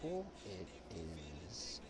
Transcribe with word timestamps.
people. 0.00 0.24
It 0.44 0.66
is. 1.48 1.80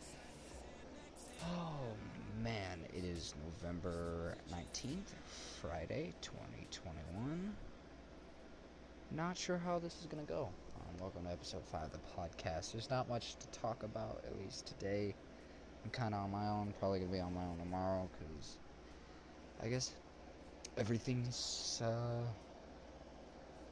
Oh 1.42 1.96
man, 2.42 2.84
it 2.92 3.04
is 3.04 3.34
November 3.44 4.34
19th, 4.50 5.12
Friday, 5.60 6.12
2021. 6.20 7.54
Not 9.12 9.36
sure 9.36 9.58
how 9.58 9.78
this 9.78 9.94
is 10.00 10.06
gonna 10.06 10.22
go. 10.24 10.48
Um, 10.76 10.96
welcome 11.00 11.24
to 11.24 11.30
episode 11.30 11.62
5 11.70 11.84
of 11.84 11.92
the 11.92 11.98
podcast. 12.16 12.72
There's 12.72 12.90
not 12.90 13.08
much 13.08 13.36
to 13.36 13.60
talk 13.60 13.82
about, 13.82 14.22
at 14.26 14.38
least 14.38 14.66
today. 14.66 15.14
I'm 15.84 15.90
kind 15.90 16.14
of 16.14 16.20
on 16.20 16.30
my 16.30 16.48
own, 16.48 16.74
probably 16.78 17.00
gonna 17.00 17.12
be 17.12 17.20
on 17.20 17.34
my 17.34 17.42
own 17.42 17.58
tomorrow, 17.58 18.08
because 18.12 18.56
I 19.62 19.68
guess 19.68 19.92
everything's 20.76 21.80
uh, 21.84 22.26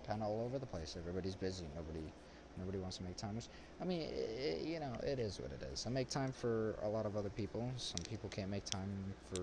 kind 0.06 0.22
of 0.22 0.28
all 0.28 0.44
over 0.46 0.58
the 0.58 0.66
place. 0.66 0.96
Everybody's 0.98 1.36
busy. 1.36 1.64
Nobody, 1.74 2.12
nobody 2.58 2.78
wants 2.78 2.98
to 2.98 3.02
make 3.04 3.16
time. 3.16 3.38
I 3.80 3.84
mean, 3.84 4.02
it, 4.02 4.62
you 4.66 4.80
know, 4.80 4.92
it 5.02 5.18
is 5.18 5.40
what 5.40 5.52
it 5.52 5.62
is. 5.72 5.86
I 5.86 5.90
make 5.90 6.08
time 6.08 6.32
for 6.32 6.74
a 6.82 6.88
lot 6.88 7.06
of 7.06 7.16
other 7.16 7.30
people. 7.30 7.70
Some 7.76 8.04
people 8.08 8.28
can't 8.28 8.50
make 8.50 8.64
time 8.64 8.90
for 9.32 9.40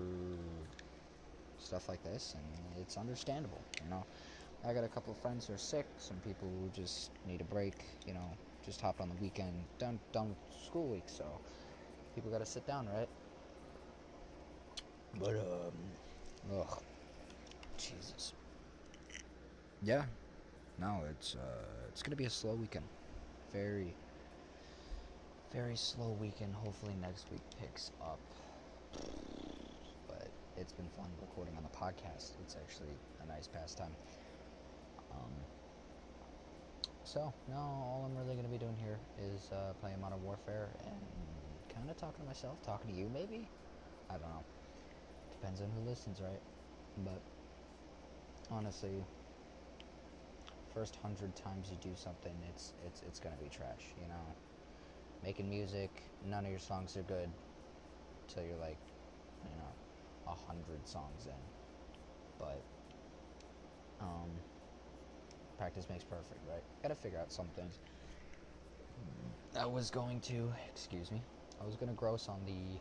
stuff 1.58 1.88
like 1.88 2.02
this, 2.04 2.34
and 2.34 2.82
it's 2.82 2.96
understandable. 2.96 3.60
You 3.84 3.90
know, 3.90 4.04
I 4.66 4.72
got 4.72 4.84
a 4.84 4.88
couple 4.88 5.12
of 5.12 5.18
friends 5.18 5.46
who 5.46 5.54
are 5.54 5.58
sick. 5.58 5.86
Some 5.98 6.16
people 6.18 6.48
who 6.48 6.70
just 6.82 7.10
need 7.26 7.40
a 7.40 7.44
break. 7.44 7.74
You 8.06 8.14
know, 8.14 8.28
just 8.64 8.80
hopped 8.80 9.00
on 9.00 9.08
the 9.08 9.14
weekend, 9.22 9.54
done 9.78 9.98
done 10.12 10.34
school 10.66 10.86
week, 10.88 11.04
so 11.06 11.24
people 12.14 12.30
got 12.30 12.40
to 12.40 12.46
sit 12.46 12.66
down, 12.66 12.88
right? 12.94 13.08
But 15.18 15.36
um, 15.36 16.58
ugh, 16.58 16.82
Jesus. 17.78 18.32
Yeah, 19.82 20.04
no, 20.78 21.02
it's 21.10 21.34
uh, 21.36 21.88
it's 21.88 22.02
gonna 22.02 22.16
be 22.16 22.24
a 22.24 22.30
slow 22.30 22.54
weekend. 22.54 22.84
Very, 23.52 23.94
very 25.52 25.76
slow 25.76 26.12
weekend. 26.12 26.54
Hopefully 26.54 26.94
next 27.00 27.30
week 27.30 27.42
picks 27.58 27.90
up. 28.00 28.20
But 30.08 30.28
it's 30.56 30.72
been 30.72 30.88
fun 30.96 31.10
recording 31.20 31.56
on 31.56 31.62
the 31.62 31.68
podcast. 31.70 32.32
It's 32.42 32.56
actually 32.56 32.94
a 33.22 33.26
nice 33.26 33.46
pastime. 33.46 33.92
Um, 35.12 35.32
so 37.04 37.32
no, 37.48 37.56
all 37.56 38.04
I'm 38.06 38.16
really 38.16 38.34
gonna 38.36 38.48
be 38.48 38.58
doing 38.58 38.76
here 38.76 38.98
is 39.18 39.50
uh, 39.52 39.72
playing 39.80 40.00
Modern 40.00 40.22
Warfare 40.22 40.70
and 40.84 41.00
kind 41.72 41.88
of 41.90 41.96
talking 41.96 42.24
to 42.24 42.26
myself, 42.26 42.58
talking 42.62 42.90
to 42.90 42.96
you 42.96 43.08
maybe. 43.08 43.48
I 44.10 44.14
don't 44.14 44.22
know. 44.28 44.44
Depends 45.40 45.60
on 45.60 45.68
who 45.70 45.80
listens, 45.88 46.20
right? 46.20 46.40
But 46.96 47.22
honestly, 48.50 49.04
first 50.76 50.96
hundred 50.96 51.34
times 51.34 51.70
you 51.70 51.76
do 51.80 51.96
something, 51.96 52.34
it's 52.50 52.74
it's 52.86 53.02
it's 53.02 53.18
gonna 53.18 53.36
be 53.42 53.48
trash. 53.48 53.94
You 53.96 54.08
know, 54.08 54.24
making 55.24 55.48
music, 55.48 56.02
none 56.22 56.44
of 56.44 56.50
your 56.50 56.60
songs 56.60 56.94
are 56.98 57.02
good 57.02 57.30
till 58.28 58.42
you're 58.42 58.58
like, 58.58 58.76
you 59.42 59.56
know, 59.56 59.72
a 60.26 60.34
hundred 60.34 60.86
songs 60.86 61.26
in. 61.26 61.32
But 62.38 62.62
um, 64.02 64.28
practice 65.56 65.88
makes 65.88 66.04
perfect, 66.04 66.40
right? 66.46 66.62
Got 66.82 66.90
to 66.90 66.94
figure 66.94 67.18
out 67.18 67.32
some 67.32 67.46
things. 67.56 67.78
I 69.58 69.64
was 69.64 69.90
going 69.90 70.20
to, 70.22 70.52
excuse 70.70 71.10
me, 71.10 71.22
I 71.58 71.64
was 71.64 71.76
gonna 71.76 71.94
gross 71.94 72.28
on 72.28 72.44
the 72.44 72.78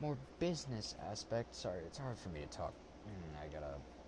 more 0.00 0.16
business 0.38 0.94
aspect. 1.10 1.56
Sorry, 1.56 1.80
it's 1.84 1.98
hard 1.98 2.16
for 2.18 2.28
me 2.28 2.40
to 2.40 2.56
talk. 2.56 2.74
Mm, 3.08 3.44
I 3.44 3.52
got 3.52 3.64
a 3.64 3.74
I'm 3.74 4.01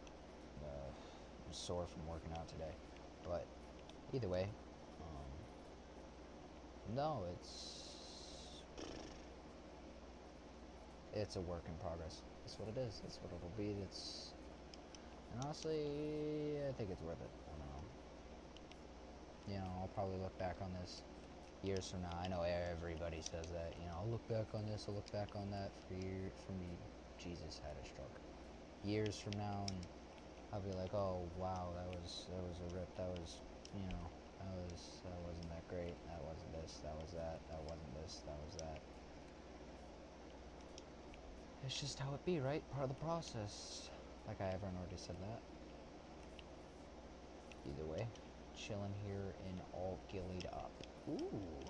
sore 1.54 1.86
from 1.86 2.06
working 2.06 2.30
out 2.38 2.48
today, 2.48 2.72
but 3.24 3.46
either 4.12 4.28
way, 4.28 4.48
um, 5.00 5.30
no, 6.94 7.24
it's 7.32 8.62
it's 11.14 11.36
a 11.36 11.40
work 11.40 11.62
in 11.66 11.74
progress. 11.78 12.22
That's 12.44 12.58
what 12.58 12.68
it 12.68 12.78
is. 12.78 13.00
That's 13.02 13.18
what 13.22 13.30
it'll 13.32 13.52
be. 13.56 13.76
It's 13.82 14.32
and 15.32 15.42
honestly, 15.44 16.58
I 16.68 16.72
think 16.72 16.90
it's 16.90 17.02
worth 17.02 17.20
it. 17.20 17.30
I 17.46 17.50
don't 17.50 17.60
know. 17.60 17.82
You 19.48 19.58
know, 19.58 19.80
I'll 19.80 19.90
probably 19.94 20.18
look 20.18 20.36
back 20.38 20.56
on 20.62 20.72
this 20.80 21.02
years 21.62 21.90
from 21.90 22.02
now. 22.02 22.16
I 22.22 22.28
know 22.28 22.42
everybody 22.42 23.20
says 23.22 23.46
that. 23.52 23.74
You 23.80 23.86
know, 23.86 23.96
I'll 24.00 24.10
look 24.10 24.26
back 24.28 24.54
on 24.54 24.66
this. 24.66 24.84
I'll 24.88 24.94
look 24.94 25.10
back 25.12 25.34
on 25.34 25.50
that 25.50 25.70
for 25.86 25.94
year 25.94 26.30
for 26.46 26.52
me. 26.52 26.68
Jesus 27.18 27.60
had 27.62 27.76
a 27.82 27.86
stroke. 27.86 28.20
Years 28.84 29.18
from 29.18 29.32
now, 29.38 29.64
and 29.68 29.86
I'll 30.54 30.60
be 30.60 30.70
like, 30.78 30.94
oh 30.94 31.26
wow, 31.36 31.74
that 31.74 31.88
was 31.90 32.26
that 32.30 32.42
was 32.46 32.62
a 32.62 32.78
rip. 32.78 32.86
That 32.94 33.10
was, 33.18 33.42
you 33.74 33.82
know, 33.90 34.06
that 34.38 34.54
was 34.54 35.02
that 35.02 35.18
wasn't 35.26 35.50
that 35.50 35.66
great. 35.66 35.98
That 36.06 36.22
wasn't 36.22 36.52
this. 36.62 36.78
That 36.84 36.94
was 36.94 37.10
that. 37.10 37.40
That 37.50 37.60
wasn't 37.64 37.90
this. 38.00 38.22
That 38.24 38.38
was 38.38 38.54
that. 38.62 38.78
It's 41.66 41.80
just 41.80 41.98
how 41.98 42.14
it 42.14 42.24
be, 42.24 42.38
right? 42.38 42.62
Part 42.70 42.84
of 42.84 42.90
the 42.90 43.04
process. 43.04 43.90
Like 44.28 44.40
I 44.40 44.44
haven't 44.44 44.78
already 44.78 44.96
said 44.96 45.16
that. 45.26 45.42
Either 47.66 47.90
way, 47.90 48.06
chilling 48.54 48.94
here 49.04 49.34
in 49.50 49.58
all 49.72 49.98
ghillied 50.06 50.46
up. 50.54 50.70
Ooh. 51.10 51.66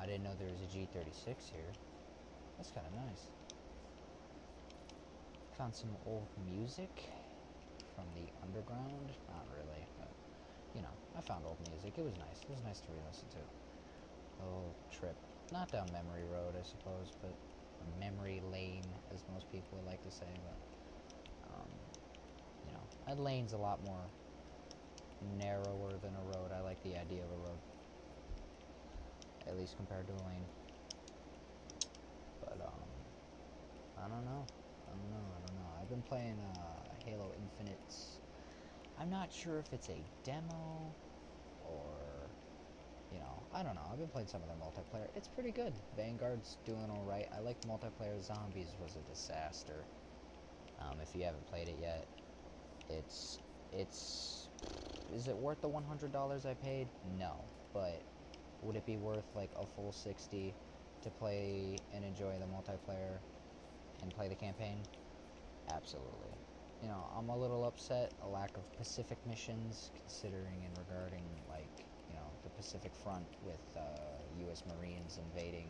I 0.00 0.06
didn't 0.06 0.24
know 0.24 0.34
there 0.36 0.48
was 0.48 0.62
a 0.62 0.76
G36 0.76 1.52
here. 1.54 1.70
That's 2.56 2.72
kind 2.72 2.86
of 2.88 2.94
nice. 3.06 3.30
Found 5.58 5.76
some 5.76 5.90
old 6.06 6.26
music 6.50 6.90
from 8.00 8.08
the 8.16 8.28
underground. 8.42 9.12
Not 9.28 9.44
really, 9.52 9.84
but 9.98 10.08
you 10.74 10.80
know, 10.82 10.94
I 11.16 11.20
found 11.20 11.44
old 11.44 11.58
music. 11.68 11.98
It 11.98 12.04
was 12.04 12.16
nice. 12.16 12.40
It 12.48 12.52
was 12.52 12.62
nice 12.64 12.80
to 12.80 12.92
re-listen 12.92 13.28
to. 13.36 13.44
A 14.40 14.44
little 14.44 14.74
trip, 14.90 15.16
not 15.52 15.70
down 15.70 15.86
memory 15.92 16.24
road, 16.24 16.54
I 16.58 16.64
suppose, 16.64 17.12
but 17.20 17.34
memory 17.98 18.40
lane, 18.40 18.86
as 19.12 19.20
most 19.32 19.50
people 19.52 19.78
would 19.78 19.86
like 19.86 20.02
to 20.04 20.10
say. 20.10 20.32
But 20.40 20.58
um, 21.52 21.68
you 22.66 22.72
know, 22.72 22.84
a 23.08 23.14
lane's 23.20 23.52
a 23.52 23.58
lot 23.58 23.84
more 23.84 24.06
narrower 25.38 25.92
than 26.00 26.16
a 26.16 26.24
road. 26.24 26.52
I 26.56 26.60
like 26.60 26.82
the 26.82 26.96
idea 26.96 27.20
of 27.24 27.30
a 27.30 27.40
road, 27.48 27.60
at 29.46 29.58
least 29.58 29.76
compared 29.76 30.06
to 30.06 30.14
a 30.14 30.24
lane. 30.26 30.48
But 32.40 32.60
um, 32.64 32.88
I 33.98 34.08
don't 34.08 34.24
know. 34.24 34.46
I 34.88 34.92
don't 34.96 35.10
know. 35.10 35.26
I 35.36 35.40
don't 35.46 35.56
know. 35.56 35.68
I've 35.80 35.90
been 35.90 36.02
playing 36.02 36.38
uh, 36.40 36.69
Halo 37.04 37.32
Infinite. 37.36 37.80
I'm 38.98 39.10
not 39.10 39.32
sure 39.32 39.58
if 39.58 39.72
it's 39.72 39.88
a 39.88 40.04
demo 40.24 40.94
or 41.60 42.30
you 43.12 43.18
know, 43.18 43.46
I 43.52 43.62
don't 43.62 43.74
know. 43.74 43.82
I've 43.90 43.98
been 43.98 44.08
playing 44.08 44.28
some 44.28 44.42
of 44.42 44.48
their 44.48 44.56
multiplayer. 44.56 45.08
It's 45.16 45.28
pretty 45.28 45.52
good. 45.52 45.74
Vanguard's 45.96 46.56
doing 46.64 46.90
all 46.90 47.04
right. 47.08 47.26
I 47.36 47.40
like 47.40 47.60
multiplayer. 47.62 48.22
Zombies 48.22 48.68
was 48.80 48.96
a 48.96 49.00
disaster. 49.10 49.84
Um, 50.80 51.00
if 51.02 51.14
you 51.14 51.24
haven't 51.24 51.46
played 51.46 51.68
it 51.68 51.78
yet, 51.80 52.08
it's 52.88 53.38
it's 53.72 54.48
is 55.12 55.28
it 55.28 55.36
worth 55.36 55.60
the 55.60 55.68
$100 55.68 56.46
I 56.46 56.54
paid? 56.54 56.88
No, 57.18 57.34
but 57.74 58.02
would 58.62 58.76
it 58.76 58.86
be 58.86 58.96
worth 58.96 59.26
like 59.34 59.50
a 59.56 59.66
full 59.66 59.92
60 59.92 60.54
to 61.02 61.10
play 61.10 61.76
and 61.94 62.04
enjoy 62.04 62.38
the 62.38 62.46
multiplayer 62.46 63.18
and 64.02 64.14
play 64.14 64.28
the 64.28 64.36
campaign? 64.36 64.82
Absolutely. 65.70 66.39
You 66.82 66.88
know, 66.88 67.04
I'm 67.16 67.28
a 67.28 67.36
little 67.36 67.64
upset 67.66 68.12
a 68.22 68.28
lack 68.28 68.56
of 68.56 68.62
Pacific 68.78 69.18
missions 69.26 69.90
considering 69.94 70.64
and 70.64 70.76
regarding 70.78 71.24
like, 71.48 71.84
you 72.08 72.14
know, 72.14 72.26
the 72.42 72.50
Pacific 72.50 72.94
front 72.94 73.26
with 73.42 73.60
uh, 73.76 74.50
US 74.50 74.62
Marines 74.66 75.18
invading 75.18 75.68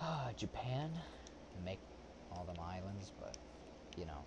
uh, 0.00 0.32
Japan 0.36 0.90
make 1.64 1.80
all 2.30 2.44
them 2.44 2.56
islands, 2.60 3.12
but 3.18 3.36
you 3.96 4.06
know, 4.06 4.24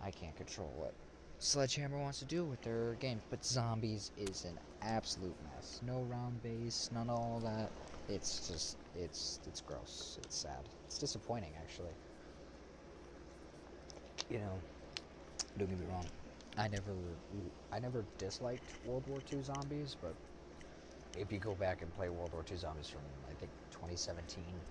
I 0.00 0.10
can't 0.10 0.36
control 0.36 0.72
what 0.76 0.94
Sledgehammer 1.38 1.98
wants 1.98 2.18
to 2.18 2.24
do 2.24 2.44
with 2.44 2.60
their 2.62 2.94
games. 2.96 3.22
But 3.30 3.44
Zombies 3.44 4.10
is 4.16 4.44
an 4.44 4.58
absolute 4.82 5.36
mess. 5.42 5.80
No 5.82 6.02
round 6.02 6.42
base, 6.42 6.88
none 6.92 7.08
of 7.10 7.18
all 7.18 7.40
that. 7.40 7.70
It's 8.08 8.48
just, 8.48 8.76
it's, 8.94 9.40
it's 9.46 9.60
gross. 9.60 10.18
It's 10.22 10.36
sad. 10.36 10.68
It's 10.86 10.98
disappointing, 10.98 11.52
actually. 11.60 11.92
You 14.28 14.38
know, 14.38 14.60
don't 15.58 15.68
get 15.68 15.78
me 15.78 15.86
wrong. 15.86 16.06
I 16.56 16.68
never, 16.68 16.92
I 17.72 17.78
never 17.80 18.06
disliked 18.18 18.72
World 18.84 19.06
War 19.06 19.22
II 19.22 19.42
zombies, 19.42 19.96
but 20.00 20.16
if 21.16 21.32
you 21.32 21.38
go 21.38 21.54
back 21.54 21.82
and 21.82 21.92
play 21.94 22.08
World 22.08 22.32
War 22.32 22.42
II 22.44 22.56
zombies 22.56 22.88
from, 22.88 23.02
I 23.28 23.34
think, 23.34 23.50
2017, 23.70 24.62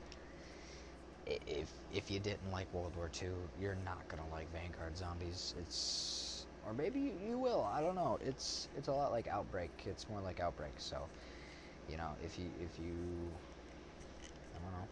if 1.47 1.71
if 1.91 2.09
you 2.09 2.19
didn't 2.19 2.51
like 2.51 2.71
World 2.73 2.95
War 2.95 3.09
II, 3.09 3.49
you're 3.59 3.75
not 3.75 4.07
gonna 4.07 4.27
like 4.31 4.51
Vanguard 4.51 4.97
zombies. 4.97 5.53
It's 5.59 6.45
or 6.65 6.73
maybe 6.73 6.99
you, 6.99 7.37
will. 7.39 7.63
I 7.63 7.81
don't 7.81 7.95
know. 7.95 8.17
It's 8.21 8.69
it's 8.75 8.87
a 8.87 8.93
lot 8.93 9.11
like 9.11 9.27
Outbreak. 9.27 9.71
It's 9.85 10.09
more 10.09 10.21
like 10.21 10.39
Outbreak. 10.39 10.73
So, 10.79 11.09
you 11.89 11.97
know, 11.97 12.13
if 12.23 12.37
you 12.39 12.51
if 12.59 12.79
you 12.79 13.31
I 14.55 14.59
don't 14.59 14.71
know 14.71 14.87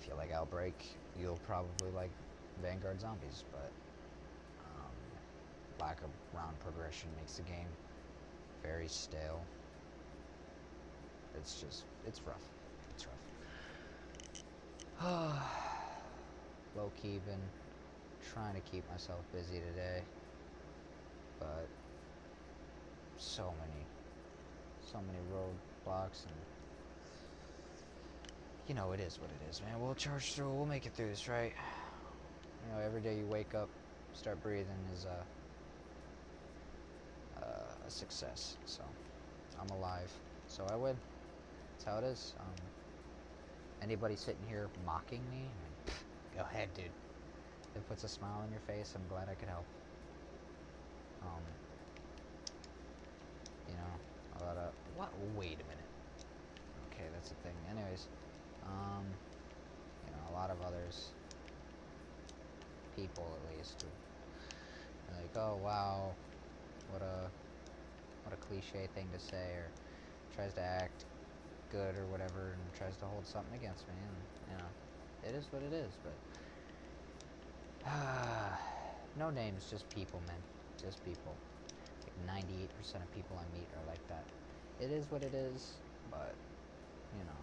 if 0.00 0.06
you 0.08 0.14
like 0.14 0.30
Outbreak, 0.32 0.74
you'll 1.14 1.38
probably 1.38 1.90
like 1.90 2.12
Vanguard 2.62 3.00
zombies. 3.00 3.44
But 3.52 3.70
um, 4.64 4.92
lack 5.80 5.98
of 6.02 6.10
round 6.34 6.58
progression 6.60 7.08
makes 7.18 7.36
the 7.36 7.42
game 7.42 7.68
very 8.62 8.88
stale. 8.88 9.40
it's 11.38 11.60
just 11.60 11.84
it's 12.06 12.20
rough. 12.26 12.42
It's 12.94 13.06
rough. 13.06 13.26
Low 16.76 16.90
key 17.00 17.20
been 17.26 17.40
trying 18.32 18.54
to 18.54 18.60
keep 18.60 18.88
myself 18.90 19.20
busy 19.32 19.60
today, 19.60 20.02
but 21.38 21.66
so 23.18 23.52
many, 23.60 23.84
so 24.80 24.98
many 24.98 25.18
roadblocks 25.32 26.24
and 26.24 26.34
you 28.68 28.74
know 28.74 28.92
it 28.92 29.00
is 29.00 29.18
what 29.20 29.30
it 29.30 29.50
is, 29.50 29.62
man. 29.62 29.80
We'll 29.80 29.94
charge 29.94 30.32
through. 30.32 30.50
We'll 30.52 30.66
make 30.66 30.86
it 30.86 30.92
through 30.94 31.08
this, 31.08 31.28
right? 31.28 31.52
You 32.66 32.72
know, 32.72 32.84
every 32.84 33.00
day 33.00 33.16
you 33.16 33.26
wake 33.26 33.54
up, 33.54 33.68
start 34.12 34.42
breathing 34.42 34.66
is 34.92 35.04
a 35.04 35.24
a 37.86 37.90
success. 37.90 38.56
So 38.66 38.82
I'm 39.60 39.68
alive. 39.76 40.12
So 40.48 40.66
I 40.70 40.76
would. 40.76 40.96
That's 41.72 41.84
how 41.84 41.98
it 41.98 42.04
is. 42.04 42.34
Um, 42.40 42.54
anybody 43.82 44.16
sitting 44.16 44.44
here 44.48 44.68
mocking 44.84 45.22
me, 45.30 45.48
go 46.34 46.42
ahead, 46.42 46.68
dude. 46.74 46.84
It 47.74 47.88
puts 47.88 48.04
a 48.04 48.08
smile 48.08 48.40
on 48.42 48.50
your 48.50 48.60
face. 48.60 48.92
I'm 48.94 49.06
glad 49.08 49.28
I 49.28 49.34
could 49.34 49.48
help. 49.48 49.66
Um, 51.22 51.42
you 53.68 53.74
know, 53.74 54.40
a 54.40 54.44
lot 54.44 54.56
of 54.56 54.72
what? 54.96 55.10
Wait 55.36 55.54
a 55.54 55.66
minute. 55.68 55.90
Okay, 56.92 57.04
that's 57.12 57.28
the 57.28 57.36
thing. 57.36 57.54
Anyways, 57.70 58.06
um, 58.64 59.04
you 60.04 60.12
know, 60.12 60.22
a 60.30 60.34
lot 60.34 60.50
of 60.50 60.56
others, 60.66 61.10
people 62.96 63.24
at 63.36 63.56
least, 63.56 63.84
like, 65.14 65.30
oh 65.36 65.56
wow, 65.62 66.14
what 66.90 67.02
a 67.02 67.30
what 68.24 68.34
a 68.34 68.36
cliche 68.36 68.88
thing 68.94 69.08
to 69.12 69.20
say, 69.20 69.52
or 69.56 69.70
tries 70.34 70.54
to 70.54 70.60
act 70.62 71.04
good 71.70 71.96
or 71.96 72.06
whatever, 72.06 72.52
and 72.54 72.74
tries 72.74 72.96
to 72.98 73.06
hold 73.06 73.26
something 73.26 73.54
against 73.56 73.86
me. 73.88 73.94
And 73.94 74.52
you 74.52 74.58
know, 74.58 74.70
it 75.30 75.34
is 75.34 75.46
what 75.52 75.62
it 75.62 75.72
is. 75.72 75.92
But 76.02 76.16
uh, 77.86 78.56
no 79.18 79.30
names, 79.30 79.68
just 79.70 79.88
people, 79.90 80.20
man, 80.26 80.42
just 80.80 81.04
people. 81.04 81.34
Like 82.04 82.16
98% 82.26 83.02
of 83.04 83.12
people 83.14 83.38
I 83.38 83.46
meet 83.58 83.68
are 83.76 83.86
like 83.86 84.06
that. 84.08 84.24
It 84.80 84.90
is 84.90 85.10
what 85.10 85.22
it 85.22 85.34
is, 85.34 85.74
but 86.10 86.34
you 87.18 87.24
know, 87.24 87.40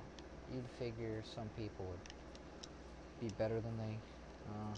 you'd 0.56 0.70
figure 0.80 1.24
some 1.24 1.50
people 1.58 1.86
would 1.86 2.00
be 3.20 3.30
better 3.38 3.60
than 3.62 3.78
they, 3.78 3.98
uh, 4.50 4.76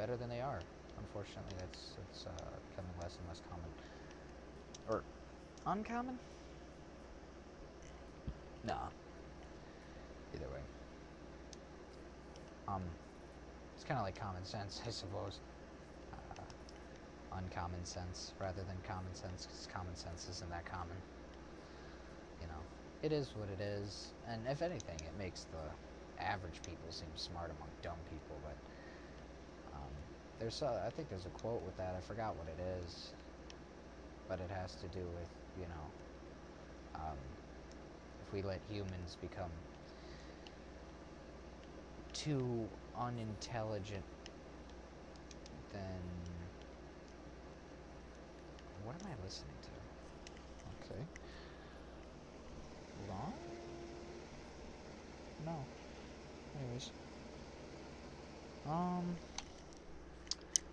better 0.00 0.16
than 0.16 0.30
they 0.30 0.40
are. 0.40 0.58
Unfortunately, 0.98 1.52
that's 1.60 1.92
it's 2.08 2.24
uh, 2.26 2.30
becoming 2.70 2.92
less 3.02 3.16
and 3.20 3.28
less 3.28 3.42
common. 3.50 3.68
Or 4.88 5.02
Uncommon? 5.66 6.18
Nah. 8.66 8.88
Either 10.34 10.46
way. 10.46 10.60
Um, 12.66 12.82
it's 13.74 13.84
kind 13.84 14.00
of 14.00 14.06
like 14.06 14.18
common 14.18 14.44
sense, 14.44 14.80
I 14.86 14.90
suppose. 14.90 15.38
Uh, 16.14 17.36
uncommon 17.36 17.84
sense 17.84 18.32
rather 18.40 18.62
than 18.62 18.76
common 18.88 19.14
sense, 19.14 19.46
because 19.46 19.68
common 19.72 19.94
sense 19.94 20.28
isn't 20.30 20.50
that 20.50 20.64
common. 20.64 20.96
You 22.40 22.46
know, 22.46 22.62
it 23.02 23.12
is 23.12 23.28
what 23.36 23.48
it 23.50 23.62
is, 23.62 24.08
and 24.28 24.40
if 24.48 24.62
anything, 24.62 24.96
it 25.00 25.12
makes 25.18 25.46
the 25.52 26.24
average 26.24 26.62
people 26.64 26.88
seem 26.90 27.08
smart 27.16 27.50
among 27.50 27.68
dumb 27.82 28.00
people. 28.08 28.36
But 28.42 28.56
there's, 30.40 30.62
a, 30.62 30.82
I 30.86 30.90
think 30.90 31.10
there's 31.10 31.26
a 31.26 31.30
quote 31.30 31.62
with 31.62 31.76
that. 31.76 31.94
I 31.96 32.00
forgot 32.00 32.36
what 32.36 32.48
it 32.48 32.58
is, 32.82 33.12
but 34.28 34.40
it 34.40 34.50
has 34.50 34.74
to 34.76 34.88
do 34.88 35.00
with 35.00 35.28
you 35.60 35.66
know, 35.68 35.90
um, 36.94 37.18
if 38.26 38.32
we 38.32 38.42
let 38.42 38.60
humans 38.68 39.16
become 39.20 39.50
too 42.12 42.68
unintelligent, 42.98 44.04
then 45.72 46.00
what 48.84 48.94
am 48.96 49.06
I 49.06 49.22
listening 49.22 49.54
to? 49.62 49.70
Okay. 50.94 51.04
Long? 53.08 53.34
No. 55.44 55.66
Anyways. 56.56 56.90
Um 58.66 59.16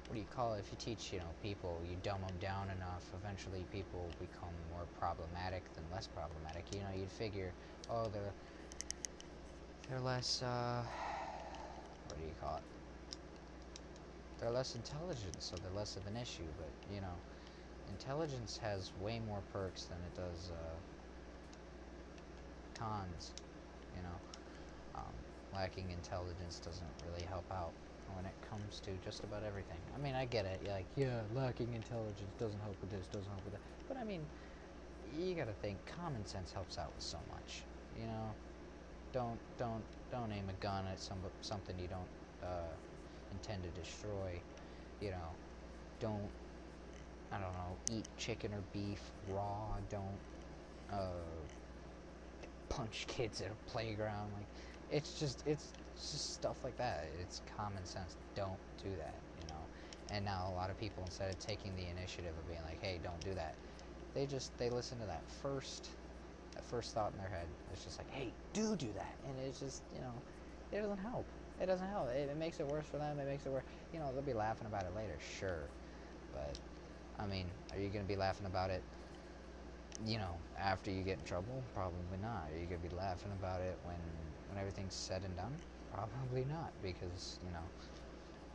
what 0.08 0.16
do 0.16 0.20
you 0.20 0.28
call 0.34 0.54
it? 0.54 0.60
If 0.60 0.72
you 0.72 0.78
teach, 0.80 1.12
you 1.12 1.20
know, 1.20 1.26
people, 1.44 1.78
you 1.90 1.98
dumb 2.02 2.22
them 2.22 2.36
down 2.40 2.70
enough, 2.76 3.04
eventually 3.22 3.66
people 3.74 4.10
become 4.20 4.54
more 4.72 4.86
problematic 5.00 5.64
than 5.76 5.84
less 5.94 6.08
problematic. 6.08 6.64
You 6.74 6.80
know, 6.80 6.96
you'd 6.98 7.12
figure, 7.12 7.52
oh, 7.92 8.08
they're 8.14 8.34
they're 9.90 10.00
less, 10.00 10.42
uh, 10.44 10.84
what 12.08 12.18
do 12.18 12.26
you 12.26 12.34
call 12.42 12.56
it? 12.58 12.64
They're 14.40 14.52
less 14.52 14.76
intelligent, 14.76 15.36
so 15.40 15.56
they're 15.58 15.76
less 15.76 15.98
of 15.98 16.06
an 16.08 16.16
issue. 16.16 16.48
But 16.58 16.70
you 16.94 17.02
know, 17.02 17.16
intelligence 17.90 18.58
has 18.64 18.92
way 19.02 19.20
more 19.28 19.42
perks 19.52 19.86
than 19.86 19.98
it 19.98 20.16
does 20.16 20.52
uh, 20.52 20.76
cons. 22.80 23.32
You 23.96 24.04
know, 24.04 24.18
um, 24.96 25.14
lacking 25.54 25.86
intelligence 25.92 26.62
doesn't 26.64 26.88
really 27.10 27.26
help 27.26 27.46
out 27.52 27.72
when 28.16 28.26
it 28.26 28.34
comes 28.50 28.80
to 28.82 28.92
just 29.04 29.24
about 29.24 29.44
everything. 29.44 29.78
I 29.96 30.00
mean, 30.00 30.16
I 30.16 30.26
get 30.26 30.46
it. 30.46 30.60
You're 30.64 30.74
like, 30.74 30.86
yeah, 30.96 31.22
lacking 31.36 31.74
intelligence 31.74 32.34
doesn't 32.40 32.60
help 32.62 32.76
with 32.82 32.92
this, 32.92 33.08
doesn't 33.08 33.30
help 33.30 33.44
with 33.44 33.54
that. 33.54 33.62
But 33.88 33.98
I 33.98 34.04
mean, 34.04 34.22
you 35.18 35.36
got 35.36 35.48
to 35.48 35.54
think 35.54 35.78
common 35.86 36.26
sense 36.26 36.52
helps 36.52 36.78
out 36.78 36.92
with 36.96 37.04
so 37.04 37.18
much. 37.32 37.64
You 38.00 38.06
know, 38.06 38.30
don't 39.14 39.40
don't 39.58 39.84
don't 40.12 40.32
aim 40.32 40.50
a 40.50 40.64
gun 40.64 40.86
at 40.88 41.00
some 41.00 41.18
something 41.42 41.78
you 41.80 41.88
don't 41.88 42.48
uh, 42.48 42.74
intend 43.32 43.64
to 43.64 43.70
destroy. 43.80 44.40
You 45.02 45.12
know, 45.12 45.30
don't 46.00 46.30
I 47.32 47.40
don't 47.40 47.54
know 47.54 47.98
eat 47.98 48.08
chicken 48.18 48.54
or 48.54 48.62
beef 48.74 49.02
raw. 49.30 49.76
Don't 49.90 50.20
uh, 50.92 51.10
punch 52.70 53.06
kids 53.08 53.42
at 53.42 53.48
a 53.48 53.72
playground. 53.72 54.32
Like, 54.36 54.48
it's 54.92 55.20
just 55.20 55.44
it's 55.46 55.74
just 56.12 56.34
stuff 56.34 56.64
like 56.64 56.78
that. 56.78 57.06
It's 57.22 57.42
common 57.58 57.86
sense. 57.86 58.16
Don't 58.36 58.60
do 58.84 58.90
that, 58.98 59.16
you 59.40 59.48
know. 59.48 59.62
And 60.10 60.24
now 60.26 60.50
a 60.50 60.56
lot 60.56 60.70
of 60.70 60.78
people, 60.80 61.04
instead 61.04 61.30
of 61.30 61.40
taking 61.40 61.76
the 61.76 61.88
initiative 61.88 62.34
of 62.38 62.48
being 62.48 62.62
like, 62.64 62.80
"Hey, 62.82 63.00
don't 63.04 63.20
do 63.24 63.34
that," 63.34 63.56
they 64.14 64.26
just 64.26 64.58
they 64.58 64.70
listen 64.70 65.00
to 65.00 65.06
that 65.06 65.24
first 65.42 65.90
that 66.56 66.64
first 66.66 66.94
thought 66.94 67.12
in 67.14 67.18
their 67.20 67.30
head. 67.30 67.48
It's 67.72 67.84
just 67.84 67.98
like, 67.98 68.10
"Hey, 68.10 68.34
do 68.54 68.76
do 68.76 68.92
that," 68.94 69.16
and 69.28 69.38
it's 69.40 69.60
just 69.60 69.84
you 69.94 70.00
know, 70.02 70.14
it 70.72 70.82
doesn't 70.82 70.98
help. 71.00 71.26
It 71.60 71.66
doesn't 71.68 71.88
help. 71.88 72.10
It, 72.10 72.30
it 72.30 72.38
makes 72.38 72.60
it 72.60 72.68
worse 72.68 72.86
for 72.86 72.98
them. 72.98 73.20
It 73.20 73.28
makes 73.28 73.46
it 73.46 73.52
worse. 73.52 73.64
You 73.94 74.00
know, 74.00 74.12
they'll 74.14 74.22
be 74.22 74.34
laughing 74.34 74.68
about 74.68 74.86
it 74.86 74.96
later, 74.96 75.18
sure, 75.40 75.70
but 76.34 76.58
I 77.20 77.26
mean, 77.28 77.48
are 77.74 77.80
you 77.80 77.90
gonna 77.90 78.06
be 78.06 78.16
laughing 78.16 78.48
about 78.48 78.70
it? 78.70 78.84
You 80.06 80.18
know, 80.18 80.38
after 80.58 80.92
you 80.92 81.04
get 81.04 81.18
in 81.18 81.26
trouble, 81.26 81.64
probably 81.74 82.18
not. 82.22 82.52
Are 82.52 82.58
you 82.58 82.68
gonna 82.68 82.80
be 82.88 82.96
laughing 82.96 83.32
about 83.32 83.62
it 83.62 83.78
when 83.84 83.96
when 84.48 84.58
everything's 84.60 84.94
said 84.94 85.24
and 85.24 85.36
done? 85.36 85.60
Probably 85.94 86.46
not, 86.46 86.72
because, 86.84 87.40
you 87.46 87.52
know, 87.52 87.66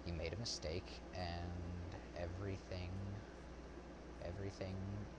you 0.06 0.12
made 0.12 0.32
a 0.32 0.36
mistake 0.38 1.00
and 1.14 1.50
everything 2.18 2.90
everything 4.24 4.74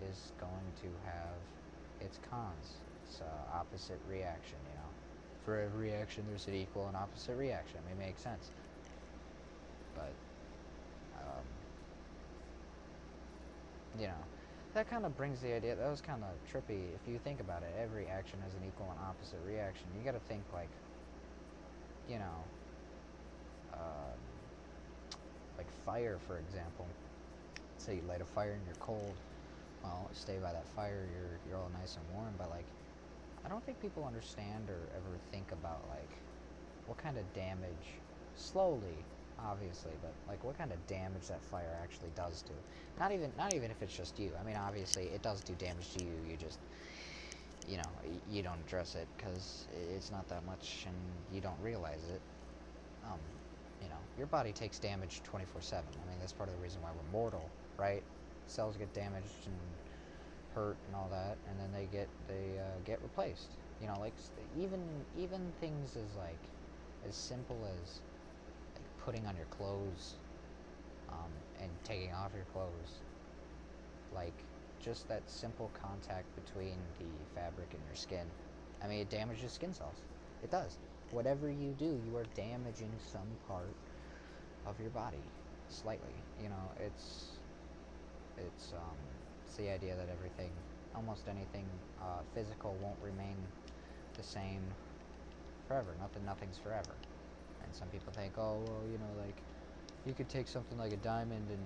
is 0.09 0.31
going 0.39 0.71
to 0.81 0.87
have 1.05 1.35
its 2.01 2.19
cons. 2.29 2.75
It's 3.05 3.21
uh, 3.21 3.57
opposite 3.57 3.99
reaction, 4.09 4.57
you 4.69 4.75
know. 4.75 4.89
For 5.45 5.59
every 5.59 5.89
reaction, 5.91 6.23
there's 6.29 6.47
an 6.47 6.55
equal 6.55 6.87
and 6.87 6.95
opposite 6.95 7.35
reaction. 7.35 7.79
It 7.79 7.97
may 7.99 8.05
make 8.05 8.17
sense. 8.17 8.49
But, 9.95 10.13
um, 11.19 11.43
you 13.99 14.07
know, 14.07 14.23
that 14.73 14.89
kind 14.89 15.05
of 15.05 15.15
brings 15.17 15.41
the 15.41 15.53
idea, 15.53 15.75
that 15.75 15.89
was 15.89 16.01
kind 16.01 16.23
of 16.23 16.31
trippy. 16.51 16.81
If 16.95 17.07
you 17.07 17.19
think 17.23 17.39
about 17.41 17.61
it, 17.63 17.73
every 17.79 18.07
action 18.07 18.39
has 18.43 18.53
an 18.53 18.61
equal 18.65 18.89
and 18.89 18.99
opposite 18.99 19.39
reaction. 19.45 19.85
You 19.97 20.03
got 20.05 20.17
to 20.17 20.27
think, 20.27 20.41
like, 20.53 20.69
you 22.09 22.19
know, 22.19 22.37
uh, 23.73 24.13
like 25.57 25.71
fire, 25.85 26.17
for 26.27 26.37
example. 26.37 26.87
Say 27.77 27.95
you 27.95 28.01
light 28.07 28.21
a 28.21 28.25
fire 28.25 28.53
and 28.53 28.61
you're 28.65 28.75
cold. 28.79 29.13
Well, 29.83 30.09
stay 30.13 30.37
by 30.41 30.53
that 30.53 30.67
fire. 30.69 31.05
You're 31.13 31.37
you're 31.49 31.57
all 31.57 31.71
nice 31.79 31.97
and 31.97 32.05
warm. 32.15 32.33
But 32.37 32.49
like, 32.49 32.65
I 33.45 33.49
don't 33.49 33.63
think 33.65 33.81
people 33.81 34.05
understand 34.05 34.69
or 34.69 34.79
ever 34.95 35.17
think 35.31 35.51
about 35.51 35.81
like 35.89 36.09
what 36.87 36.97
kind 36.97 37.17
of 37.17 37.33
damage, 37.33 37.99
slowly, 38.35 38.97
obviously, 39.39 39.91
but 40.01 40.13
like 40.27 40.43
what 40.43 40.57
kind 40.57 40.71
of 40.71 40.85
damage 40.87 41.27
that 41.27 41.41
fire 41.41 41.77
actually 41.83 42.11
does 42.15 42.41
to. 42.43 42.53
Not 42.99 43.11
even 43.11 43.31
not 43.37 43.53
even 43.53 43.71
if 43.71 43.81
it's 43.81 43.95
just 43.95 44.17
you. 44.19 44.31
I 44.39 44.45
mean, 44.45 44.55
obviously 44.55 45.05
it 45.05 45.21
does 45.21 45.41
do 45.41 45.53
damage 45.53 45.93
to 45.95 46.03
you. 46.03 46.11
You 46.29 46.37
just 46.37 46.59
you 47.69 47.77
know, 47.77 47.89
you 48.31 48.41
don't 48.43 48.59
address 48.67 48.95
it 48.95 49.07
because 49.17 49.65
it's 49.93 50.11
not 50.11 50.27
that 50.29 50.45
much 50.45 50.85
and 50.85 50.95
you 51.33 51.41
don't 51.41 51.59
realize 51.63 52.03
it. 52.13 52.21
Um, 53.05 53.19
you 53.81 53.89
know, 53.89 53.99
your 54.17 54.27
body 54.27 54.51
takes 54.51 54.79
damage 54.79 55.21
24 55.23 55.61
7. 55.61 55.83
I 55.85 56.09
mean, 56.09 56.19
that's 56.19 56.33
part 56.33 56.49
of 56.49 56.55
the 56.55 56.61
reason 56.61 56.81
why 56.81 56.89
we're 56.91 57.11
mortal, 57.11 57.49
right? 57.77 58.03
Cells 58.47 58.75
get 58.77 58.93
damaged 58.93 59.45
and 59.45 59.55
hurt 60.55 60.77
and 60.87 60.95
all 60.95 61.07
that, 61.11 61.37
and 61.49 61.59
then 61.59 61.71
they 61.73 61.87
get 61.95 62.07
they 62.27 62.59
uh, 62.59 62.79
get 62.85 63.01
replaced. 63.01 63.47
You 63.81 63.87
know, 63.87 63.99
like 63.99 64.13
even 64.59 64.79
even 65.19 65.41
things 65.59 65.95
as 65.95 66.15
like 66.17 66.39
as 67.07 67.15
simple 67.15 67.57
as 67.81 67.99
like 68.75 69.05
putting 69.05 69.25
on 69.27 69.35
your 69.35 69.47
clothes 69.47 70.13
um, 71.09 71.31
and 71.61 71.69
taking 71.83 72.11
off 72.13 72.31
your 72.35 72.45
clothes, 72.53 73.01
like 74.15 74.33
just 74.83 75.07
that 75.07 75.21
simple 75.29 75.71
contact 75.81 76.25
between 76.35 76.75
the 76.99 77.05
fabric 77.39 77.67
and 77.71 77.81
your 77.87 77.95
skin. 77.95 78.25
I 78.83 78.87
mean, 78.87 78.99
it 78.99 79.09
damages 79.09 79.51
skin 79.51 79.73
cells. 79.73 79.95
It 80.43 80.51
does. 80.51 80.77
Whatever 81.11 81.49
you 81.49 81.73
do, 81.79 81.85
you 82.05 82.17
are 82.17 82.25
damaging 82.35 82.91
some 83.11 83.27
part 83.47 83.73
of 84.67 84.79
your 84.79 84.89
body 84.89 85.23
slightly. 85.69 86.13
You 86.41 86.49
know, 86.49 86.71
it's 86.85 87.39
it's 88.37 88.73
um, 88.73 88.97
it's 89.45 89.55
the 89.55 89.69
idea 89.69 89.95
that 89.95 90.07
everything, 90.11 90.49
almost 90.95 91.27
anything 91.27 91.65
uh, 92.01 92.21
physical, 92.33 92.75
won't 92.81 92.97
remain 93.01 93.35
the 94.17 94.23
same 94.23 94.61
forever. 95.67 95.95
Nothing, 96.01 96.25
nothing's 96.25 96.57
forever. 96.57 96.95
And 97.63 97.73
some 97.73 97.87
people 97.87 98.11
think, 98.13 98.33
oh, 98.37 98.59
well, 98.67 98.83
you 98.91 98.97
know, 98.97 99.21
like 99.21 99.37
you 100.05 100.13
could 100.13 100.27
take 100.29 100.47
something 100.47 100.77
like 100.77 100.91
a 100.91 100.97
diamond 100.97 101.47
and 101.49 101.63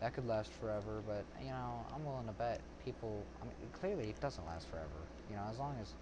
that 0.00 0.14
could 0.14 0.26
last 0.26 0.50
forever. 0.52 1.02
But 1.06 1.24
you 1.40 1.50
know, 1.50 1.86
I'm 1.94 2.04
willing 2.04 2.26
to 2.26 2.32
bet 2.32 2.60
people. 2.84 3.24
I 3.40 3.44
mean, 3.44 3.54
clearly 3.72 4.10
it 4.10 4.20
doesn't 4.20 4.46
last 4.46 4.68
forever. 4.68 5.00
You 5.28 5.36
know, 5.36 5.44
as 5.50 5.58
long 5.58 5.74
as 5.80 5.94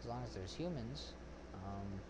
as 0.00 0.06
long 0.06 0.22
as 0.24 0.34
there's 0.34 0.54
humans. 0.54 1.12
Um, 1.54 2.00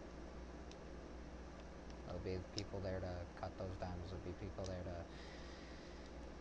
there'll 2.07 2.21
be 2.25 2.39
people 2.55 2.81
there 2.81 3.01
to 3.01 3.13
cut 3.41 3.51
those 3.59 3.75
diamonds. 3.81 4.11
There'll 4.11 4.25
be 4.25 4.35
people 4.45 4.65
there 4.65 4.83
to 4.85 5.05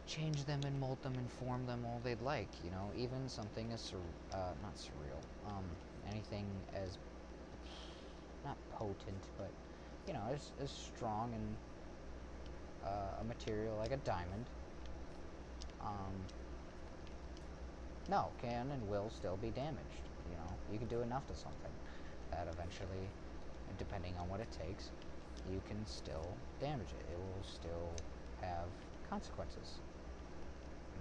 change 0.07 0.45
them 0.45 0.61
and 0.65 0.79
mold 0.79 1.01
them 1.03 1.13
and 1.17 1.29
form 1.31 1.65
them 1.65 1.85
all 1.85 1.99
they'd 2.03 2.21
like. 2.21 2.47
You 2.63 2.71
know, 2.71 2.91
even 2.97 3.27
something 3.27 3.71
as 3.73 3.81
sur- 3.81 3.97
uh, 4.33 4.53
not 4.61 4.75
surreal, 4.75 5.21
um, 5.47 5.63
anything 6.09 6.45
as 6.73 6.97
not 8.43 8.57
potent, 8.71 9.23
but 9.37 9.51
you 10.07 10.13
know, 10.13 10.21
as 10.33 10.51
as 10.61 10.71
strong 10.71 11.33
and 11.33 11.57
uh, 12.83 13.21
a 13.21 13.23
material 13.23 13.75
like 13.77 13.91
a 13.91 13.97
diamond. 13.97 14.45
Um, 15.85 16.13
no, 18.09 18.29
can 18.41 18.71
and 18.71 18.89
will 18.89 19.09
still 19.09 19.37
be 19.37 19.49
damaged. 19.49 20.03
You 20.29 20.37
know, 20.37 20.51
you 20.71 20.79
can 20.79 20.87
do 20.87 21.01
enough 21.01 21.27
to 21.27 21.35
something 21.35 21.71
that 22.31 22.47
eventually, 22.51 23.09
depending 23.77 24.13
on 24.19 24.29
what 24.29 24.39
it 24.39 24.51
takes, 24.51 24.91
you 25.51 25.61
can 25.67 25.85
still 25.85 26.27
damage 26.59 26.89
it. 26.99 27.05
It 27.11 27.17
will 27.17 27.43
still 27.43 27.91
have 28.41 28.67
consequences 29.09 29.79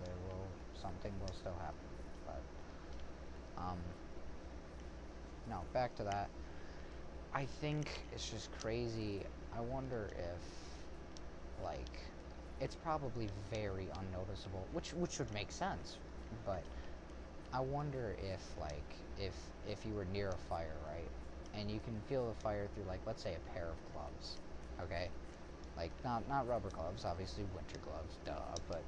there 0.04 0.14
will 0.28 0.46
something 0.80 1.12
will 1.20 1.34
still 1.34 1.56
happen. 1.60 1.88
But 2.26 2.42
um, 3.62 3.78
no, 5.48 5.60
back 5.72 5.94
to 5.96 6.04
that. 6.04 6.28
I 7.32 7.46
think 7.46 7.88
it's 8.12 8.30
just 8.30 8.50
crazy. 8.60 9.20
I 9.56 9.60
wonder 9.60 10.10
if 10.18 11.64
like 11.64 12.00
it's 12.64 12.74
probably 12.76 13.28
very 13.52 13.86
unnoticeable, 14.00 14.64
which 14.72 14.94
which 14.94 15.18
would 15.18 15.32
make 15.34 15.52
sense, 15.52 15.98
but 16.46 16.62
I 17.52 17.60
wonder 17.60 18.16
if 18.18 18.40
like 18.58 18.90
if 19.20 19.34
if 19.68 19.84
you 19.86 19.92
were 19.92 20.06
near 20.06 20.30
a 20.30 20.48
fire, 20.48 20.76
right? 20.88 21.10
And 21.60 21.70
you 21.70 21.78
can 21.84 21.94
feel 22.08 22.26
the 22.26 22.40
fire 22.42 22.66
through 22.74 22.84
like 22.88 23.00
let's 23.06 23.22
say 23.22 23.34
a 23.34 23.52
pair 23.52 23.68
of 23.68 23.92
gloves. 23.92 24.38
Okay? 24.82 25.08
Like 25.76 25.90
not 26.04 26.26
not 26.26 26.48
rubber 26.48 26.70
gloves, 26.70 27.04
obviously 27.04 27.44
winter 27.54 27.78
gloves, 27.84 28.14
duh, 28.24 28.56
but 28.66 28.82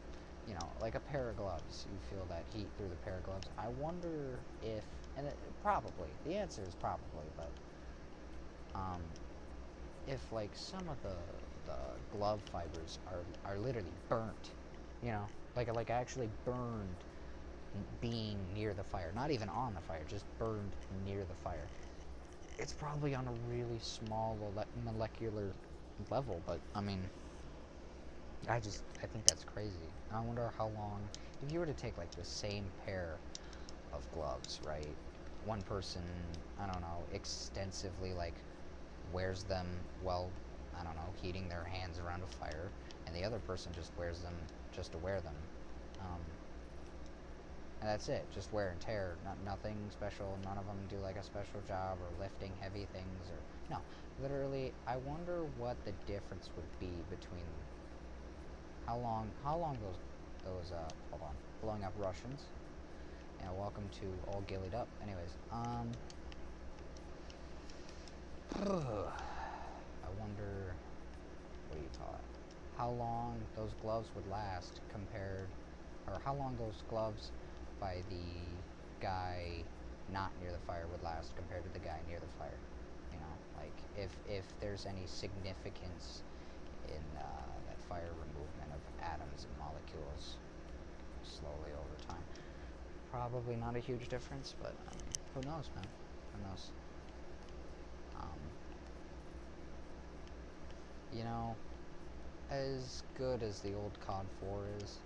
you 0.49 0.54
know, 0.54 0.68
like 0.80 0.95
a 0.95 1.00
pair 1.00 1.28
of 1.28 1.37
gloves. 1.37 1.85
You 1.92 2.16
feel 2.16 2.25
that 2.30 2.45
heat 2.56 2.68
through 2.78 2.88
the 2.88 3.02
pair 3.04 3.18
of 3.18 3.25
gloves. 3.25 3.47
I 3.59 3.68
wonder 3.78 4.38
if, 4.62 4.85
and 5.18 5.26
it, 5.26 5.37
probably, 5.62 6.09
the 6.25 6.35
answer 6.35 6.62
is 6.62 6.75
probably, 6.80 7.28
but 7.37 7.50
um, 8.75 9.02
if 10.09 10.33
like 10.33 10.50
some 10.54 10.88
of 10.88 11.02
the 11.02 11.16
the 11.66 12.16
glove 12.18 12.40
fibers 12.52 12.99
are 13.06 13.25
are 13.44 13.58
literally 13.58 13.92
burnt, 14.08 14.50
you 15.02 15.11
know, 15.11 15.25
like 15.56 15.73
like 15.75 15.90
I 15.90 15.94
actually 15.94 16.30
burned 16.44 16.96
being 18.00 18.38
near 18.54 18.75
the 18.75 18.85
fire, 18.85 19.12
not 19.14 19.30
even 19.30 19.49
on 19.49 19.75
the 19.75 19.80
fire, 19.80 20.02
just 20.08 20.25
burned 20.38 20.73
near 21.06 21.25
the 21.25 21.35
fire. 21.35 21.66
It's 22.58 22.73
probably 22.73 23.14
on 23.14 23.26
a 23.28 23.32
really 23.54 23.78
small 23.80 24.38
molecular 24.85 25.52
level, 26.11 26.42
but 26.46 26.61
I 26.75 26.80
mean, 26.80 27.11
I 28.49 28.61
just 28.61 28.82
I 29.02 29.06
think 29.06 29.26
that's 29.26 29.44
crazy. 29.44 29.92
I 30.12 30.20
wonder 30.20 30.52
how 30.56 30.68
long 30.68 31.00
if 31.42 31.52
you 31.52 31.58
were 31.61 31.66
to 31.66 31.75
take 31.75 31.99
like 31.99 32.11
the 32.12 32.25
same 32.25 32.64
pair 32.85 33.18
of 33.92 34.11
gloves, 34.12 34.61
right? 34.66 34.94
One 35.44 35.62
person, 35.62 36.02
I 36.61 36.66
don't 36.66 36.80
know, 36.80 37.04
extensively 37.12 38.12
like 38.14 38.35
wears 39.12 39.44
them 39.44 39.66
while 40.02 40.30
I 40.78 40.85
don't 40.85 40.95
know, 40.95 41.12
heating 41.23 41.49
their 41.49 41.64
hands 41.64 41.99
around 41.99 42.23
a 42.23 42.26
fire, 42.26 42.71
and 43.06 43.16
the 43.16 43.25
other 43.25 43.38
person 43.40 43.73
just 43.75 43.92
wears 43.99 44.21
them 44.21 44.35
just 44.75 44.92
to 44.92 44.99
wear 44.99 45.21
them. 45.21 45.35
Um, 46.00 46.21
and 47.80 47.90
that's 47.90 48.09
it, 48.09 48.25
just 48.35 48.52
wear 48.52 48.71
and 48.71 48.80
tear. 48.80 49.16
Not 49.25 49.37
nothing 49.45 49.76
special. 49.90 50.38
None 50.45 50.59
of 50.59 50.66
them 50.66 50.76
do 50.88 50.97
like 50.97 51.16
a 51.16 51.23
special 51.23 51.61
job 51.68 51.99
or 52.00 52.23
lifting 52.23 52.52
heavy 52.61 52.87
things 52.92 53.30
or 53.30 53.38
no. 53.71 53.78
Literally, 54.23 54.73
I 54.87 54.97
wonder 54.97 55.45
what 55.59 55.76
the 55.85 55.92
difference 56.06 56.50
would 56.56 56.80
be 56.80 56.90
between 57.11 57.45
how 58.87 58.97
long 58.99 59.30
how 59.45 59.56
long 59.56 59.76
those 59.83 59.97
those 60.45 60.73
uh 60.73 60.88
hold 61.11 61.23
on 61.23 61.35
blowing 61.61 61.85
up 61.85 61.92
Russians 61.99 62.40
and 63.42 63.56
welcome 63.59 63.88
to 64.00 64.06
all 64.28 64.42
ghillied 64.49 64.75
up 64.75 64.88
anyways 65.02 65.30
um 65.52 65.90
wonder 70.20 70.75
what 71.68 71.76
do 71.78 71.82
you 71.82 71.92
call 71.99 72.14
it 72.14 72.32
how 72.78 72.90
long 72.90 73.37
those 73.56 73.70
gloves 73.82 74.08
would 74.14 74.26
last 74.30 74.80
compared 74.92 75.49
or 76.06 76.20
how 76.25 76.35
long 76.35 76.56
those 76.58 76.82
gloves 76.88 77.30
by 77.80 77.96
the 78.11 78.26
guy 79.00 79.62
not 80.12 80.30
near 80.40 80.52
the 80.52 80.64
fire 80.66 80.87
would 80.92 81.02
last 81.02 81.35
compared 81.37 81.64
to 81.64 81.73
the 81.73 81.85
guy 81.85 81.99
near 82.08 82.18
the 82.20 82.32
fire 82.38 82.61
you 83.12 83.18
know 83.18 83.35
like 83.58 83.76
if 83.96 84.11
if 84.28 84.44
there's 84.61 84.87
any 84.87 85.06
significance 85.06 86.23
in 86.88 87.02
uh, 87.18 87.23
that 87.66 87.78
fire 87.88 88.12
removal 88.20 88.46
of 88.76 89.04
atoms 89.04 89.46
and 89.49 89.52
molecules 89.58 90.37
slowly 91.25 91.73
over 91.73 91.96
time. 92.08 92.23
Probably 93.11 93.56
not 93.56 93.76
a 93.76 93.80
huge 93.80 94.08
difference, 94.08 94.54
but 94.62 94.75
who 95.35 95.40
knows, 95.49 95.68
man? 95.75 95.87
Who 96.32 96.49
knows? 96.49 96.70
Um, 98.20 98.40
you 101.16 101.25
know, 101.25 101.54
as 102.50 103.02
good 103.16 103.42
as 103.42 103.61
the 103.61 103.73
old 103.75 103.92
COD 104.06 104.26
4 104.40 104.64
is, 104.82 104.99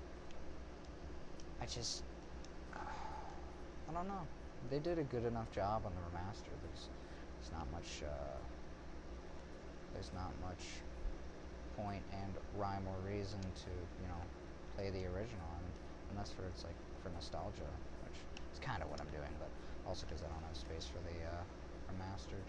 I 1.62 1.67
just, 1.67 2.02
I 2.75 3.93
don't 3.93 4.09
know. 4.09 4.26
They 4.71 4.79
did 4.79 4.99
a 4.99 5.05
good 5.05 5.25
enough 5.25 5.50
job 5.52 5.83
on 5.87 5.93
the 5.95 6.02
remaster. 6.11 6.52
There's, 6.62 6.88
there's 7.38 7.52
not 7.52 7.71
much, 7.73 8.02
uh, 8.02 8.38
there's 9.95 10.11
not 10.14 10.33
much 10.43 10.64
point 11.76 12.02
and 12.12 12.33
rhyme 12.59 12.85
or 12.87 13.11
reason 13.11 13.40
to, 13.40 13.71
you 14.02 14.09
know, 14.09 14.21
play 14.76 14.90
the 14.90 15.07
original. 15.14 15.49
Mean, 15.62 15.73
unless 16.12 16.31
for 16.33 16.43
it's 16.52 16.64
like 16.64 16.76
for 17.02 17.11
nostalgia, 17.11 17.71
which 18.05 18.19
is 18.52 18.59
kind 18.61 18.83
of 18.83 18.90
what 18.90 19.00
I'm 19.00 19.11
doing, 19.14 19.33
but 19.38 19.49
also 19.88 20.05
because 20.07 20.23
I 20.23 20.29
don't 20.29 20.45
have 20.45 20.57
space 20.57 20.90
for 20.90 21.00
the 21.07 21.17
uh, 21.25 21.40
remastered. 21.88 22.45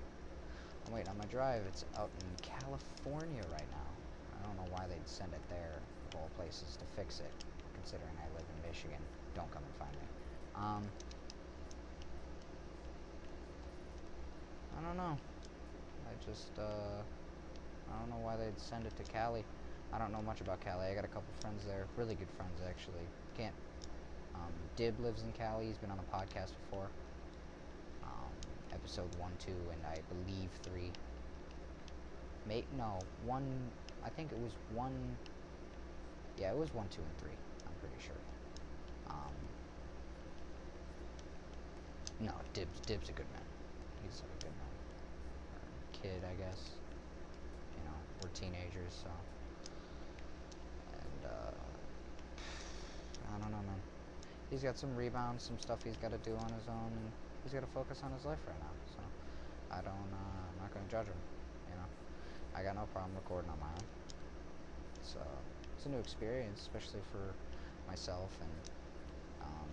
Waiting 0.91 1.07
on 1.09 1.17
my 1.17 1.25
drive. 1.25 1.63
It's 1.67 1.85
out 1.97 2.09
in 2.19 2.27
California 2.43 3.41
right 3.53 3.69
now. 3.71 3.89
I 4.35 4.45
don't 4.45 4.57
know 4.57 4.67
why 4.75 4.87
they'd 4.89 5.07
send 5.07 5.31
it 5.31 5.39
there, 5.49 5.79
of 6.09 6.19
all 6.19 6.29
places, 6.35 6.75
to 6.75 6.85
fix 6.99 7.21
it, 7.21 7.31
considering 7.75 8.11
I 8.19 8.27
live 8.35 8.43
in 8.43 8.69
Michigan. 8.69 8.99
Don't 9.33 9.49
come 9.51 9.63
and 9.63 9.75
find 9.79 9.95
me. 9.95 10.07
Um, 10.55 10.83
I 14.77 14.87
don't 14.87 14.97
know. 14.97 15.15
I 15.15 16.13
just, 16.27 16.51
uh, 16.59 16.99
I 17.87 17.99
don't 17.99 18.09
know 18.09 18.19
why 18.25 18.35
they'd 18.35 18.59
send 18.59 18.85
it 18.85 18.95
to 18.97 19.03
Cali. 19.11 19.45
I 19.93 19.97
don't 19.97 20.11
know 20.11 20.21
much 20.21 20.41
about 20.41 20.59
Cali. 20.59 20.87
I 20.87 20.93
got 20.93 21.05
a 21.05 21.13
couple 21.15 21.31
friends 21.39 21.63
there, 21.65 21.85
really 21.95 22.15
good 22.15 22.31
friends 22.35 22.59
actually. 22.67 23.07
Can't. 23.37 23.55
Um, 24.35 24.51
Dib 24.75 24.99
lives 24.99 25.23
in 25.23 25.31
Cali. 25.31 25.67
He's 25.67 25.77
been 25.77 25.91
on 25.91 25.97
the 25.97 26.11
podcast 26.11 26.51
before. 26.67 26.87
Episode 28.83 29.09
one, 29.19 29.31
two, 29.39 29.55
and 29.71 29.81
I 29.85 30.01
believe 30.09 30.49
three. 30.63 30.91
Mate, 32.47 32.65
no, 32.77 32.99
one. 33.25 33.71
I 34.03 34.09
think 34.09 34.31
it 34.31 34.39
was 34.39 34.53
one. 34.73 35.17
Yeah, 36.37 36.51
it 36.51 36.57
was 36.57 36.73
one, 36.73 36.87
two, 36.89 37.01
and 37.01 37.17
three. 37.19 37.37
I'm 37.65 37.73
pretty 37.79 37.97
sure. 38.03 38.15
Um, 39.09 39.33
no, 42.19 42.33
Dib's 42.53 42.79
Dib's 42.85 43.09
a 43.09 43.13
good 43.13 43.29
man. 43.33 43.43
He's 44.03 44.19
a 44.21 44.43
good 44.43 44.53
man. 44.57 44.75
Or 45.55 45.61
kid, 45.93 46.23
I 46.25 46.33
guess 46.35 46.71
You 47.77 47.83
know, 47.85 47.97
we're 48.21 48.29
teenagers, 48.29 48.93
so. 49.03 49.09
And, 50.93 51.25
uh, 51.25 51.51
I 53.35 53.39
don't 53.39 53.51
know, 53.51 53.57
man. 53.57 53.81
he's 54.49 54.63
got 54.63 54.77
some 54.77 54.95
rebounds, 54.95 55.43
some 55.43 55.59
stuff 55.59 55.83
he's 55.83 55.97
got 55.97 56.11
to 56.11 56.17
do 56.19 56.35
on 56.37 56.51
his 56.53 56.67
own, 56.67 56.91
he's 57.43 57.53
got 57.53 57.61
to 57.61 57.67
focus 57.73 58.01
on 58.03 58.11
his 58.11 58.25
life 58.25 58.39
right 58.47 58.59
now. 58.59 58.75
So 58.95 59.01
I 59.71 59.81
don't, 59.81 60.11
uh, 60.13 60.41
I'm 60.49 60.57
not 60.61 60.73
going 60.73 60.85
to 60.85 60.91
judge 60.91 61.07
him. 61.07 61.19
You 61.69 61.75
know, 61.75 61.89
I 62.55 62.63
got 62.63 62.75
no 62.75 62.85
problem 62.93 63.15
recording 63.15 63.49
on 63.51 63.59
my 63.59 63.67
own. 63.67 63.85
So 65.03 65.19
it's 65.75 65.85
a 65.85 65.89
new 65.89 65.97
experience, 65.99 66.61
especially 66.61 67.01
for 67.11 67.35
myself 67.87 68.37
and 68.41 68.51
um, 69.41 69.69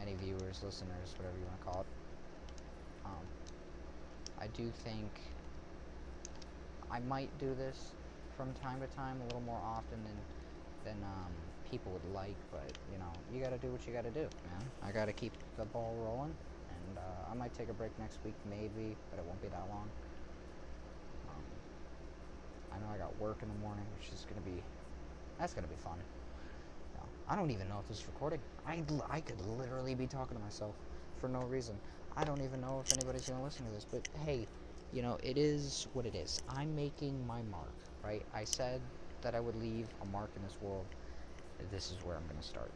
any 0.00 0.14
viewers, 0.14 0.62
listeners, 0.62 1.14
whatever 1.16 1.36
you 1.38 1.44
want 1.46 1.60
to 1.60 1.64
call 1.64 1.80
it. 1.82 1.86
Um, 3.04 3.26
I 4.38 4.46
do 4.48 4.70
think 4.84 5.20
I 6.90 7.00
might 7.00 7.36
do 7.38 7.54
this 7.54 7.94
from 8.36 8.52
time 8.54 8.80
to 8.80 8.86
time, 8.86 9.20
a 9.20 9.24
little 9.24 9.40
more 9.40 9.60
often 9.64 10.04
than 10.04 10.16
than 10.84 11.02
um, 11.04 11.32
people 11.70 11.92
would 11.92 12.04
like. 12.14 12.36
But 12.50 12.72
you 12.92 12.98
know, 12.98 13.12
you 13.32 13.42
got 13.42 13.50
to 13.50 13.58
do 13.58 13.70
what 13.72 13.86
you 13.86 13.92
got 13.92 14.04
to 14.04 14.10
do, 14.10 14.28
man. 14.46 14.62
I 14.82 14.92
got 14.92 15.06
to 15.06 15.12
keep 15.12 15.32
the 15.58 15.64
ball 15.64 15.94
rolling, 16.04 16.34
and 16.70 16.98
uh, 16.98 17.30
I 17.30 17.34
might 17.34 17.54
take 17.54 17.68
a 17.68 17.74
break 17.74 17.98
next 17.98 18.18
week, 18.24 18.34
maybe, 18.48 18.96
but 19.10 19.18
it 19.18 19.24
won't 19.24 19.40
be 19.42 19.48
that 19.48 19.68
long. 19.68 19.90
Um, 21.28 21.44
I 22.72 22.78
know 22.78 22.88
I 22.92 22.98
got 22.98 23.18
work 23.18 23.42
in 23.42 23.48
the 23.48 23.54
morning, 23.54 23.84
which 23.94 24.12
is 24.12 24.24
gonna 24.28 24.40
be 24.40 24.62
that's 25.38 25.54
gonna 25.54 25.68
be 25.68 25.76
fun. 25.76 25.98
Know, 26.94 27.06
I 27.28 27.36
don't 27.36 27.50
even 27.50 27.68
know 27.68 27.78
if 27.80 27.88
this 27.88 27.98
is 27.98 28.06
recording. 28.06 28.40
I 28.66 28.82
I 29.10 29.20
could 29.20 29.40
literally 29.58 29.94
be 29.94 30.06
talking 30.06 30.36
to 30.36 30.42
myself 30.42 30.74
for 31.20 31.28
no 31.28 31.40
reason. 31.40 31.78
I 32.16 32.24
don't 32.24 32.40
even 32.42 32.60
know 32.60 32.82
if 32.84 32.92
anybody's 32.92 33.28
gonna 33.28 33.42
listen 33.42 33.66
to 33.66 33.72
this, 33.72 33.86
but 33.90 34.08
hey, 34.24 34.46
you 34.92 35.02
know, 35.02 35.18
it 35.22 35.36
is 35.36 35.86
what 35.92 36.06
it 36.06 36.14
is. 36.14 36.40
I'm 36.48 36.74
making 36.74 37.26
my 37.26 37.42
mark, 37.42 37.74
right? 38.02 38.22
I 38.34 38.44
said 38.44 38.80
that 39.22 39.34
I 39.34 39.40
would 39.40 39.56
leave 39.56 39.88
a 40.02 40.06
mark 40.06 40.30
in 40.36 40.42
this 40.42 40.56
world. 40.60 40.86
This 41.70 41.90
is 41.90 41.98
where 42.04 42.16
I'm 42.16 42.24
going 42.24 42.40
to 42.40 42.46
start. 42.46 42.70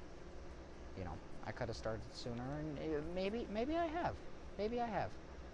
You 0.98 1.04
know, 1.04 1.14
I 1.46 1.52
could 1.52 1.68
have 1.68 1.76
started 1.76 2.02
sooner, 2.12 2.42
and 2.58 3.14
maybe, 3.14 3.46
maybe 3.52 3.76
I 3.76 3.86
have. 3.86 4.14
Maybe 4.58 4.80
I 4.80 4.86
have. 4.86 5.10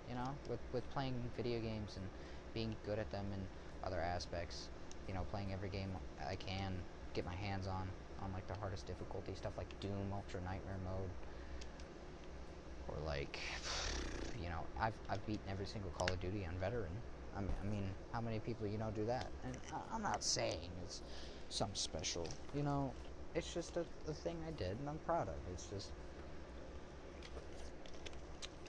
You 0.08 0.14
know, 0.14 0.30
with 0.48 0.60
with 0.72 0.88
playing 0.90 1.14
video 1.36 1.60
games 1.60 1.96
and 1.96 2.06
being 2.54 2.74
good 2.84 2.98
at 2.98 3.10
them 3.10 3.26
and 3.32 3.42
other 3.84 4.00
aspects. 4.00 4.68
You 5.08 5.14
know, 5.14 5.22
playing 5.30 5.52
every 5.52 5.68
game 5.68 5.90
I 6.28 6.36
can 6.36 6.74
get 7.14 7.24
my 7.24 7.34
hands 7.34 7.66
on 7.66 7.88
on 8.22 8.32
like 8.32 8.46
the 8.46 8.54
hardest 8.54 8.86
difficulty 8.86 9.32
stuff 9.34 9.52
like 9.56 9.68
Doom 9.80 10.12
Ultra 10.12 10.40
Nightmare 10.42 10.78
Mode 10.84 11.10
or 12.88 12.96
like 13.06 13.38
you 14.42 14.48
know 14.48 14.60
I've 14.80 14.94
I've 15.08 15.24
beaten 15.26 15.44
every 15.50 15.66
single 15.66 15.90
Call 15.90 16.08
of 16.12 16.20
Duty 16.20 16.46
on 16.46 16.54
veteran. 16.60 16.92
I 17.36 17.40
mean, 17.40 17.50
I 17.62 17.66
mean 17.66 17.90
how 18.12 18.20
many 18.20 18.38
people 18.38 18.66
you 18.66 18.78
know 18.78 18.90
do 18.94 19.04
that? 19.06 19.28
And 19.44 19.56
uh, 19.72 19.78
I'm 19.92 20.02
not 20.02 20.22
saying 20.22 20.70
it's 20.84 21.02
some 21.48 21.70
special. 21.74 22.26
You 22.54 22.62
know, 22.62 22.92
it's 23.36 23.52
just 23.52 23.76
a, 23.76 23.84
a 24.08 24.14
thing 24.14 24.36
I 24.48 24.50
did 24.52 24.78
and 24.80 24.88
I'm 24.88 24.98
proud 25.06 25.28
of. 25.28 25.34
It's 25.52 25.66
just 25.66 25.90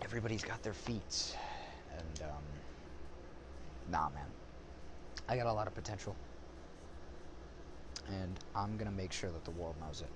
everybody's 0.04 0.44
got 0.44 0.62
their 0.64 0.74
feats, 0.74 1.36
and 1.98 2.22
um, 2.30 2.44
nah, 3.92 4.10
man, 4.10 4.28
I 5.28 5.38
got 5.38 5.48
a 5.48 5.54
lot 5.54 5.68
of 5.68 5.74
potential, 5.76 6.16
and 8.08 8.38
I'm 8.56 8.78
gonna 8.78 8.92
make 8.92 9.12
sure 9.12 9.30
that 9.30 9.46
the 9.46 9.52
world 9.52 9.76
knows 9.82 10.02
it. 10.02 10.10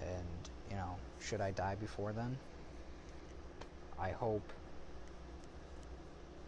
And 0.00 0.50
you 0.70 0.76
know, 0.76 0.96
should 1.20 1.40
I 1.40 1.50
die 1.52 1.76
before 1.76 2.12
then? 2.12 2.38
I 3.98 4.10
hope. 4.10 4.42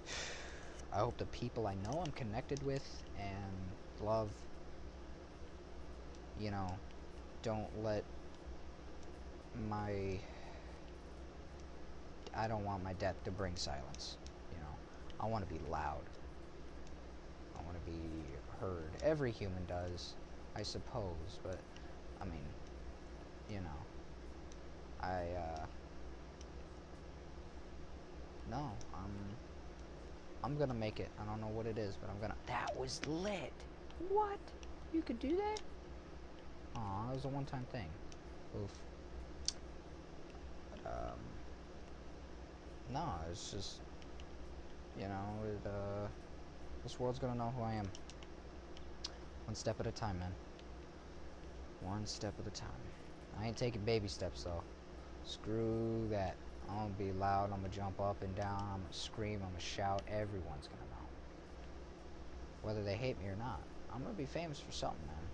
I 0.93 0.99
hope 0.99 1.17
the 1.19 1.27
people 1.27 1.67
I 1.67 1.75
know 1.75 2.03
I'm 2.05 2.13
connected 2.13 2.63
with 2.63 3.03
and 3.19 4.07
love, 4.07 4.31
you 6.41 6.51
know, 6.51 6.67
don't 7.43 7.69
let 7.83 8.05
my. 9.69 10.19
I 12.35 12.49
don't 12.49 12.65
want 12.65 12.85
my 12.85 12.93
death 12.95 13.17
to 13.25 13.31
bring 13.31 13.57
silence. 13.57 14.17
You 14.53 14.59
know, 14.59 14.75
I 15.21 15.27
want 15.27 15.49
to 15.49 15.53
be 15.53 15.61
loud. 15.71 16.03
I 17.59 17.63
want 17.63 17.77
to 17.83 17.91
be 17.91 17.99
heard. 18.61 18.91
Every 19.03 19.31
human 19.31 19.65
does, 19.67 20.15
I 20.55 20.63
suppose, 20.63 21.39
but 21.43 21.59
I 22.21 22.25
mean, 22.25 22.45
you 23.51 23.61
know. 23.61 23.87
I, 25.01 25.23
uh, 25.37 25.67
no, 28.51 28.71
I'm, 28.95 29.37
I'm 30.43 30.59
gonna 30.59 30.75
make 30.75 31.01
it. 31.01 31.09
I 31.21 31.25
don't 31.25 31.41
know 31.41 31.49
what 31.49 31.67
it 31.67 31.79
is, 31.79 31.97
but 32.01 32.11
I'm 32.11 32.21
gonna, 32.21 32.35
that 32.47 32.77
was 32.79 33.01
lit. 33.07 33.53
What? 34.09 34.39
You 34.93 35.03
could 35.03 35.19
do 35.19 35.37
that? 35.37 35.61
Aw, 36.77 37.11
it 37.11 37.15
was 37.15 37.25
a 37.25 37.29
one-time 37.29 37.67
thing. 37.73 37.89
Oof. 38.63 38.71
But, 40.71 40.91
um, 40.91 41.19
no, 42.93 43.05
it's 43.31 43.51
just, 43.51 43.81
you 45.01 45.09
know, 45.09 45.27
it, 45.45 45.67
uh, 45.67 46.09
this 46.83 46.99
world's 47.01 47.19
gonna 47.19 47.35
know 47.35 47.53
who 47.57 47.65
I 47.65 47.75
am. 47.75 47.87
One 49.47 49.55
step 49.55 49.81
at 49.81 49.87
a 49.87 49.93
time, 49.93 50.19
man. 50.19 50.33
One 51.81 52.07
step 52.07 52.35
at 52.39 52.47
a 52.47 52.51
time. 52.51 52.69
I 53.41 53.47
ain't 53.47 53.57
taking 53.57 53.83
baby 53.85 54.09
steps, 54.09 54.43
though. 54.43 54.63
Screw 55.25 56.07
that. 56.11 56.37
I'm 56.69 56.77
gonna 56.77 56.91
be 56.99 57.13
loud, 57.13 57.53
I'm 57.53 57.61
gonna 57.61 57.69
jump 57.69 58.01
up 58.01 58.23
and 58.23 58.35
down, 58.35 58.59
I'm 58.61 58.81
gonna 58.81 58.93
scream, 58.93 59.41
I'm 59.43 59.51
gonna 59.51 59.61
shout, 59.61 60.03
everyone's 60.09 60.67
gonna 60.67 60.91
know. 60.91 61.07
Whether 62.63 62.83
they 62.83 62.97
hate 62.97 63.19
me 63.21 63.29
or 63.29 63.37
not. 63.37 63.61
I'm 63.95 64.03
gonna 64.03 64.15
be 64.15 64.25
famous 64.25 64.59
for 64.59 64.73
something, 64.73 65.07
man. 65.07 65.26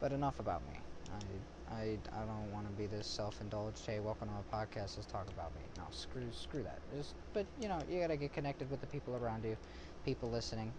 But 0.00 0.12
enough 0.12 0.40
about 0.40 0.66
me. 0.66 0.80
I 1.12 1.74
I, 1.74 1.98
I 2.12 2.24
don't 2.26 2.50
want 2.52 2.66
to 2.66 2.72
be 2.72 2.86
this 2.86 3.06
self-indulged. 3.06 3.86
Hey, 3.86 4.00
welcome 4.00 4.28
to 4.28 4.34
my 4.34 4.42
podcast. 4.52 4.96
Let's 4.96 5.06
talk 5.06 5.28
about 5.30 5.54
me. 5.54 5.62
No, 5.76 5.84
screw 5.92 6.32
screw 6.32 6.62
that. 6.64 6.80
Just, 6.96 7.14
but 7.32 7.46
you 7.60 7.68
know, 7.68 7.78
you 7.88 8.00
gotta 8.00 8.16
get 8.16 8.32
connected 8.32 8.70
with 8.70 8.80
the 8.80 8.86
people 8.88 9.14
around 9.14 9.44
you, 9.44 9.56
people 10.04 10.30
listening. 10.30 10.74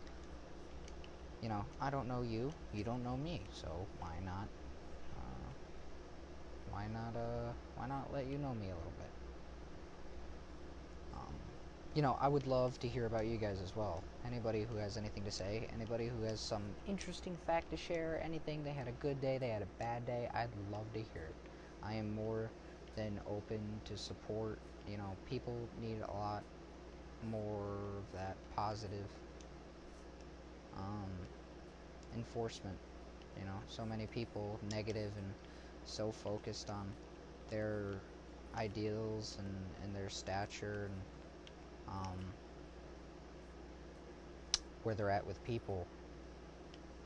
You 1.41 1.49
know, 1.49 1.65
I 1.79 1.89
don't 1.89 2.07
know 2.07 2.21
you. 2.21 2.53
You 2.71 2.83
don't 2.83 3.03
know 3.03 3.17
me. 3.17 3.47
So 3.51 3.87
why 3.99 4.19
not 4.23 4.47
why 6.69 6.87
not 6.87 7.15
uh 7.15 7.53
why 7.75 7.87
not 7.87 8.11
let 8.13 8.25
you 8.25 8.37
know 8.37 8.53
me 8.53 8.69
a 8.69 8.75
little 8.75 8.93
bit 8.97 9.11
you 11.93 12.01
know 12.01 12.17
i 12.21 12.27
would 12.27 12.47
love 12.47 12.79
to 12.79 12.87
hear 12.87 13.05
about 13.05 13.25
you 13.25 13.37
guys 13.37 13.59
as 13.61 13.75
well. 13.75 14.03
Anybody 14.25 14.63
who 14.63 14.77
has 14.77 14.97
anything 14.97 15.23
to 15.25 15.31
say 15.31 15.67
anybody 15.73 16.07
who 16.07 16.21
has 16.23 16.39
some 16.39 16.61
interesting 16.87 17.37
fact 17.45 17.69
to 17.71 17.77
share 17.77 18.21
anything 18.23 18.63
they 18.63 18.71
had 18.71 18.87
a 18.87 18.91
good 18.93 19.19
day 19.19 19.37
they 19.37 19.49
had 19.49 19.61
a 19.61 19.67
bad 19.79 20.05
day 20.05 20.29
i'd 20.35 20.49
love 20.71 20.85
to 20.93 20.99
hear 20.99 21.23
it. 21.29 21.35
I 21.83 21.95
am 21.95 22.13
more 22.15 22.51
than 22.95 23.19
open 23.27 23.81
to 23.85 23.97
support 23.97 24.59
you 24.87 24.97
know 24.97 25.17
people 25.25 25.69
need 25.81 25.99
a 26.07 26.13
lot 26.13 26.43
more 27.29 27.97
of 27.99 28.11
that 28.13 28.37
positive 28.55 29.07
um, 30.77 31.11
enforcement 32.15 32.77
you 33.39 33.45
know 33.45 33.59
so 33.67 33.85
many 33.85 34.05
people 34.07 34.59
negative 34.71 35.11
and 35.17 35.33
so 35.85 36.11
focused 36.11 36.69
on 36.69 36.93
their 37.49 38.01
ideals 38.57 39.37
and, 39.39 39.47
and 39.83 39.95
their 39.95 40.09
stature 40.09 40.89
and 40.91 41.01
um, 41.91 42.19
where 44.83 44.95
they're 44.95 45.09
at 45.09 45.25
with 45.25 45.43
people, 45.43 45.87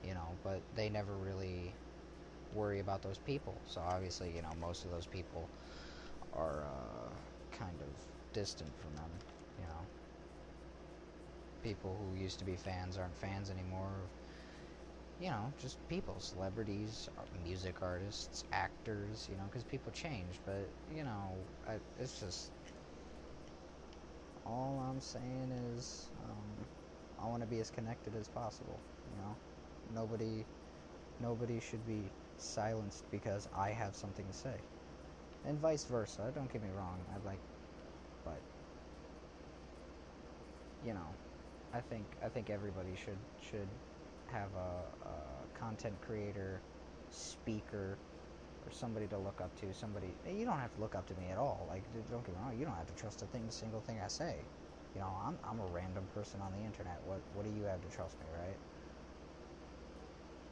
you 0.04 0.13
know, 0.13 0.38
but 0.43 0.62
they 0.76 0.89
never 0.89 1.13
really 1.17 1.74
worry 2.54 2.80
about 2.80 3.02
those 3.02 3.17
people. 3.19 3.56
So 3.67 3.82
obviously, 3.82 4.32
you 4.36 4.41
know, 4.41 4.52
most 4.62 4.86
of 4.86 4.91
those 4.91 5.06
people 5.08 5.50
are 6.34 6.65
uh, 6.65 7.10
kind 7.58 7.82
of 7.82 8.34
distant 8.34 8.71
from 8.82 8.95
them, 8.95 9.12
you 9.60 9.65
know. 9.67 9.82
People 11.63 11.98
who 11.98 12.15
used 12.24 12.39
to 12.39 12.45
be 12.45 12.56
fans 12.56 12.98
aren't 12.98 13.17
fans 13.17 13.50
anymore 13.50 14.10
you 15.19 15.30
know, 15.30 15.54
just 15.62 15.78
people, 15.88 16.19
celebrities, 16.19 17.10
music 17.43 17.82
artists, 17.82 18.43
actors, 18.52 19.28
you 19.32 19.38
know, 19.38 19.43
because 19.45 19.63
people 19.63 19.91
change. 19.91 20.39
But, 20.45 20.69
you 20.93 21.04
know, 21.04 21.32
I, 21.67 21.76
it's 22.00 22.19
just. 22.19 22.52
All 24.46 24.84
I'm 24.90 25.00
saying 25.02 25.52
is, 25.76 26.10
um, 26.24 26.66
I 27.24 27.28
want 27.28 27.42
to 27.42 27.48
be 27.48 27.60
as 27.60 27.72
connected 27.72 28.16
as 28.16 28.28
possible, 28.28 28.80
you 29.12 29.24
know? 29.24 29.36
Nobody. 29.94 30.46
Nobody 31.22 31.60
should 31.60 31.86
be 31.88 32.04
silenced 32.38 33.10
because 33.12 33.48
I 33.58 33.70
have 33.70 33.96
something 33.96 34.26
to 34.26 34.34
say. 34.34 34.56
And 35.48 35.60
vice 35.60 35.86
versa. 35.86 36.32
Don't 36.36 36.52
get 36.52 36.62
me 36.62 36.70
wrong. 36.78 37.00
I'd 37.14 37.26
like. 37.26 37.40
But. 38.24 38.40
You 40.86 40.94
know. 40.94 41.08
I 41.74 41.82
think 41.82 42.06
I 42.24 42.30
think 42.30 42.50
everybody 42.50 42.96
should 42.96 43.18
should 43.50 43.68
have 44.32 44.50
a, 44.56 45.08
a 45.08 45.60
content 45.60 45.96
creator, 46.02 46.60
speaker, 47.10 47.98
or 48.65 48.71
somebody 48.71 49.08
to 49.08 49.17
look 49.17 49.41
up 49.41 49.56
to. 49.62 49.73
Somebody 49.73 50.08
you 50.28 50.45
don't 50.45 50.60
have 50.60 50.73
to 50.75 50.82
look 50.82 50.95
up 50.95 51.08
to 51.08 51.15
me 51.15 51.30
at 51.32 51.38
all. 51.38 51.65
Like 51.69 51.84
don't 52.10 52.25
get 52.25 52.36
me 52.36 52.41
wrong, 52.41 52.58
you 52.58 52.65
don't 52.65 52.75
have 52.75 52.88
to 52.88 52.95
trust 52.95 53.21
a 53.21 53.25
thing, 53.28 53.49
single 53.51 53.82
thing 53.82 53.99
I 54.04 54.08
say. 54.08 54.36
You 54.95 55.01
know, 55.01 55.12
I'm 55.25 55.38
I'm 55.43 55.60
a 55.60 55.67
random 55.67 56.08
person 56.13 56.41
on 56.41 56.51
the 56.54 56.60
internet. 56.65 57.01
What 57.06 57.21
what 57.34 57.45
do 57.45 57.51
you 57.51 57.63
have 57.63 57.82
to 57.82 57.89
trust 57.89 58.19
me, 58.19 58.28
right? 58.34 58.58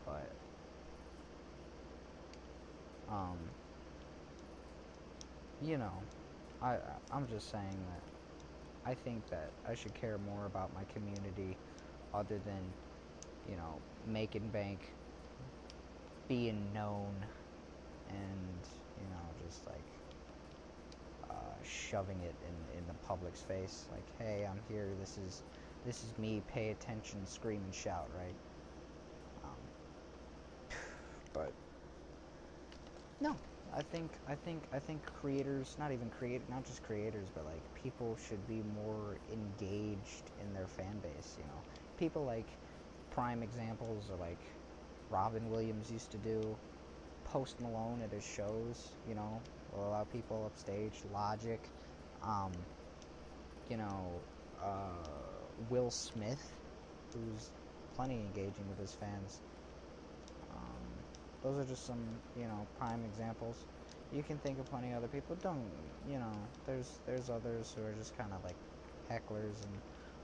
But 0.05 0.31
Um, 3.09 3.37
you 5.61 5.77
know, 5.77 5.93
I 6.61 6.77
I'm 7.11 7.27
just 7.27 7.49
saying 7.49 7.85
that 7.89 8.03
I 8.85 8.95
think 8.95 9.27
that 9.29 9.51
I 9.67 9.75
should 9.75 9.93
care 9.93 10.17
more 10.17 10.45
about 10.45 10.73
my 10.73 10.83
community 10.85 11.57
other 12.13 12.39
than, 12.39 12.73
you 13.49 13.55
know, 13.55 13.81
making 14.05 14.49
bank, 14.49 14.79
being 16.27 16.73
known, 16.73 17.25
and 18.13 18.67
you 18.97 19.07
know, 19.09 19.25
just 19.45 19.65
like 19.67 19.85
uh, 21.29 21.33
shoving 21.63 22.21
it 22.21 22.35
in 22.47 22.77
in 22.79 22.87
the 22.87 22.93
public's 22.95 23.41
face. 23.41 23.87
Like, 23.91 24.07
hey, 24.19 24.47
I'm 24.49 24.61
here. 24.67 24.95
This 24.99 25.17
is 25.17 25.43
this 25.85 26.03
is 26.03 26.17
me. 26.17 26.41
Pay 26.47 26.71
attention. 26.71 27.25
Scream 27.25 27.61
and 27.65 27.73
shout. 27.73 28.09
Right. 28.17 28.35
Um, 29.43 29.71
but 31.33 31.53
no, 33.19 33.35
I 33.75 33.81
think 33.81 34.11
I 34.27 34.35
think 34.35 34.63
I 34.73 34.79
think 34.79 35.01
creators, 35.13 35.75
not 35.79 35.91
even 35.91 36.09
create, 36.09 36.47
not 36.49 36.65
just 36.65 36.83
creators, 36.83 37.29
but 37.33 37.45
like 37.45 37.63
people 37.73 38.17
should 38.27 38.45
be 38.47 38.61
more 38.63 39.17
engaged 39.31 40.31
in 40.41 40.53
their 40.53 40.67
fan 40.67 40.99
base. 40.99 41.35
You 41.37 41.45
know, 41.45 41.63
people 41.97 42.25
like 42.25 42.47
prime 43.11 43.43
examples 43.43 44.09
are 44.11 44.17
like 44.17 44.39
Robin 45.09 45.49
Williams 45.49 45.91
used 45.91 46.11
to 46.11 46.17
do, 46.17 46.57
Post 47.33 47.59
Malone 47.59 48.01
at 48.03 48.11
his 48.11 48.23
shows. 48.23 48.77
You 49.09 49.15
know, 49.15 49.41
will 49.75 49.89
allow 49.89 50.03
people 50.05 50.43
upstage. 50.45 50.93
Logic, 51.11 51.59
um, 52.23 52.51
you 53.69 53.77
know, 53.77 54.21
uh, 54.63 55.09
Will 55.69 55.89
Smith, 55.89 56.53
who's 57.13 57.49
plenty 57.95 58.15
engaging 58.15 58.65
with 58.69 58.79
his 58.79 58.93
fans. 58.93 59.41
Um, 60.55 60.83
those 61.43 61.65
are 61.65 61.67
just 61.67 61.85
some, 61.85 62.03
you 62.39 62.45
know, 62.45 62.67
prime 62.79 63.03
examples 63.11 63.57
you 64.13 64.23
can 64.23 64.37
think 64.37 64.59
of 64.59 64.65
plenty 64.69 64.91
of 64.91 64.97
other 64.97 65.07
people. 65.07 65.35
Don't 65.41 65.65
you 66.09 66.19
know? 66.19 66.31
There's 66.67 66.99
there's 67.07 67.29
others 67.29 67.73
who 67.75 67.83
are 67.85 67.93
just 67.97 68.15
kind 68.17 68.31
of 68.31 68.43
like 68.43 68.55
hecklers 69.09 69.63
and 69.65 69.73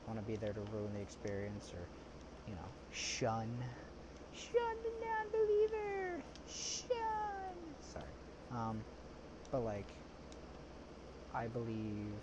want 0.07 0.19
to 0.19 0.25
be 0.25 0.35
there 0.35 0.53
to 0.53 0.61
ruin 0.71 0.93
the 0.93 1.01
experience 1.01 1.71
or 1.73 1.83
you 2.47 2.53
know 2.53 2.69
shun, 2.91 3.49
shun 4.33 4.75
the 4.83 4.91
non-believer, 5.05 6.21
shun. 6.47 6.98
Um, 8.51 8.85
but 9.51 9.61
like 9.61 9.93
I 11.33 11.47
believe. 11.47 12.21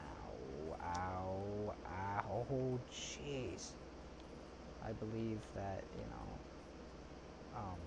Ow, 0.00 0.76
ow, 0.82 1.74
ow, 1.86 2.46
oh, 2.50 2.80
jeez. 2.90 3.74
I 4.82 4.92
believe 4.92 5.46
that 5.54 5.84
you 5.92 6.06
know. 6.06 6.42
Um, 7.54 7.78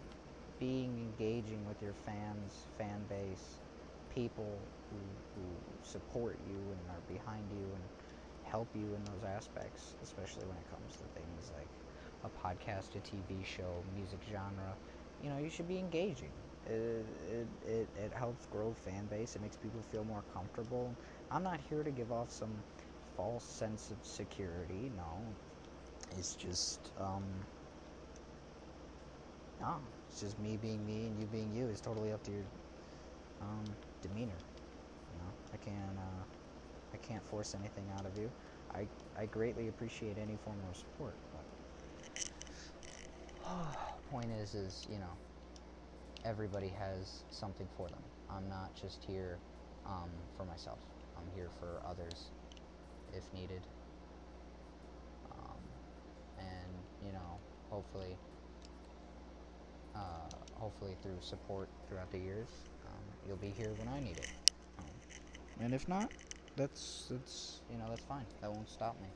being 0.60 1.00
engaging 1.00 1.66
with 1.66 1.82
your 1.82 1.94
fans, 1.94 2.68
fan 2.78 3.06
base, 3.06 3.60
people 4.10 4.72
who, 4.90 4.98
who 5.34 5.58
support 5.82 6.40
you 6.48 6.72
and 6.72 6.90
are 6.90 7.02
behind 7.08 7.52
you 7.52 7.74
and 7.76 7.90
help 8.44 8.70
you 8.76 8.96
in 8.96 9.04
those 9.06 9.24
aspects, 9.24 9.96
especially 10.04 10.46
when 10.46 10.58
it 10.58 10.70
comes 10.70 10.96
to 10.98 11.06
things 11.20 11.52
like 11.54 11.70
a 12.24 12.30
podcast, 12.30 12.96
a 12.96 13.02
TV 13.02 13.44
show, 13.44 13.84
music 13.94 14.22
genre. 14.30 14.78
You 15.22 15.30
know, 15.30 15.38
you 15.40 15.50
should 15.50 15.68
be 15.68 15.80
engaging. 15.80 16.45
It, 16.68 17.06
it, 17.32 17.48
it, 17.68 17.88
it 18.04 18.14
helps 18.14 18.48
grow 18.48 18.74
fan 18.74 19.06
base. 19.06 19.36
It 19.36 19.42
makes 19.42 19.56
people 19.58 19.82
feel 19.92 20.04
more 20.04 20.24
comfortable. 20.34 20.94
I'm 21.32 21.44
not 21.44 21.60
here 21.70 21.84
to 21.84 21.92
give 21.92 22.12
off 22.12 22.32
some 22.32 22.52
false 23.16 23.44
sense 23.44 23.92
of 23.92 23.98
security. 24.04 24.92
No, 24.98 25.22
it's 26.18 26.36
just 26.36 26.80
um, 27.00 27.24
no, 29.62 29.76
it's 30.10 30.22
just 30.22 30.40
me 30.40 30.58
being 30.62 30.86
me 30.86 31.06
and 31.08 31.20
you 31.20 31.28
being 31.28 31.54
you. 31.56 31.68
It's 31.68 31.82
totally 31.82 32.12
up 32.12 32.24
to 32.24 32.32
your 32.32 32.44
um, 33.42 33.64
demeanor. 34.02 34.32
You 35.12 35.20
know, 35.20 35.32
I 35.54 35.58
can't 35.58 35.98
uh, 35.98 36.24
I 36.94 36.98
can't 36.98 37.24
force 37.28 37.56
anything 37.60 37.86
out 37.98 38.06
of 38.06 38.18
you. 38.18 38.30
I 38.74 38.88
I 39.20 39.26
greatly 39.28 39.68
appreciate 39.68 40.18
any 40.18 40.38
form 40.44 40.58
of 40.70 40.78
support. 40.78 41.14
But 41.32 41.46
point 44.12 44.32
is, 44.42 44.56
is 44.56 44.88
you 44.92 44.98
know, 44.98 45.12
everybody 46.26 46.74
has 46.80 47.24
something 47.30 47.68
for 47.78 47.88
them. 47.88 48.02
I'm 48.30 48.50
not 48.50 48.76
just 48.76 49.04
here 49.04 49.38
um, 49.86 50.10
for 50.36 50.46
myself. 50.46 50.80
I'm 51.18 51.30
here 51.36 51.50
for 51.60 51.82
others, 51.88 52.32
if 53.16 53.24
needed. 53.34 53.62
Um, 55.32 55.62
and 56.40 56.74
you 57.06 57.12
know, 57.14 57.40
hopefully 57.70 58.18
uh, 59.96 60.28
hopefully 60.56 60.96
through 61.02 61.18
support 61.22 61.70
throughout 61.88 62.12
the 62.12 62.18
years, 62.18 62.48
um, 62.88 63.04
you'll 63.28 63.38
be 63.38 63.54
here 63.56 63.72
when 63.78 63.88
I 63.88 64.00
need 64.00 64.18
it. 64.18 64.32
Um, 64.80 64.86
and 65.62 65.74
if 65.74 65.88
not, 65.88 66.12
that's 66.58 67.08
that's 67.12 67.62
you 67.72 67.78
know 67.78 67.86
that's 67.90 68.02
fine. 68.02 68.26
That 68.42 68.52
won't 68.52 68.70
stop 68.70 69.00
me. 69.02 69.08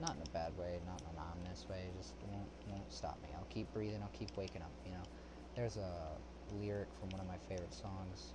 Not 0.00 0.16
in 0.16 0.22
a 0.22 0.30
bad 0.30 0.56
way, 0.58 0.78
not 0.86 1.00
in 1.00 1.16
an 1.16 1.22
ominous 1.32 1.66
way. 1.68 1.90
Just 1.98 2.14
won't 2.30 2.48
won't 2.70 2.92
stop 2.92 3.18
me. 3.22 3.28
I'll 3.36 3.46
keep 3.50 3.72
breathing. 3.74 4.00
I'll 4.02 4.18
keep 4.18 4.34
waking 4.36 4.62
up. 4.62 4.70
You 4.86 4.92
know, 4.92 5.04
there's 5.54 5.76
a 5.76 6.18
lyric 6.50 6.88
from 6.98 7.10
one 7.10 7.20
of 7.20 7.26
my 7.26 7.38
favorite 7.48 7.74
songs. 7.74 8.32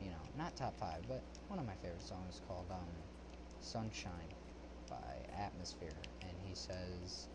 You 0.00 0.08
know, 0.10 0.22
not 0.36 0.56
top 0.56 0.78
five, 0.78 1.02
but 1.08 1.22
one 1.48 1.58
of 1.58 1.66
my 1.66 1.74
favorite 1.74 2.00
songs 2.02 2.40
called 2.48 2.66
um, 2.70 2.88
"Sunshine" 3.60 4.32
by 4.88 5.26
Atmosphere, 5.38 5.96
and 6.22 6.32
he 6.46 6.54
says 6.54 7.28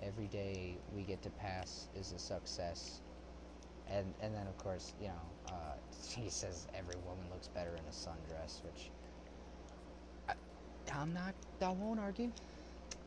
every 0.00 0.28
day 0.28 0.76
we 0.94 1.04
get 1.04 1.22
to 1.22 1.30
pass 1.30 1.88
is 1.94 2.12
a 2.12 2.18
success. 2.18 3.00
And 3.88 4.14
and 4.20 4.34
then 4.34 4.46
of 4.46 4.56
course, 4.58 4.94
you 5.00 5.08
know, 5.08 5.24
uh, 5.48 5.76
he 6.16 6.30
says 6.30 6.66
every 6.74 6.96
woman 7.06 7.26
looks 7.30 7.48
better 7.48 7.72
in 7.76 7.84
a 7.86 7.92
sundress, 7.94 8.62
which 8.64 8.90
I, 10.28 10.34
I'm 10.92 11.12
not. 11.12 11.34
I 11.60 11.70
won't 11.70 12.00
argue. 12.00 12.30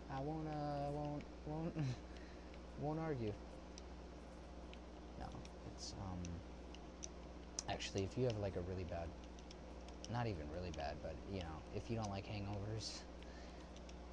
I 0.09 0.21
won't. 0.21 0.47
Uh, 0.47 0.91
won't. 0.91 1.23
Won't. 1.45 1.77
won't 2.79 2.99
argue. 2.99 3.33
It's 5.77 5.93
um. 6.01 6.19
Actually, 7.69 8.03
if 8.03 8.17
you 8.17 8.25
have 8.25 8.37
like 8.39 8.55
a 8.55 8.61
really 8.61 8.83
bad, 8.85 9.07
not 10.11 10.27
even 10.27 10.43
really 10.53 10.71
bad, 10.71 10.95
but 11.01 11.15
you 11.31 11.39
know, 11.41 11.57
if 11.75 11.89
you 11.89 11.95
don't 11.95 12.09
like 12.09 12.25
hangovers, 12.27 12.99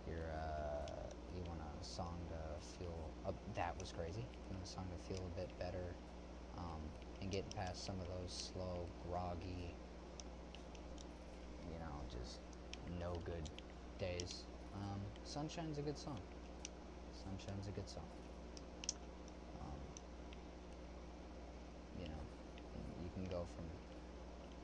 you're 0.09 0.31
uh, 0.33 1.09
you 1.37 1.43
want 1.49 1.61
a 1.61 1.85
song 1.85 2.19
to 2.29 2.67
feel 2.79 3.11
uh, 3.27 3.33
that 3.55 3.75
was 3.81 3.93
crazy. 3.93 4.25
You 4.49 4.55
know, 4.55 4.61
song 4.65 4.87
to 4.91 5.09
feel 5.15 5.25
a 5.35 5.41
bit 5.41 5.51
better, 5.59 5.95
um, 6.59 6.81
and 7.23 7.31
getting 7.31 7.51
past 7.57 7.85
some 7.85 7.97
of 8.01 8.07
those 8.09 8.53
slow, 8.55 8.87
groggy, 9.09 9.75
you 11.73 11.79
know, 11.79 11.95
just 12.11 12.41
no 13.01 13.13
good 13.25 13.43
days. 13.99 14.45
Um, 14.75 15.01
Sunshine's 15.25 15.79
a 15.79 15.83
good 15.83 15.99
song. 15.99 16.21
Sunshine's 17.15 17.69
a 17.69 17.73
good 17.73 17.89
song. 17.89 18.07
Um, 19.61 19.79
you 21.99 22.07
know, 22.09 22.23
you 23.03 23.04
can 23.15 23.25
go 23.31 23.47
from 23.57 23.65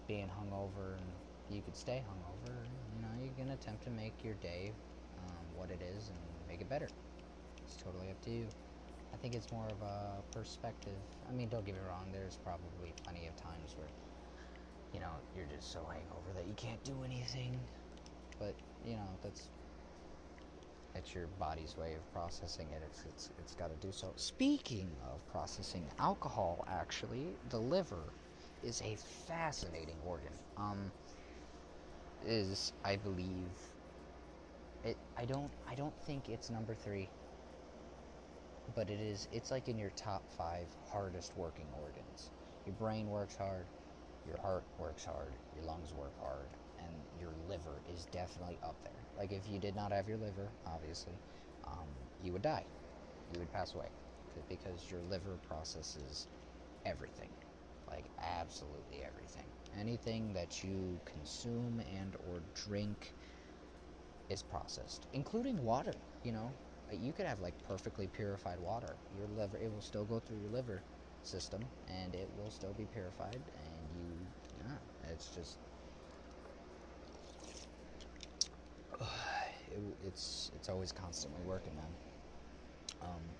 being 0.06 0.26
hungover 0.26 0.98
and 0.98 1.06
you 1.50 1.62
could 1.62 1.76
stay 1.76 2.02
hungover. 2.06 2.52
You 2.96 3.02
know, 3.02 3.08
you 3.22 3.30
can 3.38 3.50
attempt 3.52 3.84
to 3.84 3.90
make 3.90 4.12
your 4.24 4.34
day 4.42 4.72
um, 5.18 5.44
what 5.56 5.70
it 5.70 5.80
is 5.96 6.08
and 6.08 6.18
make 6.48 6.60
it 6.60 6.68
better. 6.68 6.88
It's 7.64 7.76
totally 7.76 8.10
up 8.10 8.20
to 8.24 8.30
you. 8.30 8.46
I 9.12 9.16
think 9.16 9.34
it's 9.34 9.50
more 9.52 9.66
of 9.66 9.82
a 9.82 10.22
perspective. 10.36 10.98
I 11.28 11.32
mean, 11.32 11.48
don't 11.48 11.64
get 11.64 11.74
me 11.74 11.80
wrong, 11.88 12.06
there's 12.12 12.38
probably 12.44 12.92
plenty 13.04 13.26
of 13.26 13.36
times 13.36 13.74
where, 13.76 13.88
you 14.94 15.00
know, 15.00 15.12
you're 15.36 15.46
just 15.56 15.72
so 15.72 15.80
hangover 15.88 16.30
that 16.36 16.46
you 16.46 16.54
can't 16.54 16.82
do 16.84 16.94
anything. 17.04 17.58
But, 18.38 18.54
you 18.84 18.94
know, 18.94 19.08
that's 19.22 19.48
that's 20.94 21.14
your 21.14 21.28
body's 21.38 21.76
way 21.76 21.94
of 21.94 22.12
processing 22.12 22.66
it. 22.72 22.82
It's 22.84 23.04
it's 23.06 23.30
it's 23.38 23.54
got 23.54 23.70
to 23.70 23.86
do 23.86 23.92
so. 23.92 24.12
Speaking 24.16 24.90
of 25.12 25.24
processing 25.30 25.84
alcohol, 25.98 26.64
actually, 26.68 27.26
the 27.50 27.58
liver 27.58 28.02
is 28.62 28.82
a 28.82 28.96
fascinating 28.96 29.96
organ. 30.04 30.32
Um, 30.56 30.92
is 32.22 32.72
I 32.84 32.96
believe 32.96 33.74
it. 34.84 34.96
I 35.16 35.24
don't. 35.24 35.52
I 35.68 35.74
don't 35.74 35.94
think 36.06 36.28
it's 36.28 36.50
number 36.50 36.74
three 36.74 37.08
but 38.74 38.90
it 38.90 39.00
is 39.00 39.28
it's 39.32 39.50
like 39.50 39.68
in 39.68 39.78
your 39.78 39.90
top 39.90 40.22
five 40.30 40.68
hardest 40.92 41.36
working 41.36 41.66
organs. 41.72 42.30
Your 42.64 42.74
brain 42.74 43.08
works 43.08 43.36
hard, 43.36 43.66
your 44.26 44.38
heart 44.38 44.64
works 44.78 45.04
hard, 45.04 45.32
your 45.54 45.64
lungs 45.64 45.92
work 45.92 46.12
hard, 46.20 46.48
and 46.78 46.94
your 47.18 47.32
liver 47.48 47.82
is 47.86 48.06
definitely 48.06 48.58
up 48.62 48.76
there. 48.84 49.06
Like 49.16 49.32
if 49.32 49.48
you 49.48 49.58
did 49.58 49.74
not 49.74 49.92
have 49.92 50.08
your 50.08 50.18
liver, 50.18 50.48
obviously, 50.66 51.14
um, 51.66 51.88
you 52.22 52.32
would 52.32 52.42
die. 52.42 52.64
You 53.32 53.40
would 53.40 53.52
pass 53.52 53.74
away 53.74 53.88
because 54.48 54.90
your 54.90 55.00
liver 55.02 55.38
processes 55.48 56.26
everything, 56.86 57.30
like 57.90 58.10
absolutely 58.22 59.02
everything. 59.02 59.50
Anything 59.78 60.32
that 60.34 60.62
you 60.64 61.00
consume 61.06 61.80
and 61.80 62.16
or 62.20 62.42
drink 62.54 63.14
is 64.28 64.42
processed, 64.42 65.06
including 65.12 65.62
water. 65.62 65.94
You 66.22 66.32
know, 66.32 66.54
you 66.92 67.12
could 67.12 67.26
have 67.26 67.40
like 67.40 67.60
perfectly 67.62 68.06
purified 68.06 68.58
water. 68.60 68.98
Your 69.10 69.26
liver, 69.26 69.58
it 69.58 69.72
will 69.72 69.80
still 69.82 70.04
go 70.04 70.20
through 70.20 70.38
your 70.38 70.50
liver 70.50 70.84
system, 71.22 71.62
and 71.88 72.14
it 72.14 72.30
will 72.32 72.50
still 72.50 72.74
be 72.74 72.86
purified. 72.86 73.50
And 73.54 73.90
you, 73.90 74.28
yeah, 74.58 74.78
it's 75.12 75.30
just, 75.30 75.58
it, 79.70 79.80
it's 80.02 80.50
it's 80.54 80.68
always 80.68 80.92
constantly 80.92 81.42
working, 81.42 81.76
man. 81.76 81.96
Um, 83.00 83.34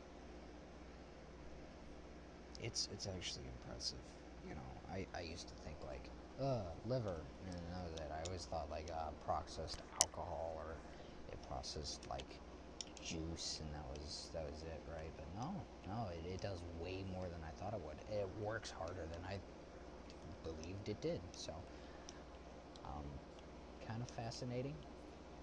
it's 2.60 2.86
it's 2.92 3.06
actually 3.06 3.48
impressive. 3.48 4.02
You 4.46 4.55
know, 4.55 4.70
I, 4.90 5.07
I 5.16 5.22
used 5.22 5.48
to 5.48 5.55
think 5.55 5.76
like, 5.87 6.11
uh, 6.40 6.62
liver, 6.85 7.24
and 7.46 7.57
that. 7.96 8.11
I 8.12 8.22
always 8.26 8.44
thought 8.46 8.70
like 8.70 8.90
uh, 8.92 9.11
processed 9.24 9.83
alcohol 10.03 10.55
or 10.57 10.76
it 11.31 11.38
processed 11.48 12.09
like 12.09 12.40
juice, 13.03 13.61
and 13.61 13.72
that 13.74 13.85
was 13.88 14.31
that 14.35 14.44
was 14.50 14.62
it, 14.62 14.83
right? 14.88 15.11
But 15.16 15.26
no, 15.35 15.64
no, 15.87 16.09
it, 16.12 16.26
it 16.35 16.40
does 16.40 16.62
way 16.81 17.05
more 17.12 17.29
than 17.29 17.40
I 17.44 17.50
thought 17.61 17.74
it 17.74 17.81
would. 17.85 17.96
It 18.11 18.29
works 18.42 18.70
harder 18.70 19.07
than 19.12 19.20
I 19.24 19.38
believed 20.42 20.88
it 20.88 21.00
did. 21.00 21.20
So, 21.33 21.53
um, 22.85 23.05
kind 23.87 24.03
of 24.03 24.09
fascinating, 24.11 24.74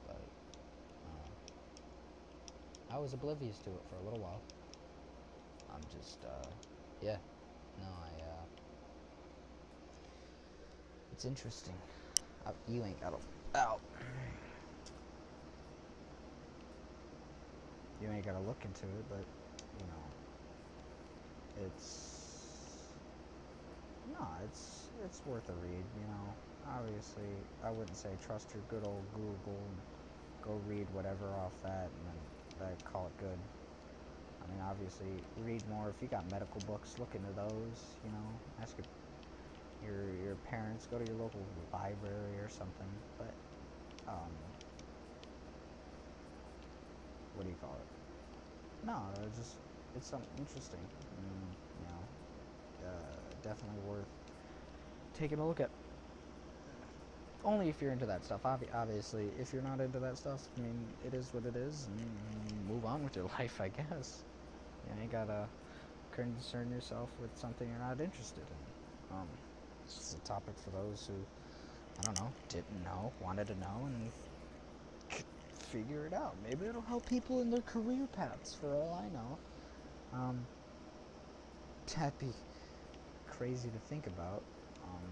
but 0.06 0.22
uh, 1.06 1.30
I 2.94 2.98
was 3.00 3.14
oblivious 3.14 3.58
to 3.60 3.70
it 3.72 3.84
for 3.90 3.96
a 3.98 4.04
little 4.04 4.20
while. 4.20 4.42
I'm 5.74 5.82
just, 5.92 6.24
uh, 6.26 6.48
yeah, 7.02 7.18
no, 7.78 7.86
I, 7.86 8.22
uh, 8.22 8.27
it's 11.17 11.25
interesting. 11.25 11.73
Uh, 12.45 12.51
you 12.69 12.86
ain't 12.86 13.01
got 13.01 13.10
to, 13.10 13.60
out. 13.60 13.82
You 17.99 18.08
ain't 18.13 18.23
got 18.23 18.34
to 18.34 18.39
look 18.45 18.62
into 18.63 18.84
it, 18.86 19.06
but, 19.10 19.25
you 19.82 19.88
know, 19.89 20.06
it's, 21.65 22.93
no, 24.13 24.27
it's, 24.45 24.89
it's 25.03 25.19
worth 25.25 25.49
a 25.49 25.53
read, 25.53 25.84
you 25.97 26.06
know. 26.06 26.36
Obviously, 26.77 27.23
I 27.65 27.71
wouldn't 27.71 27.97
say 27.97 28.10
trust 28.23 28.53
your 28.53 28.62
good 28.69 28.86
old 28.86 29.01
Google 29.15 29.58
and 29.58 29.77
go 30.45 30.51
read 30.69 30.86
whatever 30.93 31.25
off 31.43 31.60
that 31.63 31.89
and 31.97 32.06
then 32.06 32.19
that 32.60 32.84
call 32.93 33.08
it 33.08 33.17
good. 33.17 33.39
I 34.43 34.53
mean, 34.53 34.62
obviously, 34.69 35.08
read 35.43 35.63
more. 35.67 35.89
If 35.89 35.99
you 35.99 36.10
got 36.10 36.30
medical 36.30 36.62
books, 36.67 36.93
look 36.99 37.10
into 37.15 37.34
those. 37.34 37.82
You 38.06 38.12
know, 38.12 38.27
ask 38.62 38.77
your 38.77 38.86
your, 39.88 40.12
your 40.26 40.36
parents. 40.38 40.88
Go 40.88 41.00
to 41.00 41.06
your 41.06 41.15
local 41.15 41.47
library 41.73 42.39
or 42.39 42.50
something. 42.50 42.89
But 43.17 43.36
um, 44.08 44.32
what 47.34 47.43
do 47.43 47.50
you 47.50 47.56
call 47.56 47.78
it? 47.80 47.88
No, 48.86 48.97
it's 49.26 49.38
just 49.38 49.58
it's 49.95 50.08
something 50.08 50.30
interesting. 50.38 50.80
And, 51.17 51.56
you 51.80 51.86
know, 51.86 52.88
uh, 52.88 53.19
definitely 53.41 53.80
worth 53.80 54.08
taking 55.13 55.39
a 55.39 55.47
look 55.47 55.60
at. 55.60 55.71
Only 57.43 57.69
if 57.69 57.82
you're 57.82 57.91
into 57.91 58.06
that 58.08 58.26
stuff. 58.26 58.43
Obvi- 58.43 58.73
obviously, 58.73 59.30
if 59.39 59.54
you're 59.54 59.62
not 59.62 59.80
into 59.80 60.00
that 60.00 60.17
stuff, 60.17 60.50
I 60.58 60.62
mean, 60.62 60.93
it 61.06 61.13
is 61.13 61.34
what 61.34 61.45
it 61.45 61.56
is, 61.56 61.88
and 61.88 62.67
move 62.67 62.86
on 62.86 63.04
with 63.04 63.15
your 63.15 63.26
life, 63.39 63.62
I 63.62 63.69
guess. 63.69 64.23
You 64.88 64.93
ain't 65.02 65.12
gotta 65.12 65.50
concern 66.12 66.71
yourself 66.71 67.12
with 67.19 67.38
something 67.38 67.69
you're 67.69 67.80
not 67.80 68.02
interested 68.02 68.50
in. 68.52 69.17
Um, 69.17 69.30
it's 69.95 70.15
a 70.15 70.28
topic 70.28 70.56
for 70.63 70.69
those 70.71 71.08
who, 71.08 71.13
I 72.00 72.02
don't 72.04 72.19
know, 72.19 72.32
didn't 72.50 72.84
know, 72.84 73.12
wanted 73.21 73.47
to 73.47 73.60
know, 73.60 73.86
and 73.86 74.12
figure 75.71 76.06
it 76.06 76.13
out. 76.13 76.36
Maybe 76.47 76.65
it'll 76.65 76.82
help 76.82 77.08
people 77.08 77.41
in 77.41 77.50
their 77.50 77.62
career 77.62 78.08
paths, 78.13 78.54
for 78.54 78.67
all 78.73 79.02
I 79.02 79.13
know. 79.13 79.38
Um, 80.13 80.45
that'd 81.95 82.17
be 82.19 82.32
crazy 83.30 83.69
to 83.69 83.80
think 83.89 84.08
about. 84.08 84.41
Um, 84.84 85.08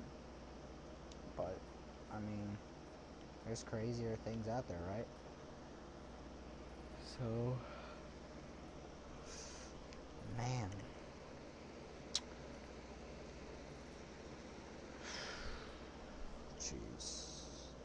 but, 1.35 1.57
I 2.13 2.19
mean, 2.19 2.57
there's 3.45 3.63
crazier 3.63 4.17
things 4.25 4.47
out 4.47 4.67
there, 4.67 4.79
right? 4.91 5.05
So, 7.17 7.57
man. 10.37 10.69
Jeez. 16.65 17.75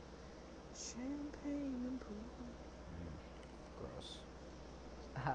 Champagne 0.74 1.84
and 1.86 2.00
pool. 2.00 2.16
Mm, 2.96 3.12
gross. 3.78 4.16
Uh, 5.16 5.30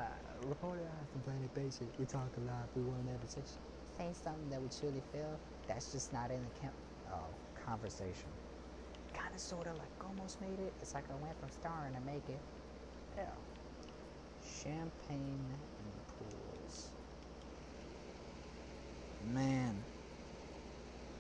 reporter 0.47 0.89
from 1.12 1.21
Planet 1.21 1.53
Basic. 1.53 1.88
We 1.99 2.05
talk 2.05 2.29
a 2.38 2.41
lot. 2.41 2.69
We 2.75 2.81
won't 2.81 3.08
ever 3.08 3.27
say, 3.27 3.41
say 3.97 4.13
something 4.23 4.49
that 4.49 4.62
we 4.62 4.69
truly 4.69 5.03
feel. 5.12 5.39
That's 5.67 5.91
just 5.91 6.12
not 6.12 6.31
in 6.31 6.41
the 6.43 6.60
camp. 6.60 6.73
Oh, 7.12 7.27
conversation. 7.65 8.31
Kind 9.13 9.34
of, 9.36 9.41
sort 9.41 9.67
of, 9.67 9.77
like 9.77 9.91
almost 10.03 10.41
made 10.41 10.60
it. 10.60 10.73
It's 10.81 10.95
like 10.95 11.05
I 11.12 11.15
went 11.21 11.39
from 11.39 11.49
starring 11.49 11.93
to 11.93 12.01
make 12.01 12.27
it. 12.29 12.41
Yeah. 13.17 13.25
Champagne 14.63 15.45
and 15.79 15.91
pools. 16.17 16.89
Man. 19.34 19.75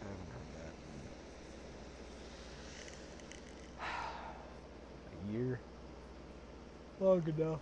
I 0.01 0.05
haven't 0.05 0.31
heard 0.31 0.51
that. 0.55 0.73
A 5.11 5.33
year. 5.33 5.59
Long 6.99 7.23
enough. 7.27 7.59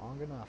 Long 0.00 0.18
enough. 0.22 0.48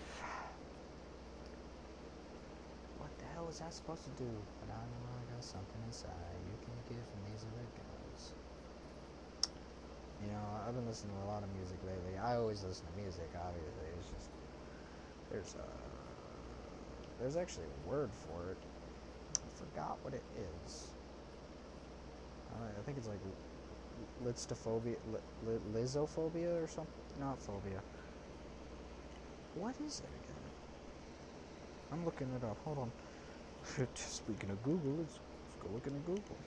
What 2.98 3.10
the 3.20 3.26
hell 3.36 3.46
was 3.46 3.62
I 3.62 3.70
supposed 3.70 4.04
to 4.06 4.12
do? 4.12 4.30
But 4.62 4.72
I 4.72 4.80
know 4.80 5.12
I 5.12 5.34
got 5.34 5.44
something 5.44 5.82
inside. 5.86 6.10
You 6.48 6.58
can 6.64 6.74
give 6.88 6.98
me 6.98 7.32
these 7.32 7.44
other. 7.44 7.64
You 10.24 10.32
know, 10.32 10.40
I've 10.66 10.76
been 10.76 10.88
listening 10.88 11.12
to 11.20 11.28
a 11.28 11.30
lot 11.30 11.44
of 11.44 11.50
music 11.56 11.78
lately. 11.84 12.18
I 12.18 12.36
always 12.38 12.64
listen 12.64 12.86
to 12.88 13.02
music, 13.02 13.28
obviously. 13.36 13.88
It's 14.00 14.08
just 14.08 14.30
there's 15.30 15.56
a 15.60 15.68
there's 17.20 17.36
actually 17.36 17.66
a 17.66 17.90
word 17.90 18.10
for 18.14 18.52
it. 18.52 18.58
I 19.36 19.50
forgot 19.60 19.98
what 20.02 20.14
it 20.14 20.24
is. 20.66 20.88
Uh, 22.54 22.80
I 22.80 22.82
think 22.86 22.98
it's 22.98 23.08
like 23.08 23.20
listophobia, 24.24 24.96
li, 25.12 25.20
li, 25.46 25.60
lizophobia 25.74 26.64
or 26.64 26.68
something. 26.68 27.03
Not 27.20 27.40
phobia. 27.42 27.82
What 29.56 29.76
is 29.86 30.00
it 30.00 30.06
again? 30.24 30.44
I'm 31.92 32.06
looking 32.06 32.28
it 32.36 32.44
up. 32.44 32.58
Hold 32.66 32.80
on. 32.80 32.92
Speaking 33.96 34.50
of 34.50 34.62
Google, 34.64 34.94
let's, 35.00 35.14
let's 35.14 35.64
go 35.64 35.70
look 35.74 35.88
into 35.88 36.00
Google. 36.00 36.38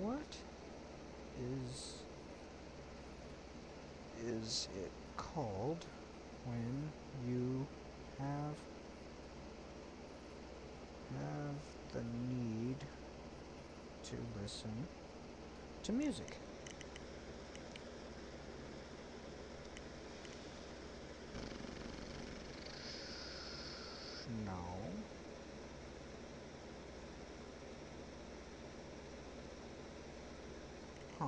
What 0.00 0.36
is 1.36 1.94
is 4.26 4.68
it 4.82 4.90
called 5.16 5.84
when 6.46 6.90
you 7.28 7.66
have 8.18 8.56
have 11.14 11.54
the 11.92 12.02
need 12.28 12.76
to 14.04 14.16
listen 14.42 14.70
to 15.82 15.92
music. 15.92 16.36
No. 24.46 24.52
Huh. 31.18 31.26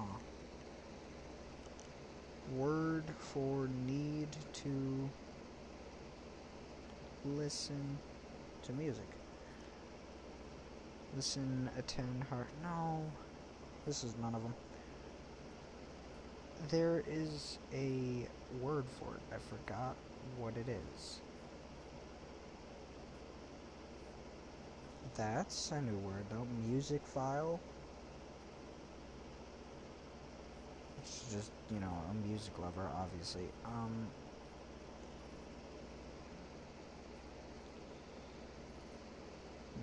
Word 2.56 3.04
for 3.18 3.68
need 3.86 4.28
to 4.54 5.10
listen 7.37 7.99
to 8.64 8.72
music. 8.72 9.07
Listen, 11.14 11.70
attend, 11.79 12.25
heart. 12.25 12.49
No. 12.62 13.03
This 13.87 14.05
is 14.05 14.14
none 14.20 14.35
of 14.35 14.42
them. 14.42 14.55
There 16.70 17.03
is 17.09 17.59
a 17.72 18.27
word 18.61 18.85
for 18.99 19.14
it. 19.14 19.35
I 19.35 19.38
forgot 19.38 19.94
what 20.38 20.55
it 20.57 20.68
is. 20.68 21.20
That's 25.16 25.70
a 25.70 25.81
new 25.81 25.96
word 25.99 26.25
though. 26.31 26.46
Music 26.68 27.01
file. 27.07 27.61
It's 31.03 31.33
just, 31.33 31.51
you 31.72 31.79
know, 31.79 31.92
a 32.11 32.29
music 32.29 32.59
lover, 32.59 32.88
obviously. 32.99 33.44
Um. 33.64 34.09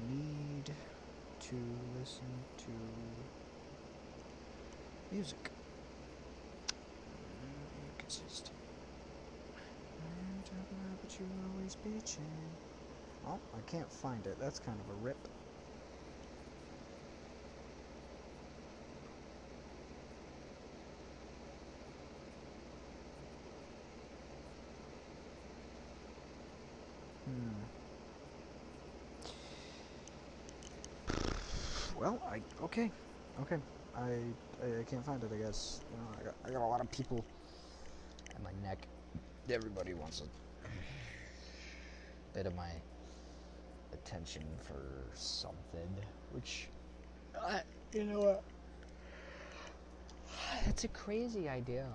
Need 0.09 0.71
to 1.39 1.55
listen 1.97 2.45
to 2.57 2.71
music. 5.11 5.51
Inconsistent. 7.89 8.57
And, 9.99 10.49
uh, 10.59 10.95
but 11.01 11.19
you 11.19 11.25
always 11.51 11.75
bitching. 11.75 12.57
Oh, 13.25 13.39
I 13.53 13.61
can't 13.61 13.91
find 13.91 14.25
it. 14.27 14.37
That's 14.39 14.59
kind 14.59 14.79
of 14.79 14.89
a 14.89 14.93
rip. 14.93 15.27
Hmm. 27.25 27.63
Well, 32.03 32.19
I 32.29 32.41
okay, 32.61 32.91
okay. 33.39 33.55
I, 33.95 34.01
I 34.61 34.81
I 34.81 34.83
can't 34.83 35.05
find 35.05 35.23
it. 35.23 35.31
I 35.33 35.37
guess 35.37 35.79
you 35.89 35.95
know 35.95 36.03
I 36.19 36.23
got 36.25 36.35
I 36.43 36.51
got 36.51 36.61
a 36.61 36.67
lot 36.67 36.81
of 36.81 36.91
people 36.91 37.23
at 38.35 38.43
my 38.43 38.51
neck. 38.61 38.85
Everybody 39.49 39.93
wants 39.93 40.21
a 40.21 40.67
bit 42.33 42.45
of 42.45 42.53
my 42.57 42.71
attention 43.93 44.43
for 44.67 44.83
something, 45.13 45.87
which 46.33 46.67
I 47.41 47.61
you 47.93 48.03
know 48.03 48.19
what. 48.19 48.43
It's 50.67 50.83
a 50.83 50.89
crazy 50.89 51.47
idea 51.47 51.85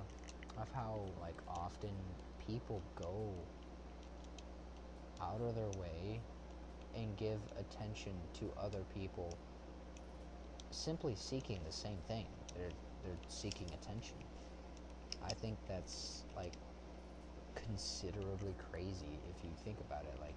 of 0.57 0.69
how 0.75 1.05
like 1.21 1.37
often 1.47 1.93
people 2.47 2.81
go 2.97 3.35
out 5.21 5.43
of 5.43 5.55
their 5.55 5.73
way 5.79 6.23
and 6.97 7.15
give 7.19 7.41
attention 7.59 8.15
to 8.41 8.51
other 8.59 8.85
people 8.95 9.37
simply 10.71 11.15
seeking 11.15 11.61
the 11.67 11.73
same 11.73 11.99
thing. 12.09 12.27
They're 12.55 12.71
they're 13.05 13.17
seeking 13.29 13.69
attention. 13.83 14.17
I 15.25 15.33
think 15.35 15.57
that's 15.69 16.25
like 16.37 16.53
considerably 17.55 18.55
crazy 18.71 19.19
if 19.37 19.45
you 19.45 19.51
think 19.65 19.79
about 19.81 20.05
it. 20.05 20.19
Like 20.21 20.37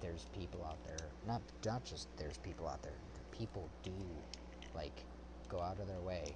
there's 0.00 0.26
people 0.36 0.64
out 0.64 0.78
there, 0.86 1.08
not 1.26 1.42
not 1.64 1.84
just 1.84 2.08
there's 2.16 2.38
people 2.38 2.68
out 2.68 2.82
there. 2.82 2.98
People 3.30 3.68
do 3.82 3.92
like 4.74 5.04
go 5.48 5.60
out 5.60 5.78
of 5.78 5.86
their 5.88 6.00
way 6.00 6.34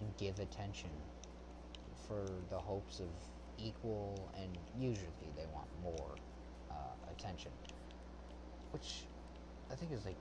and 0.00 0.16
give 0.16 0.38
attention 0.38 0.90
for 2.06 2.24
the 2.50 2.58
hopes 2.58 3.00
of 3.00 3.08
equal 3.58 4.30
and 4.40 4.56
usually 4.78 5.30
they 5.36 5.46
want 5.54 5.66
more 5.82 6.10
uh, 6.70 6.74
attention, 7.12 7.50
which 8.72 9.04
I 9.70 9.74
think 9.74 9.92
is 9.92 10.04
like 10.04 10.16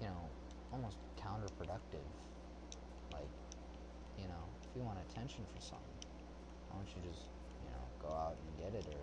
you 0.00 0.06
know 0.06 0.28
almost 0.74 0.98
counterproductive. 1.14 2.02
Like, 3.14 3.30
you 4.18 4.26
know, 4.26 4.42
if 4.66 4.74
you 4.74 4.82
want 4.82 4.98
attention 5.06 5.46
for 5.54 5.62
something, 5.62 5.98
why 6.66 6.82
don't 6.82 6.90
you 6.90 7.00
just, 7.06 7.30
you 7.62 7.70
know, 7.70 7.84
go 8.02 8.10
out 8.10 8.34
and 8.34 8.50
get 8.58 8.74
it 8.74 8.86
or 8.90 9.02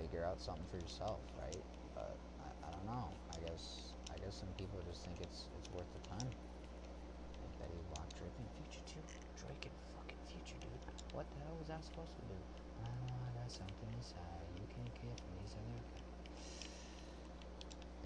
figure 0.00 0.24
out 0.24 0.40
something 0.40 0.64
for 0.72 0.80
yourself, 0.80 1.20
right? 1.36 1.60
But 1.92 2.16
I, 2.40 2.48
I 2.64 2.68
don't 2.72 2.88
know. 2.88 3.12
I 3.36 3.44
guess 3.44 3.92
I 4.08 4.16
guess 4.24 4.40
some 4.40 4.48
people 4.56 4.80
just 4.88 5.04
think 5.04 5.20
it's 5.20 5.52
it's 5.60 5.68
worth 5.76 5.90
the 6.00 6.04
time. 6.16 6.32
Like 6.32 7.52
Fetty 7.60 7.76
Wap 7.92 8.08
Drake 8.16 8.32
and 8.40 8.48
Future 8.56 8.84
too. 8.88 9.04
Drake 9.36 9.68
and 9.68 9.76
fucking 10.00 10.22
Future, 10.32 10.56
dude. 10.64 10.80
What 11.12 11.28
the 11.36 11.44
hell 11.44 11.60
was 11.60 11.68
that 11.68 11.84
supposed 11.84 12.16
to 12.16 12.24
do? 12.24 12.38
I 12.80 12.88
don't 12.88 13.04
know 13.12 13.20
I 13.20 13.30
got 13.36 13.52
something 13.52 13.90
inside. 14.00 14.48
You 14.56 14.64
can't 14.72 14.94
get 14.96 15.12
from 15.12 15.32
these 15.44 15.52
other. 15.60 15.76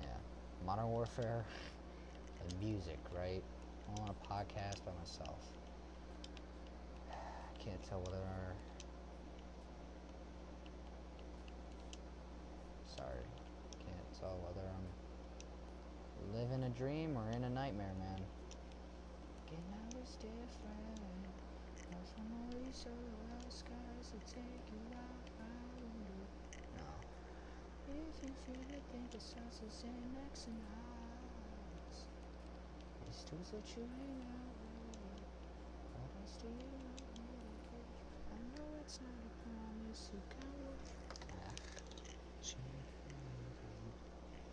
Yeah. 0.02 0.18
Modern 0.66 0.90
Warfare 0.90 1.46
and 2.48 2.60
music, 2.60 2.98
right? 3.14 3.42
I 3.88 4.00
want 4.00 4.10
a 4.10 4.32
podcast 4.32 4.84
by 4.84 4.92
myself. 4.98 5.40
I 7.10 7.58
can't 7.64 7.82
tell 7.88 8.00
whether. 8.00 8.18
Sorry, 12.96 13.24
can't 13.78 14.20
tell 14.20 14.36
whether 14.44 14.66
I'm 14.68 14.88
living 16.38 16.64
a 16.64 16.70
dream 16.70 17.16
or 17.16 17.28
in 17.36 17.44
a 17.44 17.50
nightmare, 17.50 17.92
man. 17.98 18.20
Getting 19.46 19.72
out 19.72 19.94
is 20.02 20.16
different. 20.16 21.26
Cause 21.90 22.12
from 22.16 22.28
all 22.32 22.50
these 22.52 22.76
solo 22.76 23.38
skies 23.48 24.12
that 24.12 24.26
take 24.26 24.64
you 24.72 24.82
out, 24.96 25.26
No. 26.76 26.88
If 27.88 28.22
you 28.22 28.32
feel 28.46 28.76
it, 28.76 28.82
think 28.92 29.10
the 29.10 29.20
stars 29.20 29.60
are 29.62 29.70
sitting 29.70 30.12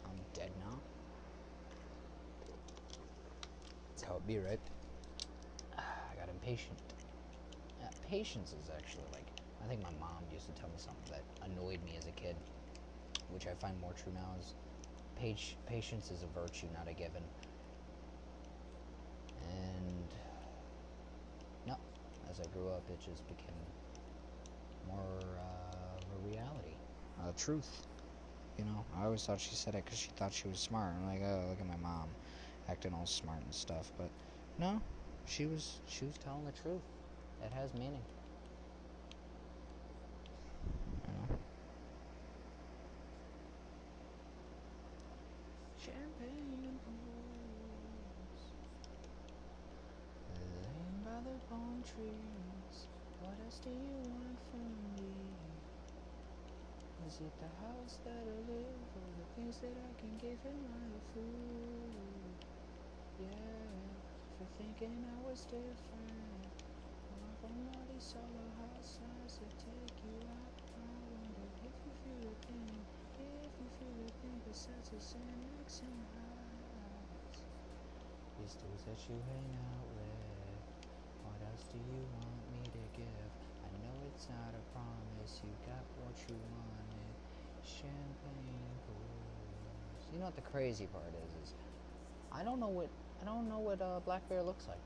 I'm 0.05 0.15
dead 0.33 0.51
now. 0.59 0.77
That's 3.89 4.03
how 4.03 4.17
it 4.17 4.27
be, 4.27 4.39
right? 4.39 4.59
Ah, 5.77 5.81
I 6.11 6.15
got 6.19 6.27
impatient. 6.27 6.77
Yeah, 7.79 7.87
patience 8.09 8.51
is 8.51 8.69
actually 8.75 9.05
like 9.13 9.25
I 9.63 9.67
think 9.67 9.81
my 9.81 9.91
mom 10.01 10.23
used 10.33 10.47
to 10.47 10.51
tell 10.59 10.69
me 10.69 10.75
something 10.77 11.11
that 11.11 11.23
annoyed 11.45 11.79
me 11.85 11.95
as 11.97 12.07
a 12.07 12.11
kid, 12.11 12.35
which 13.29 13.47
I 13.47 13.53
find 13.53 13.79
more 13.79 13.93
true 13.93 14.11
now 14.13 14.35
is 14.37 14.53
patience 15.15 16.11
is 16.11 16.23
a 16.23 16.39
virtue, 16.39 16.67
not 16.73 16.87
a 16.89 16.93
given. 16.93 17.23
I 22.43 22.47
grew 22.57 22.69
up, 22.69 22.83
it 22.89 22.99
just 23.05 23.27
became 23.27 23.65
more 24.87 25.19
uh, 25.37 25.97
of 25.97 26.03
a 26.15 26.27
reality, 26.27 26.75
a 27.27 27.33
truth. 27.33 27.83
You 28.57 28.65
know, 28.65 28.85
I 28.99 29.05
always 29.05 29.25
thought 29.25 29.39
she 29.39 29.55
said 29.55 29.75
it 29.75 29.85
because 29.85 29.99
she 29.99 30.09
thought 30.17 30.33
she 30.33 30.47
was 30.47 30.59
smart. 30.59 30.93
I'm 30.95 31.07
like, 31.07 31.21
oh, 31.23 31.47
look 31.49 31.59
at 31.59 31.67
my 31.67 31.77
mom, 31.77 32.09
acting 32.69 32.93
all 32.93 33.05
smart 33.05 33.41
and 33.43 33.53
stuff. 33.53 33.91
But 33.97 34.09
no, 34.57 34.81
she 35.25 35.45
was 35.45 35.79
she 35.87 36.05
was 36.05 36.17
telling 36.17 36.45
the 36.45 36.51
truth. 36.51 36.81
It 37.43 37.51
has 37.53 37.73
meaning. 37.73 38.03
Trees. 51.49 52.85
What 53.25 53.33
else 53.41 53.57
do 53.65 53.73
you 53.73 53.95
want 54.05 54.37
from 54.53 54.69
me? 54.93 55.09
Is 57.09 57.17
it 57.25 57.33
the 57.41 57.49
house 57.65 57.97
that 58.05 58.21
I 58.21 58.39
live 58.45 58.85
or 58.93 59.09
the 59.17 59.27
things 59.33 59.57
that 59.65 59.73
I 59.73 59.91
can 59.97 60.13
give 60.21 60.37
in 60.45 60.59
my 60.69 60.93
food? 61.09 62.37
Yeah, 63.17 63.65
for 64.37 64.45
thinking 64.61 64.93
I 64.93 65.17
was 65.25 65.41
different. 65.49 66.45
All 67.41 67.85
these 67.93 68.13
solo 68.13 68.45
houses 68.61 69.41
that 69.41 69.53
take 69.57 69.97
you 70.05 70.17
out, 70.29 70.53
I 70.69 70.85
wonder 71.17 71.49
if 71.65 71.73
you 71.81 71.93
feel 72.05 72.29
a 72.29 72.35
thing, 72.45 72.77
if 73.17 73.53
you 73.57 73.69
feel 73.81 73.97
a 74.05 74.11
thing 74.21 74.37
besides 74.45 74.89
the 74.93 75.01
next 75.01 75.81
in 75.81 75.97
house. 76.13 77.41
These 78.37 78.55
dudes 78.61 78.83
that 78.85 79.01
you 79.09 79.17
hang 79.17 79.49
out 79.65 79.78
do 81.71 81.77
you 81.77 82.01
want 82.17 82.41
me 82.49 82.61
to 82.73 82.83
give? 82.97 83.29
I 83.61 83.69
know 83.85 83.93
it's 84.09 84.27
not 84.29 84.53
a 84.57 84.63
promise, 84.73 85.41
you 85.43 85.53
got 85.65 85.85
what 86.01 86.17
you 86.27 86.35
wanted. 86.49 87.13
Champagne 87.61 88.73
pours. 88.87 90.01
You 90.11 90.19
know 90.19 90.25
what 90.25 90.35
the 90.35 90.41
crazy 90.49 90.87
part 90.87 91.13
is? 91.13 91.31
Is 91.43 91.53
I 92.31 92.43
don't 92.43 92.59
know 92.59 92.69
what 92.69 92.89
I 93.21 93.25
don't 93.25 93.47
know 93.47 93.59
what 93.59 93.81
uh, 93.81 93.99
blackbear 94.07 94.43
looks 94.45 94.67
like. 94.67 94.81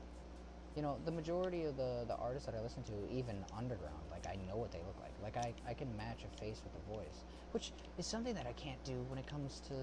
You 0.76 0.82
know, 0.82 0.98
the 1.04 1.12
majority 1.12 1.64
of 1.64 1.76
the 1.76 2.04
the 2.06 2.16
artists 2.16 2.46
that 2.46 2.54
I 2.54 2.60
listen 2.60 2.82
to, 2.84 2.92
even 3.10 3.44
underground, 3.56 4.04
like 4.10 4.26
I 4.26 4.36
know 4.46 4.56
what 4.56 4.72
they 4.72 4.82
look 4.84 5.00
like. 5.00 5.14
Like 5.22 5.36
I 5.36 5.54
I 5.70 5.74
can 5.74 5.88
match 5.96 6.24
a 6.24 6.40
face 6.40 6.60
with 6.64 6.74
a 6.76 6.84
voice, 6.92 7.24
which 7.52 7.72
is 7.96 8.06
something 8.06 8.34
that 8.34 8.46
I 8.46 8.52
can't 8.52 8.82
do 8.84 9.04
when 9.08 9.18
it 9.18 9.26
comes 9.26 9.60
to 9.68 9.74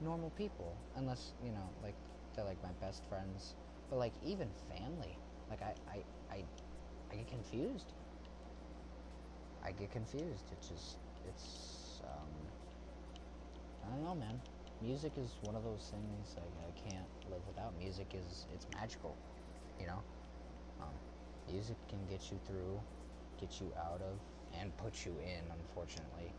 normal 0.00 0.30
people, 0.38 0.72
unless 0.96 1.32
you 1.44 1.52
know, 1.52 1.68
like 1.82 1.94
they're 2.34 2.44
like 2.44 2.62
my 2.62 2.72
best 2.80 3.02
friends. 3.08 3.54
But 3.90 3.98
like 3.98 4.12
even 4.24 4.48
family, 4.72 5.18
like 5.52 5.60
I, 5.60 5.74
I, 5.92 6.36
I, 6.36 6.44
I 7.12 7.16
get 7.16 7.28
confused. 7.28 7.92
I 9.62 9.72
get 9.72 9.92
confused. 9.92 10.48
It's 10.50 10.68
just, 10.68 10.96
it's, 11.28 12.00
um, 12.04 12.32
I 13.84 13.90
don't 13.90 14.04
know, 14.04 14.14
man. 14.14 14.40
Music 14.80 15.12
is 15.18 15.36
one 15.42 15.54
of 15.54 15.62
those 15.62 15.92
things 15.92 16.36
I, 16.38 16.48
I 16.66 16.72
can't 16.88 17.06
live 17.30 17.42
without. 17.46 17.72
Music 17.78 18.06
is, 18.14 18.46
it's 18.54 18.66
magical, 18.72 19.14
you 19.78 19.86
know? 19.86 20.00
Um, 20.80 20.94
music 21.52 21.76
can 21.88 22.00
get 22.08 22.32
you 22.32 22.40
through, 22.46 22.80
get 23.38 23.60
you 23.60 23.70
out 23.76 24.00
of, 24.00 24.16
and 24.58 24.74
put 24.78 25.04
you 25.04 25.12
in, 25.20 25.44
unfortunately, 25.52 26.32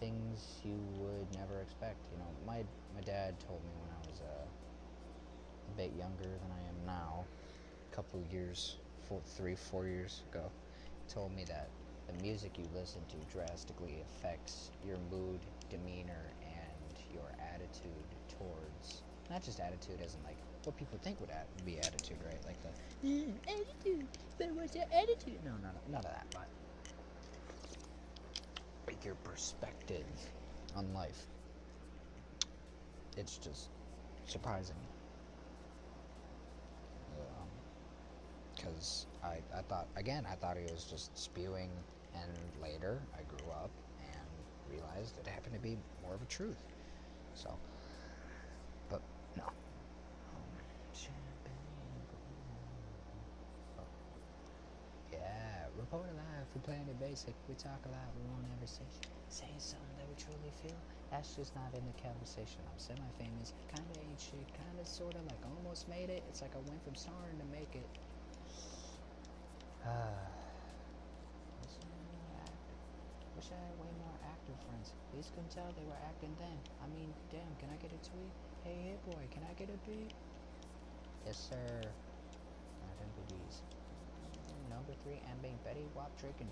things 0.00 0.60
you 0.64 0.78
would 0.98 1.26
never 1.38 1.60
expect. 1.62 1.96
You 2.12 2.18
know, 2.18 2.30
my, 2.44 2.64
my 2.92 3.02
dad 3.02 3.38
told 3.46 3.62
me 3.62 3.70
when 3.80 3.90
I 3.94 4.00
was 4.10 4.20
uh, 4.20 4.44
a 5.72 5.76
bit 5.76 5.92
younger 5.96 6.24
than 6.26 6.50
I 6.50 6.62
am 6.68 6.86
now, 6.86 7.24
couple 7.96 8.20
years, 8.32 8.76
four, 9.08 9.20
three, 9.24 9.56
four 9.56 9.86
years 9.86 10.22
ago, 10.30 10.52
told 11.08 11.32
me 11.34 11.44
that 11.46 11.70
the 12.06 12.12
music 12.22 12.58
you 12.58 12.66
listen 12.74 13.02
to 13.08 13.16
drastically 13.32 14.00
affects 14.02 14.70
your 14.84 14.98
mood, 15.10 15.40
demeanor, 15.70 16.32
and 16.42 16.98
your 17.12 17.32
attitude 17.54 18.14
towards 18.38 19.02
not 19.30 19.42
just 19.42 19.60
attitude 19.60 20.00
as 20.04 20.14
in 20.14 20.22
like 20.24 20.38
what 20.64 20.76
people 20.76 20.98
think 21.02 21.20
would 21.20 21.30
at- 21.30 21.48
be 21.64 21.78
attitude, 21.80 22.18
right? 22.24 22.40
Like 22.46 22.60
the 22.62 23.06
mm, 23.06 23.36
attitude, 23.48 24.08
but 24.38 24.48
what's 24.54 24.74
your 24.76 24.86
attitude? 24.92 25.44
No, 25.44 25.52
none, 25.62 25.74
none 25.88 25.98
of 26.04 26.12
that, 26.12 26.26
but 26.32 26.48
like 28.86 29.04
your 29.04 29.16
perspective 29.16 30.06
on 30.76 30.92
life. 30.94 31.26
It's 33.16 33.38
just 33.38 33.70
surprising. 34.26 34.85
Because 38.66 39.06
I, 39.22 39.38
I 39.56 39.62
thought, 39.62 39.86
again, 39.96 40.26
I 40.30 40.34
thought 40.34 40.56
he 40.56 40.64
was 40.72 40.84
just 40.84 41.16
spewing, 41.18 41.70
and 42.14 42.32
later 42.60 43.00
I 43.14 43.22
grew 43.22 43.50
up 43.50 43.70
and 44.00 44.28
realized 44.68 45.18
it 45.18 45.26
happened 45.28 45.54
to 45.54 45.60
be 45.60 45.76
more 46.02 46.14
of 46.14 46.22
a 46.22 46.26
truth. 46.26 46.58
So, 47.34 47.50
but 48.90 49.00
no. 49.36 49.44
Yeah, 55.12 55.66
report 55.78 56.10
live 56.16 56.48
for 56.52 56.58
Planet 56.58 56.98
Basic. 56.98 57.34
We 57.48 57.54
talk 57.54 57.86
a 57.86 57.88
lot, 57.90 58.10
we 58.18 58.26
won't 58.26 58.46
ever 58.56 58.66
say 58.66 58.84
saying 59.28 59.58
something 59.60 59.94
that 59.98 60.06
we 60.08 60.14
truly 60.16 60.50
feel. 60.62 60.80
That's 61.10 61.36
just 61.36 61.54
not 61.54 61.70
in 61.74 61.86
the 61.86 61.94
conversation. 62.02 62.64
I'm 62.66 62.78
semi-famous, 62.78 63.52
kinda 63.70 63.94
ain't 64.02 64.20
shit, 64.20 64.50
kinda 64.54 64.84
sorta 64.84 65.18
like 65.22 65.44
almost 65.46 65.88
made 65.88 66.10
it. 66.10 66.24
It's 66.28 66.42
like 66.42 66.56
I 66.56 66.62
went 66.66 66.82
from 66.82 66.94
starting 66.94 67.38
to 67.38 67.44
make 67.46 67.74
it. 67.76 67.88
Wish 73.36 73.50
I 73.52 73.58
had. 73.60 73.74
Way 73.78 73.92
more 74.02 74.18
active 74.26 74.58
friends. 74.66 74.90
These 75.14 75.30
couldn't 75.30 75.54
tell 75.54 75.70
they 75.78 75.86
were 75.86 76.02
acting 76.10 76.34
then. 76.42 76.58
I 76.82 76.90
mean, 76.90 77.14
damn, 77.30 77.54
can 77.62 77.70
I 77.70 77.78
get 77.78 77.94
a 77.94 78.00
tweet? 78.02 78.32
Hey, 78.64 78.74
hey 78.82 78.98
boy, 79.06 79.22
can 79.30 79.46
I 79.46 79.54
get 79.54 79.70
a 79.70 79.78
beat? 79.86 80.10
Yes, 81.22 81.38
sir. 81.38 81.70
Identities. 82.82 83.62
Number 84.66 84.94
three, 85.06 85.22
and 85.30 85.38
being 85.42 85.58
Fetty 85.62 85.86
Wap 85.94 86.10
Drake 86.18 86.40
and 86.40 86.50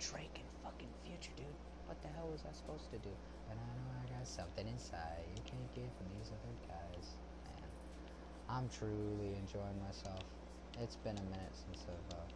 Drake 0.00 0.40
and 0.40 0.48
fucking 0.64 0.88
Future, 1.04 1.36
dude. 1.36 1.46
What 1.86 2.00
the 2.02 2.08
hell 2.16 2.28
was 2.32 2.42
I 2.48 2.52
supposed 2.56 2.88
to 2.90 2.98
do? 3.04 3.12
But 3.46 3.60
I 3.60 3.68
know 3.84 3.92
I 4.00 4.04
got 4.16 4.26
something 4.26 4.66
inside 4.66 5.28
you 5.36 5.42
can't 5.44 5.70
get 5.76 5.92
from 6.00 6.08
these 6.16 6.32
other 6.32 6.54
guys. 6.66 7.06
Man, 7.46 7.70
I'm 8.48 8.66
truly 8.72 9.36
enjoying 9.36 9.78
myself. 9.84 10.24
It's 10.82 10.96
been 10.96 11.16
a 11.16 11.26
minute 11.30 11.54
since 11.54 11.86
I've 11.88 12.18
uh, 12.18 12.26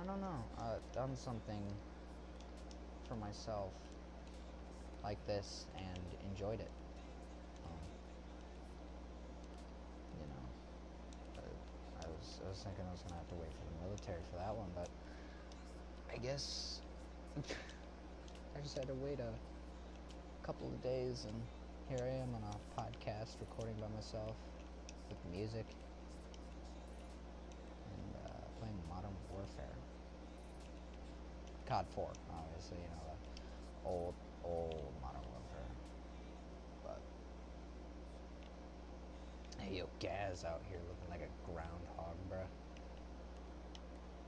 I 0.00 0.04
don't 0.04 0.20
know, 0.20 0.44
uh, 0.58 0.76
done 0.94 1.14
something 1.14 1.62
for 3.06 3.16
myself 3.16 3.72
like 5.04 5.18
this 5.26 5.66
and 5.76 6.30
enjoyed 6.30 6.60
it. 6.60 6.70
Um, 7.66 7.72
you 10.20 10.26
know, 10.26 11.42
uh, 11.42 12.04
I 12.04 12.08
was 12.08 12.40
I 12.44 12.48
was 12.48 12.58
thinking 12.58 12.84
I 12.88 12.92
was 12.92 13.02
gonna 13.02 13.16
have 13.16 13.28
to 13.28 13.34
wait 13.34 13.52
for 13.52 13.64
the 13.68 13.88
military 13.88 14.22
for 14.30 14.36
that 14.36 14.54
one, 14.54 14.68
but 14.74 14.88
I 16.12 16.18
guess 16.18 16.80
I 18.56 18.60
just 18.62 18.76
had 18.76 18.86
to 18.88 18.94
wait 18.94 19.20
a 19.20 19.32
couple 20.46 20.68
of 20.68 20.82
days, 20.82 21.26
and 21.28 21.36
here 21.88 22.04
I 22.04 22.22
am 22.22 22.34
on 22.34 22.42
a 22.42 22.80
podcast 22.80 23.36
recording 23.40 23.74
by 23.80 23.88
myself 23.88 24.36
with 25.08 25.18
music 25.32 25.66
and 27.84 28.16
uh, 28.16 28.28
playing 28.58 28.76
Modern 28.88 29.14
Warfare. 29.32 29.76
COD 31.70 31.86
4, 31.94 32.10
obviously, 32.34 32.78
you 32.78 32.90
know, 32.90 33.14
the 33.14 33.88
old, 33.88 34.14
old 34.42 34.92
Modern 35.00 35.22
Warfare. 35.30 35.70
But, 36.82 37.00
hey, 39.62 39.76
yo, 39.78 39.88
Gaz 40.00 40.44
out 40.44 40.62
here 40.68 40.80
looking 40.88 41.08
like 41.08 41.20
a 41.20 41.30
groundhog, 41.48 42.16
bruh. 42.28 42.48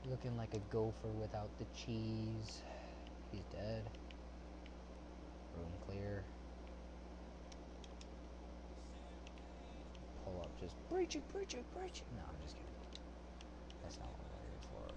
Looking 0.09 0.37
like 0.37 0.53
a 0.53 0.59
gopher 0.71 1.09
without 1.19 1.49
the 1.59 1.65
cheese. 1.75 2.63
He's 3.33 3.43
dead. 3.51 3.83
Room 5.57 5.67
clear. 5.85 6.23
Pull 10.23 10.39
up, 10.41 10.59
just 10.61 10.75
breach 10.89 11.17
it, 11.17 11.27
breach 11.33 11.55
it, 11.55 11.65
breach 11.75 11.97
it. 11.97 12.05
No, 12.15 12.23
I'm 12.23 12.39
just 12.41 12.55
kidding. 12.55 12.69
That's 13.83 13.99
not 13.99 14.07
what 14.07 14.19
we're 14.31 14.47
here 14.47 14.63
for. 14.71 14.93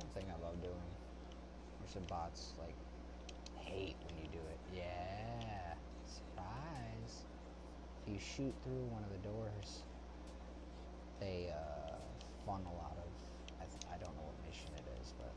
thing 0.13 0.25
I 0.29 0.37
love 0.45 0.61
doing. 0.61 0.91
There's 1.79 1.91
some 1.93 2.03
bots 2.09 2.53
like 2.59 2.75
hate 3.55 3.95
when 4.05 4.17
you 4.17 4.29
do 4.31 4.39
it. 4.39 4.59
Yeah. 4.75 5.73
Surprise. 6.05 7.23
If 8.05 8.13
you 8.13 8.19
shoot 8.19 8.53
through 8.63 8.85
one 8.91 9.03
of 9.03 9.11
the 9.11 9.23
doors, 9.27 9.83
they 11.19 11.51
uh, 11.53 11.95
funnel 12.45 12.75
out 12.85 12.97
of. 12.97 13.09
I, 13.61 13.65
th- 13.65 13.85
I 13.93 13.97
don't 14.03 14.15
know 14.17 14.25
what 14.25 14.37
mission 14.47 14.73
it 14.75 14.87
is, 15.01 15.13
but 15.17 15.31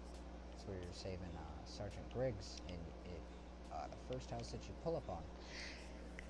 it's 0.54 0.66
where 0.66 0.76
you're 0.76 0.96
saving 0.96 1.32
uh, 1.36 1.40
Sergeant 1.66 2.08
Griggs, 2.12 2.56
and 2.68 2.80
it 3.04 3.20
uh, 3.72 3.86
the 3.90 4.14
first 4.14 4.30
house 4.30 4.50
that 4.50 4.62
you 4.66 4.74
pull 4.82 4.96
up 4.96 5.08
on. 5.08 5.22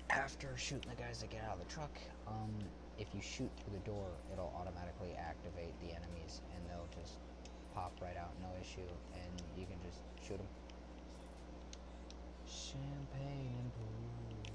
After 0.09 0.53
shooting 0.55 0.89
the 0.89 1.01
guys 1.01 1.19
that 1.21 1.31
get 1.31 1.43
out 1.43 1.57
of 1.57 1.67
the 1.67 1.71
truck, 1.73 1.91
um, 2.27 2.53
if 2.99 3.07
you 3.13 3.21
shoot 3.21 3.49
through 3.57 3.73
the 3.73 3.85
door, 3.85 4.07
it'll 4.31 4.53
automatically 4.55 5.15
activate 5.17 5.73
the 5.81 5.89
enemies, 5.89 6.41
and 6.53 6.61
they'll 6.69 6.87
just 6.93 7.17
pop 7.75 7.91
right 8.01 8.15
out, 8.15 8.31
no 8.41 8.47
issue, 8.61 8.87
and 9.13 9.43
you 9.59 9.65
can 9.67 9.75
just 9.83 9.99
shoot 10.25 10.37
them. 10.37 10.47
Champagne 12.47 13.69
and. 13.75 14.47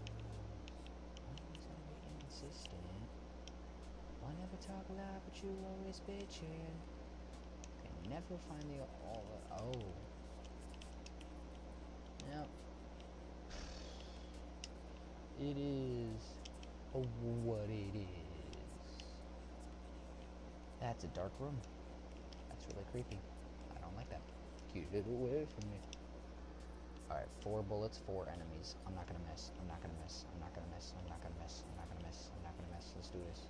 Always 1.29 1.65
gonna 1.69 2.01
be 2.01 2.25
insistent. 2.25 2.81
Why 4.23 4.31
never 4.41 4.57
talk 4.65 4.89
loud, 4.97 5.21
but 5.29 5.37
you 5.43 5.51
always 5.69 6.01
bitching. 6.09 6.73
And 7.85 8.11
never 8.11 8.41
find 8.49 8.65
the 8.73 8.81
all. 9.05 9.25
Oh. 9.53 9.73
Yep. 12.33 12.49
It 15.41 15.57
is 15.59 16.23
oh, 16.95 17.05
what 17.45 17.69
it 17.69 17.97
is. 17.97 19.05
That's 20.81 21.05
a 21.05 21.09
dark 21.09 21.33
room. 21.39 21.59
Really 22.71 22.87
creepy. 22.93 23.19
I 23.77 23.81
don't 23.81 23.97
like 23.97 24.09
that. 24.11 24.21
Get 24.75 24.87
it 24.95 25.05
away 25.11 25.47
from 25.59 25.71
me. 25.71 25.79
Alright, 27.11 27.27
four 27.43 27.63
bullets, 27.63 27.99
four 28.07 28.29
enemies. 28.29 28.77
I'm 28.87 28.95
not 28.95 29.07
gonna 29.07 29.19
miss. 29.31 29.51
I'm 29.61 29.67
not 29.67 29.83
gonna 29.83 29.95
miss. 30.05 30.25
I'm 30.33 30.41
not 30.41 30.55
gonna 30.55 30.67
miss. 30.75 30.93
I'm 30.95 31.11
not 31.11 31.21
gonna 31.23 31.35
miss. 31.43 31.65
I'm 31.67 31.77
not 31.77 31.89
gonna 31.91 32.07
miss. 32.07 32.31
I'm 32.37 32.43
not 32.45 32.55
gonna 32.57 32.77
miss. 32.77 32.87
Let's 32.95 33.09
do 33.09 33.19
this. 33.29 33.41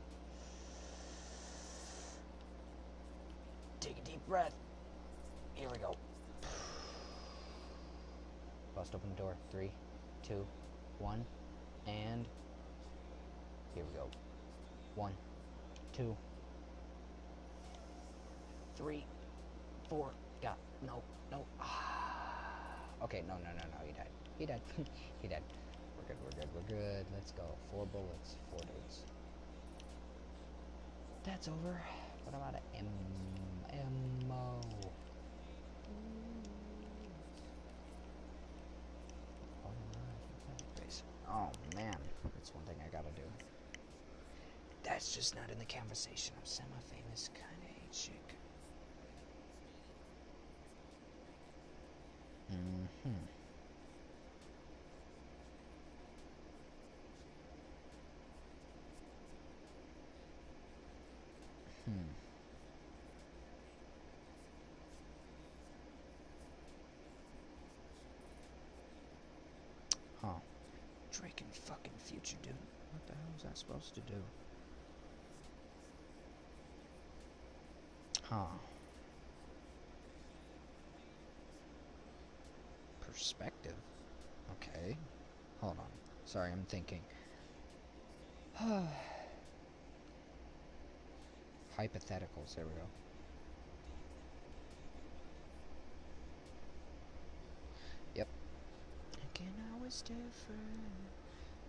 Take 3.81 3.99
a 3.99 4.01
deep 4.03 4.27
breath. 4.27 4.55
Here 5.55 5.69
we 5.71 5.79
go. 5.79 5.95
Bust 8.75 8.95
open 8.95 9.11
the 9.11 9.17
door. 9.17 9.37
Three, 9.51 9.71
two, 10.23 10.47
one, 10.99 11.25
and 11.87 12.27
here 13.75 13.85
we 13.85 13.99
go. 13.99 14.09
One, 14.95 15.13
two, 15.93 16.17
three, 18.81 19.05
four. 19.89 20.11
Got 20.43 20.57
no, 20.87 21.03
no. 21.31 21.45
Okay, 23.03 23.23
no, 23.27 23.33
no, 23.37 23.49
no, 23.57 23.65
no. 23.73 23.79
He 23.87 23.93
died. 23.93 24.11
He 24.39 24.45
died. 24.45 24.61
he 25.23 25.29
died. 25.29 25.43
We're 25.97 26.05
good. 26.05 26.17
We're 26.23 26.39
good. 26.39 26.49
We're 26.55 26.77
good. 26.77 27.07
Let's 27.15 27.33
go. 27.33 27.45
Four 27.73 27.87
bullets. 27.87 28.37
Four 28.51 28.61
dudes. 28.61 29.05
That's 31.25 31.49
over. 31.49 31.81
What 32.25 32.35
about 32.35 32.55
an 32.55 32.61
M 32.79 32.87
ammo? 33.73 34.61
Oh, 39.65 39.71
oh 41.31 41.51
man, 41.75 41.97
that's 42.35 42.55
one 42.55 42.65
thing 42.65 42.77
I 42.87 42.91
gotta 42.91 43.13
do. 43.17 43.23
That's 44.83 45.15
just 45.15 45.35
not 45.35 45.51
in 45.51 45.59
the 45.59 45.65
conversation. 45.65 46.35
I'm 46.37 46.45
semi-famous, 46.45 47.31
kinda 47.35 47.67
ain't 47.83 47.93
chick. 47.93 48.37
Mm-hmm. 52.51 53.11
Hmm. 61.85 62.13
Huh. 70.23 70.41
Drake 71.13 71.41
and 71.41 71.55
fucking 71.55 71.99
Future, 71.99 72.37
dude. 72.43 72.55
What 72.91 73.07
the 73.07 73.15
hell 73.15 73.33
is 73.37 73.43
that 73.43 73.59
supposed 73.59 73.95
to 73.95 74.01
do? 74.01 74.23
Huh. 78.23 78.70
Perspective? 83.11 83.75
Okay. 84.53 84.97
Hold 85.61 85.79
on. 85.79 85.91
Sorry, 86.25 86.53
I'm 86.53 86.65
thinking. 86.69 87.03
Hypotheticals, 91.79 92.55
there 92.55 92.67
we 92.67 92.75
go. 92.75 92.89
Yep. 98.15 98.29
Again, 99.35 99.55
I 99.73 99.77
was 99.83 100.03
different. 100.03 101.11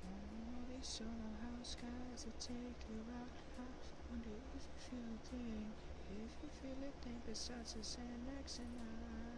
Only 0.03 0.79
solo 0.81 1.09
house 1.41 1.75
guys 1.81 2.23
that 2.25 2.39
take 2.39 2.85
you 2.89 3.01
out. 3.21 3.29
I 3.59 3.63
wonder 4.11 4.29
if 4.55 4.67
you 4.67 4.77
feel 4.77 5.07
a 5.15 5.19
thing. 5.29 5.73
If 6.09 6.31
you 6.43 6.49
feel 6.61 6.77
a 6.87 6.91
thing 7.03 7.21
besides 7.25 7.73
the 7.73 7.79
Xanax 7.79 8.59
and 8.59 8.77
us. 8.77 9.30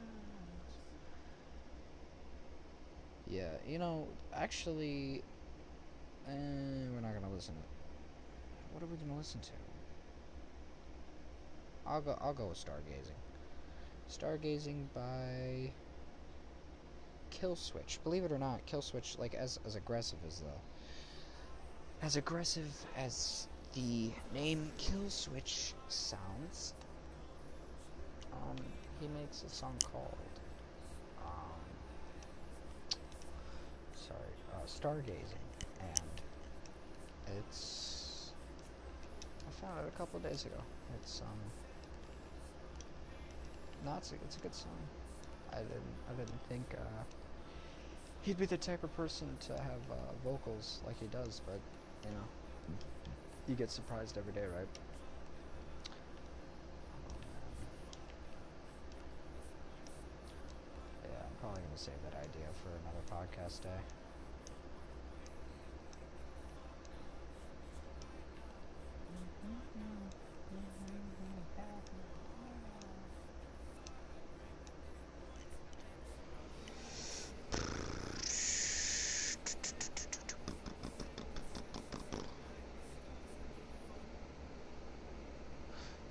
Yeah, 3.34 3.50
you 3.68 3.80
know, 3.80 4.06
actually, 4.32 5.24
eh, 6.28 6.86
we're 6.94 7.02
not 7.02 7.16
gonna 7.16 7.34
listen 7.34 7.56
to. 7.56 7.62
What 8.72 8.84
are 8.84 8.86
we 8.86 8.96
gonna 8.98 9.18
listen 9.18 9.42
to? 9.42 9.54
I'll 11.88 12.02
go. 12.02 12.16
I'll 12.22 12.36
go 12.36 12.46
with 12.46 12.60
Stargazing. 12.60 13.18
Stargazing 14.08 14.86
by 14.94 15.72
Killswitch. 17.32 17.98
Believe 18.04 18.24
it 18.24 18.32
or 18.32 18.38
not, 18.38 18.68
Killswitch, 18.68 19.18
like 19.18 19.34
as 19.34 19.58
as 19.66 19.76
aggressive 19.76 20.20
as 20.28 20.40
the 20.40 22.06
as 22.06 22.16
aggressive 22.16 22.86
as 22.96 23.48
the 23.74 24.12
name 24.32 24.72
Killswitch 24.78 25.74
sounds. 25.90 26.76
Um, 28.32 28.58
he 29.00 29.08
makes 29.08 29.42
a 29.42 29.50
song 29.50 29.80
called 29.84 30.30
um, 31.18 31.74
sorry, 34.08 34.36
uh, 34.52 34.53
Stargazing, 34.66 35.44
and 35.82 36.22
it's 37.40 38.32
I 39.48 39.52
found 39.52 39.80
it 39.80 39.88
a 39.94 39.98
couple 39.98 40.20
days 40.20 40.46
ago. 40.46 40.62
It's 40.96 41.22
um, 41.22 41.40
no, 43.86 43.96
it's 43.98 44.12
a, 44.12 44.16
it's 44.16 44.38
a 44.38 44.40
good 44.40 44.56
song. 44.56 44.78
I 45.54 45.58
didn't 45.60 45.98
I 46.10 46.14
didn't 46.14 46.42
think 46.50 46.64
uh, 46.76 47.04
he'd 48.24 48.38
be 48.38 48.46
the 48.46 48.58
type 48.58 48.84
of 48.84 48.96
person 48.96 49.28
to 49.48 49.54
have 49.54 49.82
uh, 49.92 49.96
vocals 50.24 50.80
like 50.86 51.00
he 51.00 51.08
does, 51.08 51.42
but 51.46 51.60
you 52.06 52.12
know, 52.12 52.28
you 53.48 53.56
get 53.56 53.70
surprised 53.70 54.18
every 54.18 54.34
day, 54.34 54.46
right? 54.56 54.68
Yeah, 61.04 61.10
I'm 61.26 61.36
probably 61.40 61.62
gonna 61.62 61.78
save 61.78 62.02
that 62.04 62.16
idea 62.18 62.48
for 62.62 62.70
another 62.82 63.04
podcast 63.12 63.62
day. 63.62 64.03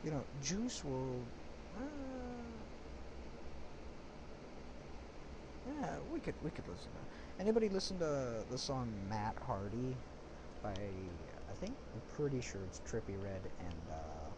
You 0.05 0.11
know, 0.11 0.25
Juice 0.43 0.83
WRLD. 0.85 1.23
Uh, 1.79 1.83
yeah, 5.81 5.91
we 6.13 6.19
could 6.19 6.35
we 6.43 6.51
could 6.51 6.67
listen 6.67 6.91
to. 6.91 7.41
Anybody 7.41 7.69
listen 7.69 7.99
to 8.01 8.43
the 8.51 8.59
song 8.59 8.93
Matt 9.09 9.37
Hardy 9.47 9.95
by 10.61 10.71
I 10.73 11.55
think 11.61 11.75
I'm 11.95 12.03
pretty 12.17 12.41
sure 12.41 12.61
it's 12.67 12.81
Trippie 12.81 13.15
Redd 13.23 13.47
and 13.61 13.83
uh, 13.93 14.29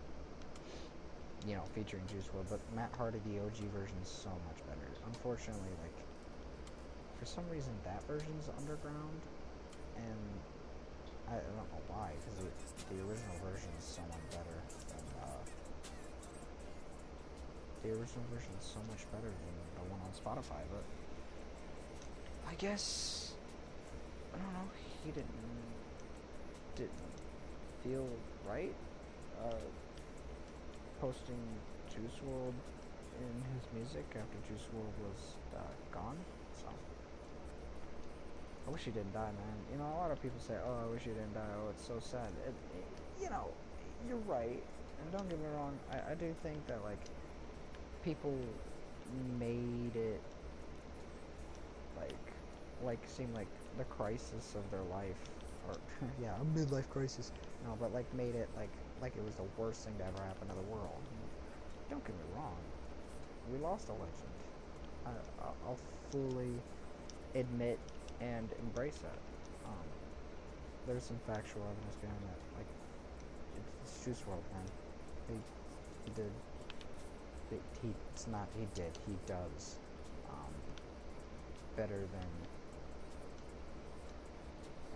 you 1.48 1.54
know 1.54 1.62
featuring 1.74 2.02
Juice 2.08 2.28
WRLD, 2.28 2.50
but 2.50 2.60
Matt 2.76 2.92
Hardy 2.98 3.20
the 3.24 3.40
OG 3.40 3.72
version 3.72 3.96
is 4.02 4.08
so 4.08 4.28
much 4.44 4.60
better. 4.68 4.84
Unfortunately, 5.06 5.72
like 5.80 5.96
for 7.18 7.24
some 7.24 7.48
reason 7.50 7.72
that 7.84 8.02
version's 8.06 8.50
underground, 8.58 9.20
and 9.96 10.20
I, 11.30 11.36
I 11.36 11.40
don't 11.40 11.56
know 11.72 11.84
why 11.88 12.12
because 12.20 12.52
the 12.92 13.00
original 13.00 13.36
version 13.40 13.70
is 13.78 13.84
so 13.84 14.02
much 14.12 14.28
better 14.30 14.84
the 17.85 17.91
original 17.91 18.24
version 18.32 18.49
is 18.59 18.64
so 18.64 18.80
much 18.89 19.05
better 19.12 19.28
than 19.28 19.55
the 19.76 19.85
one 19.93 20.01
on 20.01 20.12
Spotify, 20.16 20.64
but 20.72 20.85
I 22.49 22.55
guess 22.57 23.32
I 24.32 24.41
don't 24.41 24.53
know. 24.57 24.68
He 25.05 25.12
didn't 25.12 25.45
didn't 26.76 27.14
feel 27.85 28.09
right 28.49 28.72
uh, 29.45 29.68
posting 31.01 31.37
Juice 31.93 32.16
WRLD 32.24 32.57
in 33.20 33.37
his 33.53 33.64
music 33.76 34.05
after 34.16 34.41
Juice 34.49 34.64
WRLD 34.72 34.97
was 35.05 35.20
uh, 35.55 35.61
gone. 35.93 36.16
So 36.57 36.68
I 38.66 38.70
wish 38.72 38.82
he 38.89 38.93
didn't 38.93 39.12
die, 39.12 39.28
man. 39.37 39.57
You 39.70 39.76
know, 39.76 39.93
a 39.93 39.99
lot 40.01 40.11
of 40.11 40.20
people 40.22 40.41
say, 40.41 40.57
"Oh, 40.57 40.89
I 40.89 40.93
wish 40.93 41.03
he 41.03 41.11
didn't 41.12 41.35
die. 41.35 41.53
Oh, 41.61 41.68
it's 41.68 41.85
so 41.87 42.01
sad." 42.01 42.32
It, 42.49 42.55
it, 42.72 42.85
you 43.20 43.28
know, 43.28 43.53
you're 44.09 44.24
right, 44.24 44.62
and 45.01 45.12
don't 45.12 45.28
get 45.28 45.39
me 45.39 45.47
wrong. 45.53 45.76
I, 45.93 46.12
I 46.12 46.14
do 46.14 46.32
think 46.43 46.66
that 46.66 46.80
like 46.82 47.05
people 48.05 48.62
made 49.07 49.96
it 49.96 50.22
like 51.96 52.32
like 52.80 53.07
seem 53.07 53.32
like 53.32 53.48
the 53.76 53.84
crisis 53.84 54.55
of 54.55 54.70
their 54.70 54.82
life 54.82 55.18
or 55.62 55.80
yeah 56.18 56.34
a 56.40 56.44
midlife 56.44 56.88
crisis 56.88 57.32
no 57.62 57.76
but 57.78 57.92
like 57.92 58.12
made 58.12 58.34
it 58.34 58.50
like 58.57 58.72
like 59.00 59.16
it 59.16 59.22
was 59.24 59.36
the 59.36 59.46
worst 59.57 59.84
thing 59.84 59.96
to 59.98 60.05
ever 60.05 60.24
happen 60.24 60.48
to 60.48 60.55
the 60.55 60.62
world. 60.62 61.02
Don't 61.90 62.05
get 62.05 62.16
me 62.16 62.24
wrong. 62.28 62.61
We 63.46 63.59
lost 63.59 63.88
legend. 63.90 64.34
I, 65.07 65.11
I'll- 65.40 65.57
I'll 65.64 65.80
fully 66.11 66.64
admit 67.34 67.80
and 68.20 68.55
embrace 68.59 68.98
that. 69.00 69.20
Um, 69.66 69.88
there's 70.86 71.05
some 71.05 71.20
factual 71.20 71.68
evidence 71.70 71.96
behind 71.96 72.24
that. 72.26 72.40
Like 72.57 72.68
it's, 73.57 73.70
it's 73.82 74.05
Juice 74.05 74.22
WRLD 74.26 74.44
man. 74.52 74.66
He, 75.28 75.34
he 76.05 76.11
did 76.12 76.32
he, 77.51 77.57
he 77.82 77.95
it's 78.12 78.26
not 78.26 78.49
he 78.59 78.66
did 78.74 78.92
he 79.07 79.12
does 79.26 79.78
um, 80.28 80.55
better 81.76 82.07
than 82.12 82.28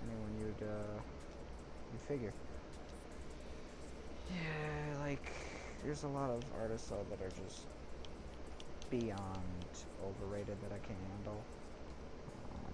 anyone 0.03 0.33
you'd 0.41 0.63
uh, 0.67 1.01
you'd 1.93 2.03
figure. 2.03 2.33
Yeah, 4.31 4.99
like 5.01 5.23
there's 5.85 6.03
a 6.03 6.09
lot 6.09 6.31
of 6.31 6.43
artists 6.61 6.89
though 6.89 7.05
that 7.11 7.21
are 7.25 7.31
just 7.31 7.67
beyond 8.91 9.69
overrated 10.05 10.57
that 10.63 10.73
I 10.73 10.79
can't 10.87 10.99
handle. 11.15 11.45
Um, 12.53 12.73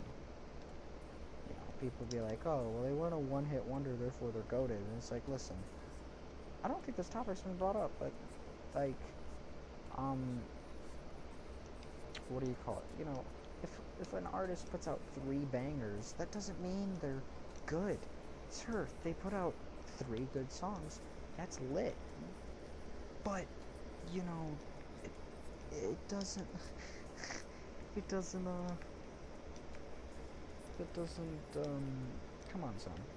you 1.48 1.54
know, 1.54 1.66
people 1.80 2.06
be 2.10 2.20
like, 2.20 2.46
oh, 2.46 2.70
well, 2.74 2.84
they 2.84 2.92
weren't 2.92 3.14
a 3.14 3.18
one-hit 3.18 3.64
wonder, 3.64 3.90
therefore 3.96 4.30
they're 4.32 4.42
goaded, 4.42 4.78
and 4.78 4.96
it's 4.98 5.10
like, 5.10 5.22
listen, 5.28 5.56
I 6.64 6.68
don't 6.68 6.82
think 6.84 6.96
this 6.96 7.08
topic's 7.08 7.42
been 7.42 7.56
brought 7.56 7.76
up, 7.76 7.90
but 8.00 8.12
like, 8.74 9.13
um, 9.96 10.48
what 12.28 12.42
do 12.42 12.48
you 12.48 12.56
call 12.56 12.78
it? 12.78 12.86
You 12.98 13.04
know, 13.04 13.24
if 13.62 13.80
if 13.98 14.12
an 14.12 14.26
artist 14.26 14.70
puts 14.70 14.86
out 14.88 15.00
three 15.14 15.44
bangers, 15.44 16.12
that 16.18 16.30
doesn't 16.30 16.60
mean 16.60 16.98
they're 17.00 17.24
good. 17.66 18.06
Sure, 18.50 18.88
they 19.02 19.14
put 19.14 19.32
out 19.32 19.56
three 19.86 20.26
good 20.32 20.50
songs. 20.52 21.00
That's 21.36 21.60
lit. 21.60 21.98
But 23.24 23.48
you 24.02 24.22
know, 24.22 24.60
it, 25.02 25.12
it 25.70 26.08
doesn't. 26.08 26.48
It 27.96 28.08
doesn't. 28.08 28.46
Uh. 28.46 28.76
It 30.78 30.92
doesn't. 30.92 31.56
Um. 31.56 32.20
Come 32.48 32.62
on, 32.64 32.78
son. 32.78 33.08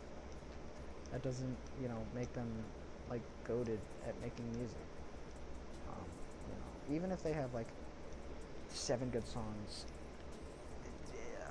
That 1.11 1.21
doesn't. 1.21 1.59
You 1.75 1.87
know, 1.89 2.07
make 2.13 2.31
them 2.33 2.71
like 3.07 3.23
goaded 3.43 3.81
at 4.01 4.19
making 4.19 4.51
music. 4.51 4.96
Even 6.89 7.11
if 7.11 7.21
they 7.23 7.33
have 7.33 7.53
like 7.53 7.67
seven 8.69 9.09
good 9.09 9.27
songs, 9.27 9.85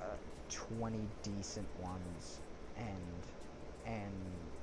uh, 0.01 0.15
20 0.49 0.99
decent 1.23 1.67
ones 1.83 2.39
and 2.77 3.27
and 3.85 4.13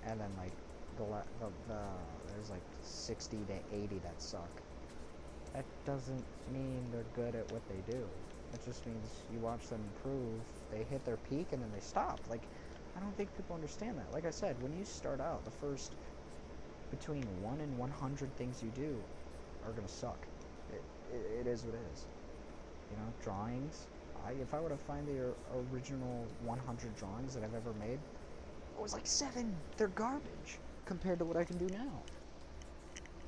and 0.05 0.21
then 0.21 0.31
like 0.37 0.53
the, 0.97 1.05
the 1.41 1.51
the 1.69 1.81
there's 2.33 2.51
like 2.51 2.63
60 2.83 3.37
to 3.47 3.55
80 3.77 3.99
that 4.01 4.21
suck 4.21 4.63
that 5.55 5.65
doesn't 5.85 6.25
mean 6.53 6.91
they're 6.91 7.07
good 7.15 7.35
at 7.37 7.51
what 7.53 7.63
they 7.69 7.81
do. 7.93 8.09
It 8.53 8.65
just 8.65 8.87
means 8.87 9.25
you 9.33 9.41
watch 9.41 9.69
them 9.69 9.83
improve 9.85 10.43
they 10.71 10.85
hit 10.85 11.05
their 11.05 11.17
peak 11.17 11.53
and 11.53 11.63
then 11.63 11.71
they 11.73 11.81
stop. 11.81 12.21
Like 12.29 12.43
i 12.97 13.01
don't 13.01 13.17
think 13.17 13.35
people 13.37 13.55
understand 13.55 13.99
that. 13.99 14.13
Like 14.13 14.27
i 14.27 14.31
said 14.31 14.61
when 14.63 14.73
you 14.73 14.85
start 14.85 15.21
out 15.21 15.45
the 15.45 15.51
first 15.51 15.97
between 16.91 17.25
1 17.43 17.61
and 17.61 17.77
100 17.79 18.37
things 18.37 18.63
you 18.63 18.71
do 18.71 19.03
are 19.65 19.73
gonna 19.73 19.89
suck. 19.89 20.29
It, 21.15 21.41
it, 21.41 21.47
is 21.47 21.65
what 21.65 21.75
it 21.75 21.81
is. 21.95 22.07
You 22.91 22.97
know, 22.97 23.13
drawings. 23.23 23.87
I 24.27 24.33
if 24.33 24.53
I 24.53 24.61
were 24.61 24.69
to 24.69 24.77
find 24.77 25.07
the 25.07 25.33
original 25.73 26.27
100 26.45 26.97
drawings 26.97 27.35
that 27.35 27.45
I've 27.45 27.55
ever 27.55 27.73
made, 27.79 27.99
it 28.77 28.83
was 28.83 28.93
like 28.93 29.07
seven. 29.07 29.55
They're 29.77 29.89
garbage 29.89 30.59
compared 30.87 31.19
to 31.21 31.25
what 31.25 31.37
I 31.37 31.45
can 31.45 31.57
do 31.59 31.67
now. 31.73 32.03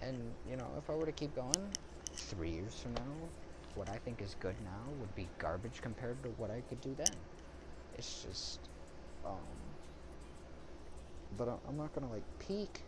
And 0.02 0.18
you 0.50 0.56
know, 0.56 0.66
if 0.78 0.90
I 0.90 0.94
were 0.94 1.06
to 1.06 1.12
keep 1.12 1.34
going, 1.34 1.68
three 2.12 2.50
years 2.50 2.74
from 2.80 2.94
now, 2.94 3.14
what 3.74 3.88
I 3.88 3.96
think 3.98 4.20
is 4.20 4.34
good 4.40 4.56
now 4.64 4.92
would 5.00 5.14
be 5.14 5.28
garbage 5.38 5.80
compared 5.82 6.22
to 6.22 6.30
what 6.30 6.50
I 6.50 6.62
could 6.68 6.80
do 6.80 6.94
then. 6.96 7.14
It's 7.96 8.24
just, 8.24 8.60
um, 9.24 9.36
but 11.36 11.48
I'm 11.68 11.76
not 11.76 11.94
gonna 11.94 12.10
like 12.10 12.24
peak 12.38 12.82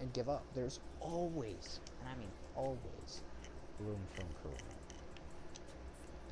and 0.00 0.12
give 0.12 0.28
up. 0.28 0.42
There's 0.54 0.80
always, 1.00 1.80
and 2.00 2.08
I 2.08 2.18
mean 2.18 2.28
always, 2.56 3.22
room 3.80 4.00
for 4.14 4.22
improvement. 4.22 4.74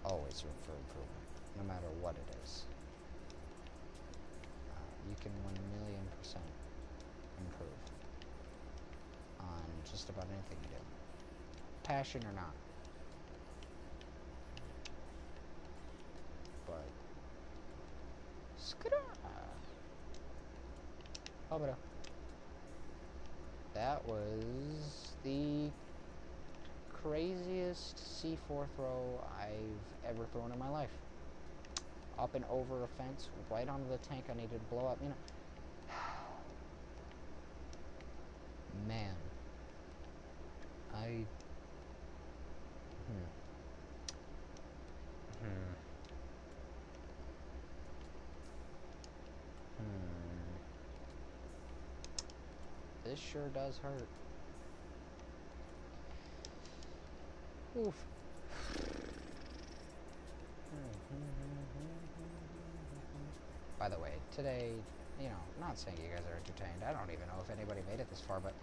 Always 0.05 0.45
room 0.45 0.55
for 0.63 0.73
improvement, 0.73 1.23
no 1.57 1.65
matter 1.65 1.89
what 2.01 2.15
it 2.17 2.29
is. 2.43 2.63
Uh, 4.71 4.75
you 5.09 5.15
can 5.23 5.33
one 5.45 5.55
million 5.79 6.07
percent 6.19 6.45
improve 7.39 7.69
on 9.41 9.63
just 9.91 10.09
about 10.09 10.27
anything 10.33 10.59
you 10.63 10.77
do, 10.77 10.83
passion 11.83 12.23
or 12.27 12.33
not. 12.35 12.55
But, 16.67 16.89
uh, 19.25 19.29
that 23.75 24.05
was 24.07 25.13
the 25.25 25.71
craziest 27.03 27.97
C4 27.97 28.67
throw 28.77 29.21
I've 29.39 30.09
ever 30.09 30.25
thrown 30.33 30.53
in 30.53 30.59
my 30.59 30.69
life. 30.69 30.91
Up 32.19 32.35
and 32.35 32.45
over 32.51 32.85
a 32.85 32.89
fence, 32.89 33.29
right 33.51 33.69
onto 33.69 33.89
the 33.89 33.99
tank 33.99 34.25
I 34.31 34.35
needed 34.35 34.53
to 34.53 34.75
blow 34.75 34.87
up. 34.87 34.99
You 35.03 35.09
know, 35.09 35.15
man, 38.89 39.15
I. 40.95 41.25
Hmm. 43.07 43.25
Hmm. 45.41 45.75
Hmm. 49.79 50.63
This 53.05 53.19
sure 53.19 53.49
does 53.55 53.79
hurt. 53.79 54.09
Oof. 57.83 57.95
By 63.79 63.89
the 63.89 63.99
way, 63.99 64.13
today, 64.37 64.71
you 65.21 65.27
know, 65.29 65.43
not 65.61 65.77
saying 65.79 65.97
you 65.99 66.09
guys 66.15 66.23
are 66.31 66.39
entertained. 66.39 66.87
I 66.87 66.93
don't 66.95 67.11
even 67.11 67.27
know 67.27 67.43
if 67.43 67.51
anybody 67.51 67.83
made 67.91 67.99
it 67.99 68.09
this 68.11 68.21
far, 68.21 68.39
but 68.39 68.55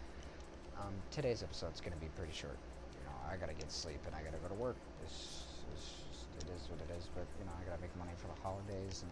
um, 0.79 0.93
today's 1.11 1.43
episode's 1.43 1.81
going 1.81 1.91
to 1.91 1.99
be 1.99 2.07
pretty 2.15 2.31
short. 2.31 2.55
You 2.95 3.03
know, 3.03 3.15
I 3.27 3.35
got 3.35 3.49
to 3.51 3.57
get 3.57 3.71
sleep 3.71 3.99
and 4.07 4.15
I 4.15 4.23
got 4.23 4.31
to 4.31 4.39
go 4.39 4.47
to 4.47 4.59
work. 4.59 4.77
It's, 5.03 5.43
it's 5.75 5.87
just, 6.07 6.23
it 6.39 6.47
is 6.55 6.63
what 6.71 6.79
it 6.79 6.91
is, 6.95 7.09
but, 7.11 7.27
you 7.39 7.43
know, 7.43 7.51
I 7.59 7.67
got 7.67 7.75
to 7.75 7.81
make 7.83 7.91
money 7.99 8.15
for 8.15 8.31
the 8.31 8.39
holidays 8.39 9.03
and, 9.03 9.11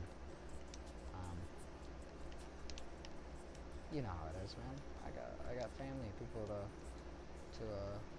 um, 1.11 1.37
you 3.91 4.01
know 4.01 4.15
how 4.15 4.31
it 4.31 4.37
is, 4.47 4.55
man. 4.55 4.75
I 5.03 5.11
got, 5.11 5.31
I 5.51 5.51
got 5.59 5.67
family, 5.75 6.07
people 6.23 6.47
to, 6.47 6.59
to, 7.59 7.63
uh, 7.67 8.16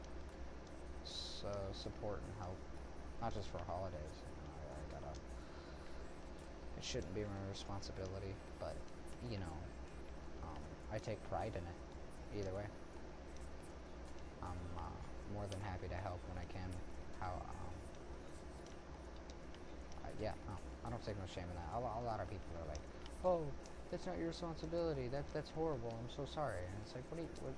uh, 1.45 1.73
support 1.73 2.21
and 2.25 2.33
help. 2.41 2.57
Not 3.21 3.35
just 3.35 3.49
for 3.49 3.59
holidays. 3.67 4.17
You 4.23 4.33
know, 4.39 4.51
I, 4.55 4.99
I 4.99 5.01
gotta. 5.01 5.13
It 6.77 6.85
shouldn't 6.85 7.15
be 7.15 7.23
my 7.23 7.41
responsibility, 7.51 8.35
but 8.61 8.77
you 9.31 9.39
know, 9.39 9.57
um, 10.45 10.63
I 10.93 10.99
take 10.99 11.19
pride 11.29 11.53
in 11.55 11.65
it. 11.67 12.41
Either 12.41 12.55
way, 12.55 12.67
I'm 14.43 14.61
uh, 14.77 14.81
more 15.35 15.47
than 15.51 15.61
happy 15.61 15.89
to 15.89 15.95
help 15.97 16.21
when 16.29 16.39
I 16.39 16.47
can. 16.53 16.71
How? 17.21 17.33
Um, 17.49 17.75
I, 20.05 20.09
yeah, 20.23 20.33
no, 20.47 20.55
I 20.87 20.91
don't 20.91 21.05
take 21.05 21.19
no 21.19 21.27
shame 21.35 21.45
in 21.51 21.57
that. 21.57 21.69
A, 21.75 21.79
a 21.79 22.05
lot 22.07 22.21
of 22.21 22.29
people 22.31 22.55
are 22.63 22.69
like, 22.69 22.83
"Oh, 23.25 23.41
that's 23.91 24.07
not 24.07 24.19
your 24.19 24.29
responsibility. 24.29 25.09
That 25.09 25.25
that's 25.33 25.51
horrible. 25.51 25.93
I'm 25.99 26.11
so 26.15 26.25
sorry." 26.25 26.63
And 26.71 26.77
it's 26.85 26.95
like, 26.95 27.05
what 27.11 27.19
do 27.19 27.23
you 27.23 27.31
what? 27.43 27.55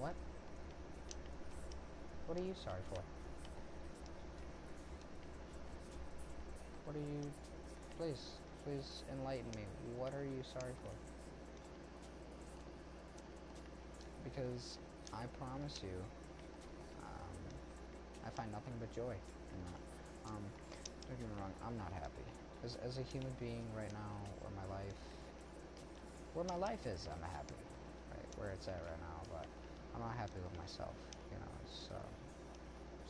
What? 0.00 0.14
What 2.26 2.38
are 2.38 2.42
you 2.42 2.54
sorry 2.64 2.80
for? 2.88 3.23
What 6.84 6.96
are 6.96 7.00
you? 7.00 7.32
Please, 7.96 8.20
please 8.64 9.02
enlighten 9.12 9.50
me. 9.56 9.64
What 9.96 10.12
are 10.14 10.24
you 10.24 10.42
sorry 10.42 10.72
for? 10.82 10.90
Because 14.22 14.78
I 15.12 15.26
promise 15.38 15.80
you, 15.82 15.96
um, 17.02 17.38
I 18.24 18.30
find 18.30 18.50
nothing 18.52 18.74
but 18.78 18.94
joy 18.94 19.14
in 19.52 19.60
that. 19.64 19.80
Um, 20.28 20.42
don't 21.08 21.18
get 21.18 21.28
me 21.28 21.34
wrong, 21.40 21.52
I'm 21.66 21.76
not 21.76 21.92
happy. 21.92 22.24
As, 22.64 22.76
as 22.76 22.98
a 22.98 23.02
human 23.02 23.32
being 23.38 23.64
right 23.76 23.92
now, 23.92 24.16
where 24.40 24.52
my 24.52 24.64
life, 24.74 24.96
where 26.34 26.44
my 26.44 26.56
life 26.56 26.86
is, 26.86 27.06
I'm 27.06 27.22
happy, 27.22 27.56
right? 28.10 28.26
Where 28.36 28.50
it's 28.50 28.66
at 28.68 28.80
right 28.88 29.00
now, 29.00 29.22
but 29.30 29.46
I'm 29.94 30.00
not 30.00 30.16
happy 30.16 30.40
with 30.42 30.56
myself. 30.58 30.96
You 31.30 31.38
know, 31.38 31.52
it's 31.62 31.88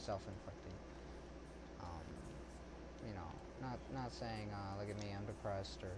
self-inflicted. 0.04 0.83
Not 3.64 3.78
not 3.94 4.12
saying, 4.12 4.52
uh, 4.52 4.76
look 4.78 4.90
at 4.90 4.98
me, 5.00 5.08
I'm 5.16 5.24
depressed, 5.24 5.80
or 5.82 5.96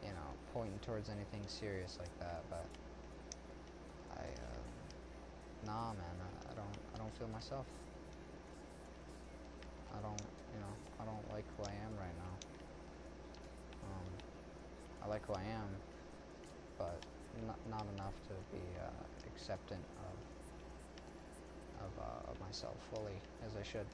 you 0.00 0.08
know, 0.08 0.28
pointing 0.54 0.78
towards 0.80 1.10
anything 1.10 1.44
serious 1.46 1.98
like 2.00 2.14
that, 2.20 2.40
but 2.48 2.64
I, 4.16 4.24
uh, 4.24 5.66
nah, 5.66 5.92
man, 5.92 6.16
I, 6.16 6.52
I 6.52 6.54
don't, 6.54 6.78
I 6.94 6.98
don't 6.98 7.12
feel 7.18 7.28
myself. 7.28 7.66
I 9.92 10.00
don't, 10.00 10.24
you 10.54 10.60
know, 10.60 10.74
I 11.00 11.04
don't 11.04 11.26
like 11.34 11.44
who 11.56 11.64
I 11.64 11.74
am 11.84 11.92
right 12.00 12.16
now. 12.16 12.34
Um, 13.84 14.08
I 15.02 15.08
like 15.08 15.26
who 15.26 15.34
I 15.34 15.44
am, 15.44 15.68
but 16.78 17.00
not, 17.46 17.58
not 17.68 17.84
enough 17.94 18.16
to 18.28 18.34
be 18.56 18.62
uh, 18.80 19.04
acceptant 19.26 19.84
of 19.98 20.16
of, 21.78 21.92
uh, 22.02 22.32
of 22.32 22.40
myself 22.40 22.76
fully 22.90 23.14
as 23.46 23.52
I 23.56 23.62
should, 23.62 23.86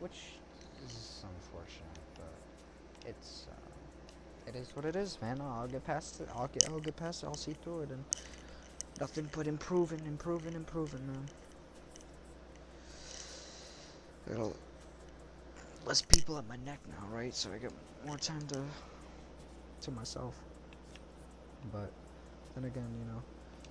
which 0.00 0.38
is 0.84 1.24
unfortunate, 1.24 2.05
it's 3.06 3.46
uh, 3.50 4.48
it 4.48 4.56
is 4.56 4.74
what 4.74 4.84
it 4.84 4.96
is, 4.96 5.18
man. 5.22 5.40
I'll 5.40 5.68
get 5.68 5.84
past 5.84 6.20
it. 6.20 6.28
I'll 6.34 6.48
get 6.48 6.68
I'll 6.68 6.80
get 6.80 6.96
past 6.96 7.22
it. 7.22 7.26
I'll 7.26 7.34
see 7.34 7.52
through 7.52 7.82
it, 7.82 7.90
and 7.90 8.04
nothing 9.00 9.28
but 9.32 9.46
improving, 9.46 10.00
improving, 10.06 10.54
improving, 10.54 11.06
man. 11.06 11.26
It'll 14.30 14.56
less 15.86 16.02
people 16.02 16.36
at 16.38 16.48
my 16.48 16.56
neck 16.56 16.80
now, 16.88 17.06
right? 17.16 17.34
So 17.34 17.50
I 17.52 17.58
get 17.58 17.72
more 18.06 18.18
time 18.18 18.46
to 18.48 18.62
to 19.82 19.90
myself. 19.90 20.34
But 21.72 21.90
then 22.54 22.64
again, 22.64 22.88
you 22.98 23.12
know, 23.12 23.22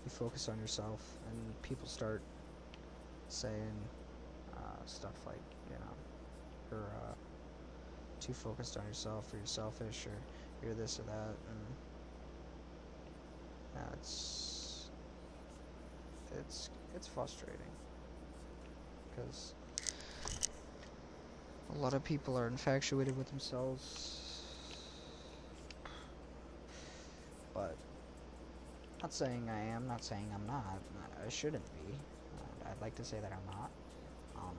you 0.05 0.11
focus 0.11 0.49
on 0.49 0.59
yourself, 0.59 1.01
and 1.29 1.61
people 1.61 1.87
start 1.87 2.21
saying 3.27 3.73
uh, 4.55 4.85
stuff 4.85 5.13
like, 5.25 5.39
you 5.69 5.77
know, 5.77 5.93
you're 6.71 6.79
uh, 6.79 7.13
too 8.25 8.33
focused 8.33 8.77
on 8.77 8.85
yourself, 8.87 9.33
or 9.33 9.37
you're 9.37 9.45
selfish, 9.45 10.07
or 10.07 10.65
you're 10.65 10.75
this 10.75 10.99
or 10.99 11.03
that, 11.03 11.35
and 11.49 11.59
yeah, 13.75 13.93
it's 13.93 14.89
it's 16.95 17.07
frustrating 17.07 17.59
because 19.09 19.53
a 21.75 21.77
lot 21.77 21.93
of 21.93 22.03
people 22.03 22.37
are 22.37 22.47
infatuated 22.47 23.17
with 23.17 23.27
themselves, 23.29 24.41
but 27.53 27.75
not 29.01 29.13
saying 29.13 29.49
I 29.49 29.59
am, 29.75 29.87
not 29.87 30.03
saying 30.03 30.27
I'm 30.33 30.47
not. 30.47 30.79
I 31.25 31.29
shouldn't 31.29 31.63
be. 31.73 31.95
I'd 32.65 32.81
like 32.81 32.95
to 32.95 33.03
say 33.03 33.17
that 33.21 33.31
I'm 33.31 33.45
not. 33.45 33.69
Um, 34.37 34.57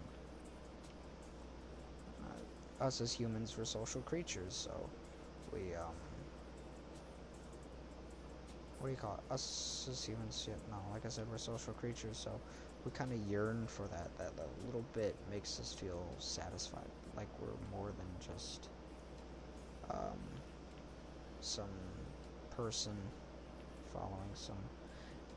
uh, 2.24 2.65
us 2.80 3.00
as 3.00 3.12
humans, 3.12 3.56
we're 3.56 3.64
social 3.64 4.02
creatures, 4.02 4.54
so 4.54 4.90
we 5.52 5.74
um, 5.74 5.94
what 8.78 8.88
do 8.88 8.90
you 8.92 8.96
call 8.96 9.14
it? 9.14 9.32
Us 9.32 9.88
as 9.90 10.04
humans, 10.04 10.44
yeah, 10.48 10.54
no, 10.70 10.76
like 10.92 11.04
I 11.06 11.08
said, 11.08 11.24
we're 11.30 11.38
social 11.38 11.72
creatures, 11.74 12.18
so 12.18 12.40
we 12.84 12.90
kind 12.90 13.12
of 13.12 13.18
yearn 13.30 13.66
for 13.66 13.88
that. 13.88 14.10
That 14.18 14.32
little 14.66 14.84
bit 14.92 15.16
makes 15.30 15.58
us 15.60 15.72
feel 15.72 16.04
satisfied, 16.18 16.88
like 17.16 17.28
we're 17.40 17.56
more 17.70 17.92
than 17.96 18.06
just 18.20 18.68
um, 19.90 20.18
some 21.40 21.70
person 22.50 22.92
following 23.92 24.30
some 24.34 24.56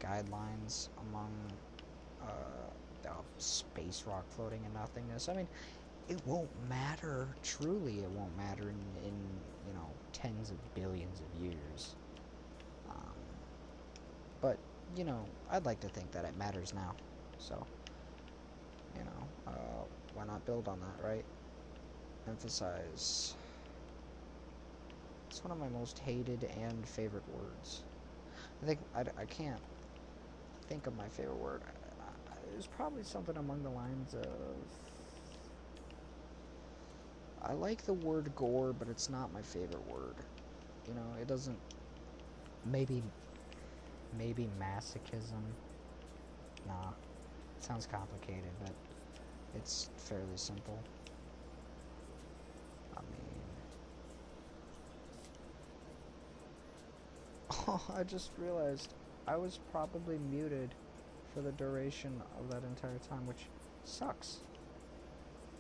guidelines 0.02 0.90
among 1.00 1.32
uh, 2.22 3.10
a 3.10 3.16
space 3.42 4.04
rock 4.08 4.26
floating 4.30 4.64
in 4.66 4.74
nothingness. 4.74 5.30
I 5.30 5.34
mean, 5.34 5.48
it 6.10 6.26
won't 6.26 6.49
matter. 6.68 7.38
Truly, 7.43 8.03
it 8.03 8.12
won't 8.12 8.36
matter 8.36 8.70
in, 8.70 8.97
in 9.05 9.41
you 9.68 9.74
know 9.74 9.95
tens 10.14 10.51
of 10.51 10.57
billions 10.76 11.22
of 11.22 11.34
years. 11.34 11.95
Um, 12.89 13.16
but 14.41 14.60
you 14.95 15.03
know, 15.03 15.30
I'd 15.51 15.66
like 15.66 15.80
to 15.82 15.89
think 15.89 16.12
that 16.12 16.26
it 16.26 16.36
matters 16.38 16.74
now. 16.74 16.95
So, 17.38 17.68
you 18.97 19.03
know, 19.03 19.30
uh, 19.47 19.86
why 20.14 20.26
not 20.26 20.45
build 20.45 20.68
on 20.68 20.80
that, 20.82 21.03
right? 21.03 21.26
Emphasize. 22.28 23.36
It's 25.30 25.43
one 25.43 25.51
of 25.51 25.57
my 25.60 25.70
most 25.70 25.99
hated 25.99 26.43
and 26.43 26.88
favorite 26.88 27.28
words. 27.30 27.84
I 28.64 28.66
think 28.66 28.80
I, 28.95 29.01
I 29.18 29.26
can't 29.26 29.62
think 30.68 30.88
of 30.88 30.95
my 30.95 31.10
favorite 31.10 31.38
word. 31.38 31.64
It's 32.57 32.68
probably 32.68 33.03
something 33.03 33.38
among 33.38 33.64
the 33.64 33.70
lines 33.70 34.14
of. 34.14 34.89
I 37.42 37.54
like 37.54 37.84
the 37.84 37.94
word 37.94 38.36
gore, 38.36 38.74
but 38.74 38.90
it's 38.90 39.10
not 39.10 39.32
my 39.32 39.42
favorite 39.42 39.86
word. 39.86 40.16
You 40.88 40.94
know, 40.94 41.16
it 41.22 41.28
doesn't. 41.28 41.60
Maybe. 42.66 43.04
Maybe 44.12 44.48
masochism. 44.48 45.56
Nah. 46.66 46.92
It 47.58 47.64
sounds 47.64 47.86
complicated, 47.88 48.52
but 48.60 48.76
it's 49.54 49.90
fairly 49.98 50.38
simple. 50.38 50.84
I 52.96 53.02
mean. 53.12 53.64
Oh, 57.68 57.86
I 57.94 58.04
just 58.04 58.38
realized 58.38 58.94
I 59.28 59.38
was 59.38 59.58
probably 59.58 60.18
muted 60.18 60.76
for 61.28 61.42
the 61.42 61.52
duration 61.52 62.22
of 62.38 62.50
that 62.50 62.64
entire 62.64 63.00
time, 63.00 63.26
which 63.26 63.52
sucks. 63.84 64.44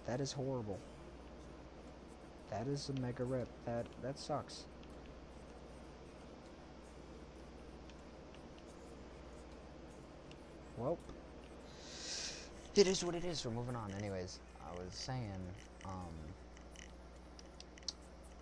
That 0.05 0.19
is 0.19 0.33
horrible. 0.33 0.81
That 2.49 2.67
is 2.67 2.89
a 2.89 2.93
mega 2.93 3.25
rip. 3.25 3.49
That 3.65 3.87
that 4.01 4.19
sucks. 4.19 4.67
Well, 10.77 10.99
it 12.75 12.87
is 12.87 13.03
what 13.03 13.15
it 13.15 13.25
is. 13.25 13.45
We're 13.45 13.51
moving 13.51 13.75
on. 13.75 13.93
Anyways, 13.93 14.41
I 14.61 14.73
was 14.73 14.95
saying, 14.95 15.55
um, 15.85 16.35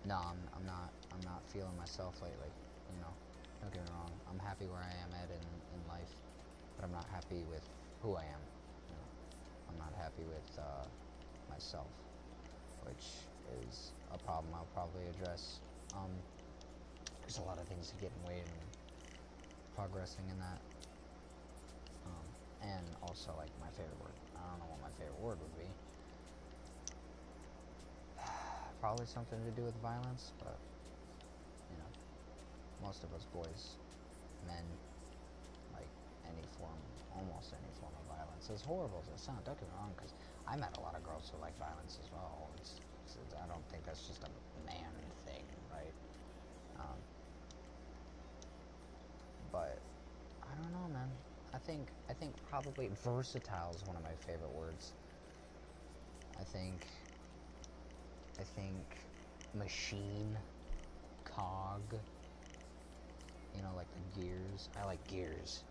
no, 0.04 0.16
I'm, 0.16 0.48
I'm 0.54 0.66
not. 0.66 0.94
I'm 1.12 1.22
not 1.22 1.46
feeling 1.46 1.76
myself 1.76 2.22
lately. 2.22 2.52
You 2.92 3.00
know, 3.00 3.14
don't 3.60 3.72
get 3.72 3.84
me 3.84 3.90
wrong. 3.90 4.22
I'm 4.26 4.38
happy 4.40 4.68
where 4.68 4.82
I 4.82 4.94
am 4.94 5.14
at 5.14 5.30
in, 5.30 5.62
in 5.72 5.86
life, 5.86 6.22
but 6.76 6.84
I'm 6.84 6.92
not 6.92 7.08
happy 7.08 7.44
with 7.44 7.68
who 8.00 8.16
I 8.16 8.24
am. 8.24 8.42
You 8.88 8.96
know, 8.96 9.10
I'm 9.68 9.78
not 9.78 9.94
happy 9.94 10.24
with 10.26 10.58
uh, 10.58 10.88
myself, 11.48 11.92
which 12.80 13.28
is 13.46 13.94
a 14.12 14.18
problem 14.18 14.52
I'll 14.54 14.68
probably 14.74 15.06
address. 15.08 15.58
Um, 15.94 16.10
there's 17.22 17.38
a 17.38 17.42
lot 17.42 17.58
of 17.58 17.66
things 17.68 17.90
to 17.90 17.96
get 18.00 18.10
in 18.10 18.28
way 18.28 18.40
and 18.40 18.52
progressing 19.76 20.24
in 20.30 20.38
that. 20.40 20.60
Um, 22.06 22.26
and 22.62 22.84
also, 23.02 23.30
like, 23.36 23.52
my 23.60 23.68
favorite 23.76 24.00
word. 24.00 24.16
I 24.34 24.42
don't 24.50 24.58
know 24.58 24.70
what 24.72 24.80
my 24.82 24.94
favorite 24.98 25.20
word 25.20 25.38
would 25.38 25.56
be. 25.60 25.68
Probably 28.80 29.06
something 29.06 29.38
to 29.44 29.52
do 29.52 29.62
with 29.62 29.76
violence, 29.84 30.32
but, 30.40 30.56
you 31.70 31.76
know, 31.78 31.90
most 32.82 33.04
of 33.04 33.12
us 33.12 33.26
boys, 33.34 33.76
men, 34.46 34.64
like 35.74 35.90
any 36.26 36.42
form, 36.58 36.80
almost 37.14 37.52
any 37.54 37.70
form 37.78 37.92
of 37.92 38.16
violence. 38.16 38.50
As 38.50 38.62
horrible 38.62 39.04
as 39.04 39.08
it 39.12 39.20
sounds, 39.20 39.44
don't 39.44 39.58
get 39.60 39.68
me 39.68 39.74
wrong, 39.78 39.92
because 39.94 40.16
I 40.48 40.56
met 40.56 40.74
a 40.78 40.80
lot 40.80 40.96
of 40.96 41.04
girls 41.04 41.30
who 41.30 41.38
like 41.44 41.54
violence 41.58 41.98
as 42.02 42.08
well. 42.10 42.50
It's, 42.58 42.80
it's, 43.16 43.34
I 43.34 43.46
don't 43.46 43.64
think 43.70 43.84
that's 43.86 44.06
just 44.06 44.22
a 44.22 44.66
man 44.66 44.92
thing, 45.26 45.44
right? 45.72 45.92
Um, 46.78 46.98
but 49.52 49.78
I 50.42 50.54
don't 50.62 50.72
know, 50.72 50.88
man. 50.92 51.08
I 51.54 51.58
think 51.58 51.88
I 52.08 52.12
think 52.12 52.34
probably 52.50 52.90
versatile 53.04 53.72
is 53.74 53.84
one 53.86 53.96
of 53.96 54.02
my 54.02 54.14
favorite 54.26 54.52
words. 54.54 54.92
I 56.38 56.44
think 56.44 56.86
I 58.38 58.42
think 58.42 58.84
machine, 59.54 60.36
cog. 61.24 61.82
You 63.56 63.62
know, 63.62 63.70
like 63.76 63.86
the 63.92 64.20
gears. 64.20 64.68
I 64.80 64.84
like 64.84 65.04
gears. 65.08 65.64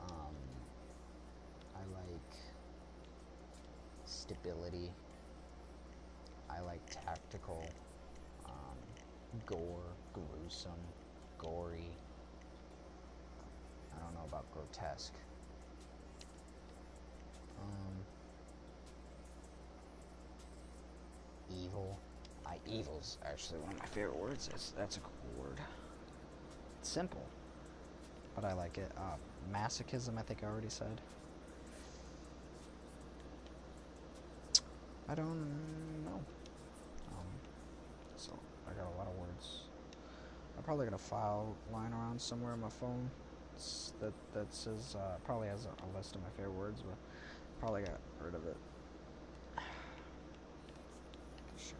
Um, 0.00 0.34
I 1.74 1.80
like 1.94 2.36
stability. 4.04 4.90
I 6.56 6.60
like 6.62 6.80
tactical. 7.04 7.62
Um, 8.46 8.78
gore, 9.44 9.92
gruesome, 10.14 10.72
gory. 11.38 11.90
I 13.94 14.02
don't 14.02 14.14
know 14.14 14.24
about 14.28 14.50
grotesque. 14.52 15.12
Um, 17.60 17.96
evil. 21.62 21.98
I 22.46 22.58
evil's 22.66 23.18
actually 23.24 23.60
one 23.60 23.72
of 23.72 23.78
my 23.80 23.86
favorite 23.86 24.16
words. 24.16 24.48
That's, 24.48 24.70
that's 24.70 24.96
a 24.96 25.00
cool 25.00 25.44
word. 25.44 25.58
It's 26.80 26.88
simple, 26.88 27.24
but 28.34 28.44
I 28.44 28.52
like 28.52 28.78
it. 28.78 28.90
Uh, 28.96 29.16
masochism, 29.52 30.18
I 30.18 30.22
think 30.22 30.42
I 30.44 30.46
already 30.46 30.68
said. 30.68 31.00
I 35.08 35.14
don't 35.14 36.04
know. 36.04 36.20
Um, 37.08 37.26
so 38.16 38.32
I 38.65 38.65
got 38.76 38.86
a 38.94 38.96
lot 38.98 39.08
of 39.08 39.16
words. 39.18 39.62
I 40.58 40.62
probably 40.62 40.86
got 40.86 40.94
a 40.94 40.98
file 40.98 41.54
lying 41.72 41.92
around 41.92 42.20
somewhere 42.20 42.52
on 42.52 42.60
my 42.60 42.68
phone 42.68 43.10
that 44.00 44.12
that 44.34 44.52
says 44.52 44.96
uh, 44.98 45.16
probably 45.24 45.48
has 45.48 45.64
a, 45.64 45.68
a, 45.68 45.88
list 45.96 46.14
of 46.14 46.22
my 46.22 46.28
favorite 46.36 46.52
words, 46.52 46.82
but 46.82 46.96
probably 47.58 47.82
got 47.82 47.98
rid 48.20 48.34
of 48.34 48.46
it. 48.46 48.56
Shoot. 51.58 51.74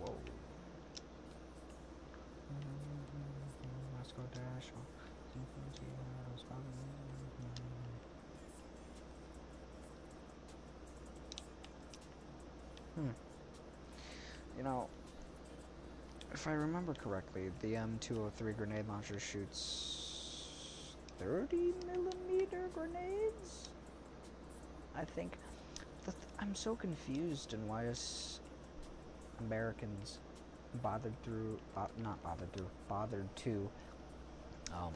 Whoa. 0.00 0.14
Let's 3.98 4.12
go 4.12 4.22
dash. 4.34 4.68
Hmm. 12.94 13.31
You 14.56 14.62
know, 14.62 14.88
if 16.32 16.46
I 16.46 16.52
remember 16.52 16.94
correctly, 16.94 17.50
the 17.60 17.74
M203 17.74 18.56
grenade 18.56 18.88
launcher 18.88 19.18
shoots 19.18 20.94
30 21.18 21.72
millimeter 21.86 22.68
grenades? 22.74 23.70
I 24.96 25.04
think. 25.04 25.38
Th 26.04 26.16
I'm 26.38 26.54
so 26.54 26.74
confused 26.74 27.54
in 27.54 27.66
why 27.68 27.86
us 27.86 28.40
Americans 29.40 30.18
bothered 30.82 31.14
through, 31.22 31.58
not 32.02 32.22
bothered 32.22 32.52
through, 32.52 32.68
bothered 32.88 33.36
to, 33.36 33.70
um, 34.72 34.92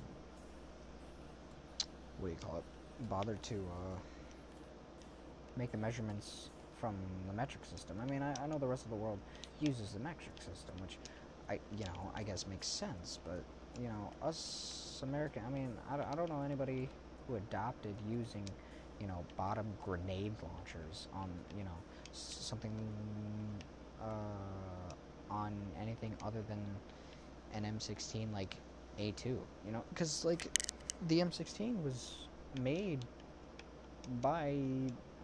what 2.19 2.29
do 2.29 2.33
you 2.33 2.39
call 2.41 2.57
it? 2.59 2.65
Bothered 3.09 3.43
to, 3.45 3.55
uh, 3.55 3.99
make 5.57 5.71
the 5.71 5.79
measurements 5.79 6.51
from 6.81 6.95
the 7.27 7.33
metric 7.33 7.64
system. 7.64 7.97
I 8.03 8.11
mean, 8.11 8.22
I, 8.22 8.35
I 8.43 8.47
know 8.47 8.59
the 8.59 8.66
rest 8.66 8.85
of 8.85 8.91
the 8.91 8.97
world 8.97 9.18
uses 9.61 9.93
the 9.93 10.01
metric 10.01 10.37
system, 10.39 10.74
which 10.81 10.99
I, 11.49 11.55
you 11.79 11.85
know, 11.85 12.11
I 12.14 12.22
guess 12.22 12.47
makes 12.47 12.66
sense. 12.66 13.18
But 13.24 13.43
you 13.81 13.89
know, 13.89 14.11
us 14.22 15.01
American, 15.03 15.43
I 15.47 15.51
mean, 15.51 15.72
I, 15.91 15.95
I 15.95 16.14
don't 16.14 16.29
know 16.29 16.43
anybody 16.43 16.89
who 17.27 17.37
adopted 17.37 17.95
using, 18.11 18.45
you 19.01 19.07
know, 19.07 19.24
bottom 19.37 19.66
grenade 19.85 20.35
launchers 20.43 21.09
on, 21.14 21.29
you 21.57 21.64
know, 21.64 21.79
something 22.12 22.72
uh, 24.03 24.95
on 25.31 25.53
anything 25.81 26.14
other 26.24 26.43
than 26.49 26.59
an 27.55 27.64
M16 27.79 28.33
like 28.33 28.57
A2. 28.99 29.24
You 29.24 29.39
know, 29.72 29.83
because 29.91 30.24
like 30.24 30.49
the 31.09 31.20
M16 31.20 31.83
was 31.83 32.14
made 32.61 33.05
by 34.20 34.57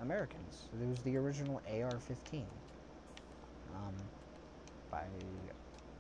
Americans. 0.02 0.68
It 0.80 0.88
was 0.88 0.98
the 1.00 1.16
original 1.16 1.62
AR-15 1.68 2.42
um, 3.74 3.94
by 4.90 5.04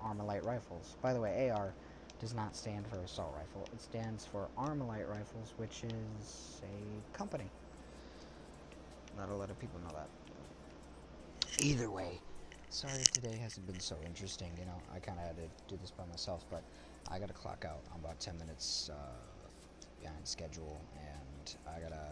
Armalite 0.04 0.44
rifles. 0.44 0.96
By 1.00 1.12
the 1.12 1.20
way, 1.20 1.50
AR 1.50 1.72
does 2.20 2.34
not 2.34 2.54
stand 2.56 2.86
for 2.88 2.98
assault 2.98 3.32
rifle. 3.36 3.66
It 3.72 3.80
stands 3.80 4.26
for 4.26 4.48
Armalite 4.58 5.08
rifles, 5.08 5.54
which 5.56 5.84
is 5.84 6.62
a 6.62 7.16
company. 7.16 7.48
Not 9.16 9.30
a 9.30 9.34
lot 9.34 9.50
of 9.50 9.58
people 9.60 9.80
know 9.80 9.94
that. 9.94 10.08
Either 11.64 11.88
way, 11.88 12.20
sorry 12.70 13.04
today 13.12 13.38
hasn't 13.40 13.66
been 13.66 13.80
so 13.80 13.96
interesting. 14.04 14.50
You 14.58 14.66
know, 14.66 14.80
I 14.94 14.98
kind 14.98 15.18
of 15.18 15.26
had 15.26 15.36
to 15.36 15.48
do 15.68 15.78
this 15.80 15.92
by 15.92 16.04
myself, 16.06 16.44
but 16.50 16.62
I 17.08 17.18
got 17.20 17.28
to 17.28 17.34
clock 17.34 17.64
out. 17.64 17.80
I'm 17.94 18.04
about 18.04 18.18
10 18.18 18.36
minutes 18.38 18.90
uh, 18.92 18.96
behind 20.00 20.26
schedule, 20.26 20.80
and 20.96 21.56
I 21.68 21.80
gotta 21.80 22.08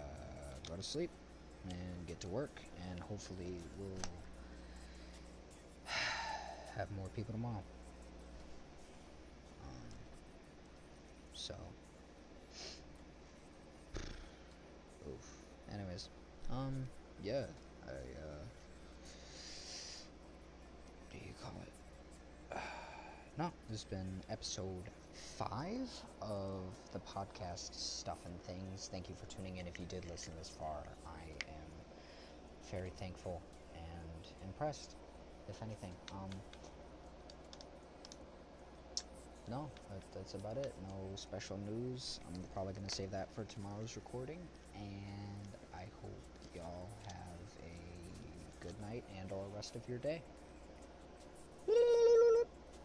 go 0.68 0.76
to 0.76 0.82
sleep 0.82 1.10
and 1.68 2.06
get 2.06 2.20
to 2.20 2.28
work, 2.28 2.60
and 2.90 3.00
hopefully 3.00 3.60
we'll 3.78 3.98
have 6.76 6.90
more 6.90 7.08
people 7.08 7.32
tomorrow. 7.32 7.62
Um, 9.62 9.90
so, 11.32 11.54
oof. 15.08 15.40
Anyways, 15.72 16.08
um, 16.50 16.88
yeah, 17.22 17.44
I, 17.86 17.90
uh, 17.90 18.44
do 21.10 21.18
you 21.18 21.34
call 21.42 21.52
it? 21.62 21.72
no, 23.38 23.52
this 23.68 23.82
has 23.82 23.84
been 23.84 24.22
episode 24.28 24.90
five 25.12 25.90
of 26.22 26.74
the 26.92 27.00
podcast 27.00 27.74
Stuff 27.74 28.18
and 28.24 28.40
Things. 28.42 28.88
Thank 28.90 29.08
you 29.08 29.14
for 29.14 29.26
tuning 29.26 29.58
in. 29.58 29.66
If 29.66 29.78
you 29.78 29.86
did 29.86 30.04
listen 30.10 30.32
this 30.36 30.48
far, 30.48 30.84
very 32.70 32.90
thankful 32.90 33.42
and 33.74 34.26
impressed, 34.42 34.96
if 35.48 35.62
anything. 35.62 35.92
Um, 36.12 36.30
no, 39.48 39.68
that, 39.90 40.02
that's 40.14 40.34
about 40.34 40.56
it. 40.58 40.74
No 40.82 41.16
special 41.16 41.58
news. 41.58 42.20
I'm 42.26 42.44
probably 42.52 42.72
going 42.72 42.86
to 42.86 42.94
save 42.94 43.10
that 43.10 43.34
for 43.34 43.44
tomorrow's 43.44 43.96
recording. 43.96 44.38
And 44.74 45.56
I 45.74 45.86
hope 46.00 46.22
y'all 46.54 46.90
have 47.06 47.40
a 47.62 48.64
good 48.64 48.78
night 48.80 49.04
and 49.20 49.32
or 49.32 49.48
rest 49.54 49.74
of 49.74 49.88
your 49.88 49.98
day. 49.98 50.22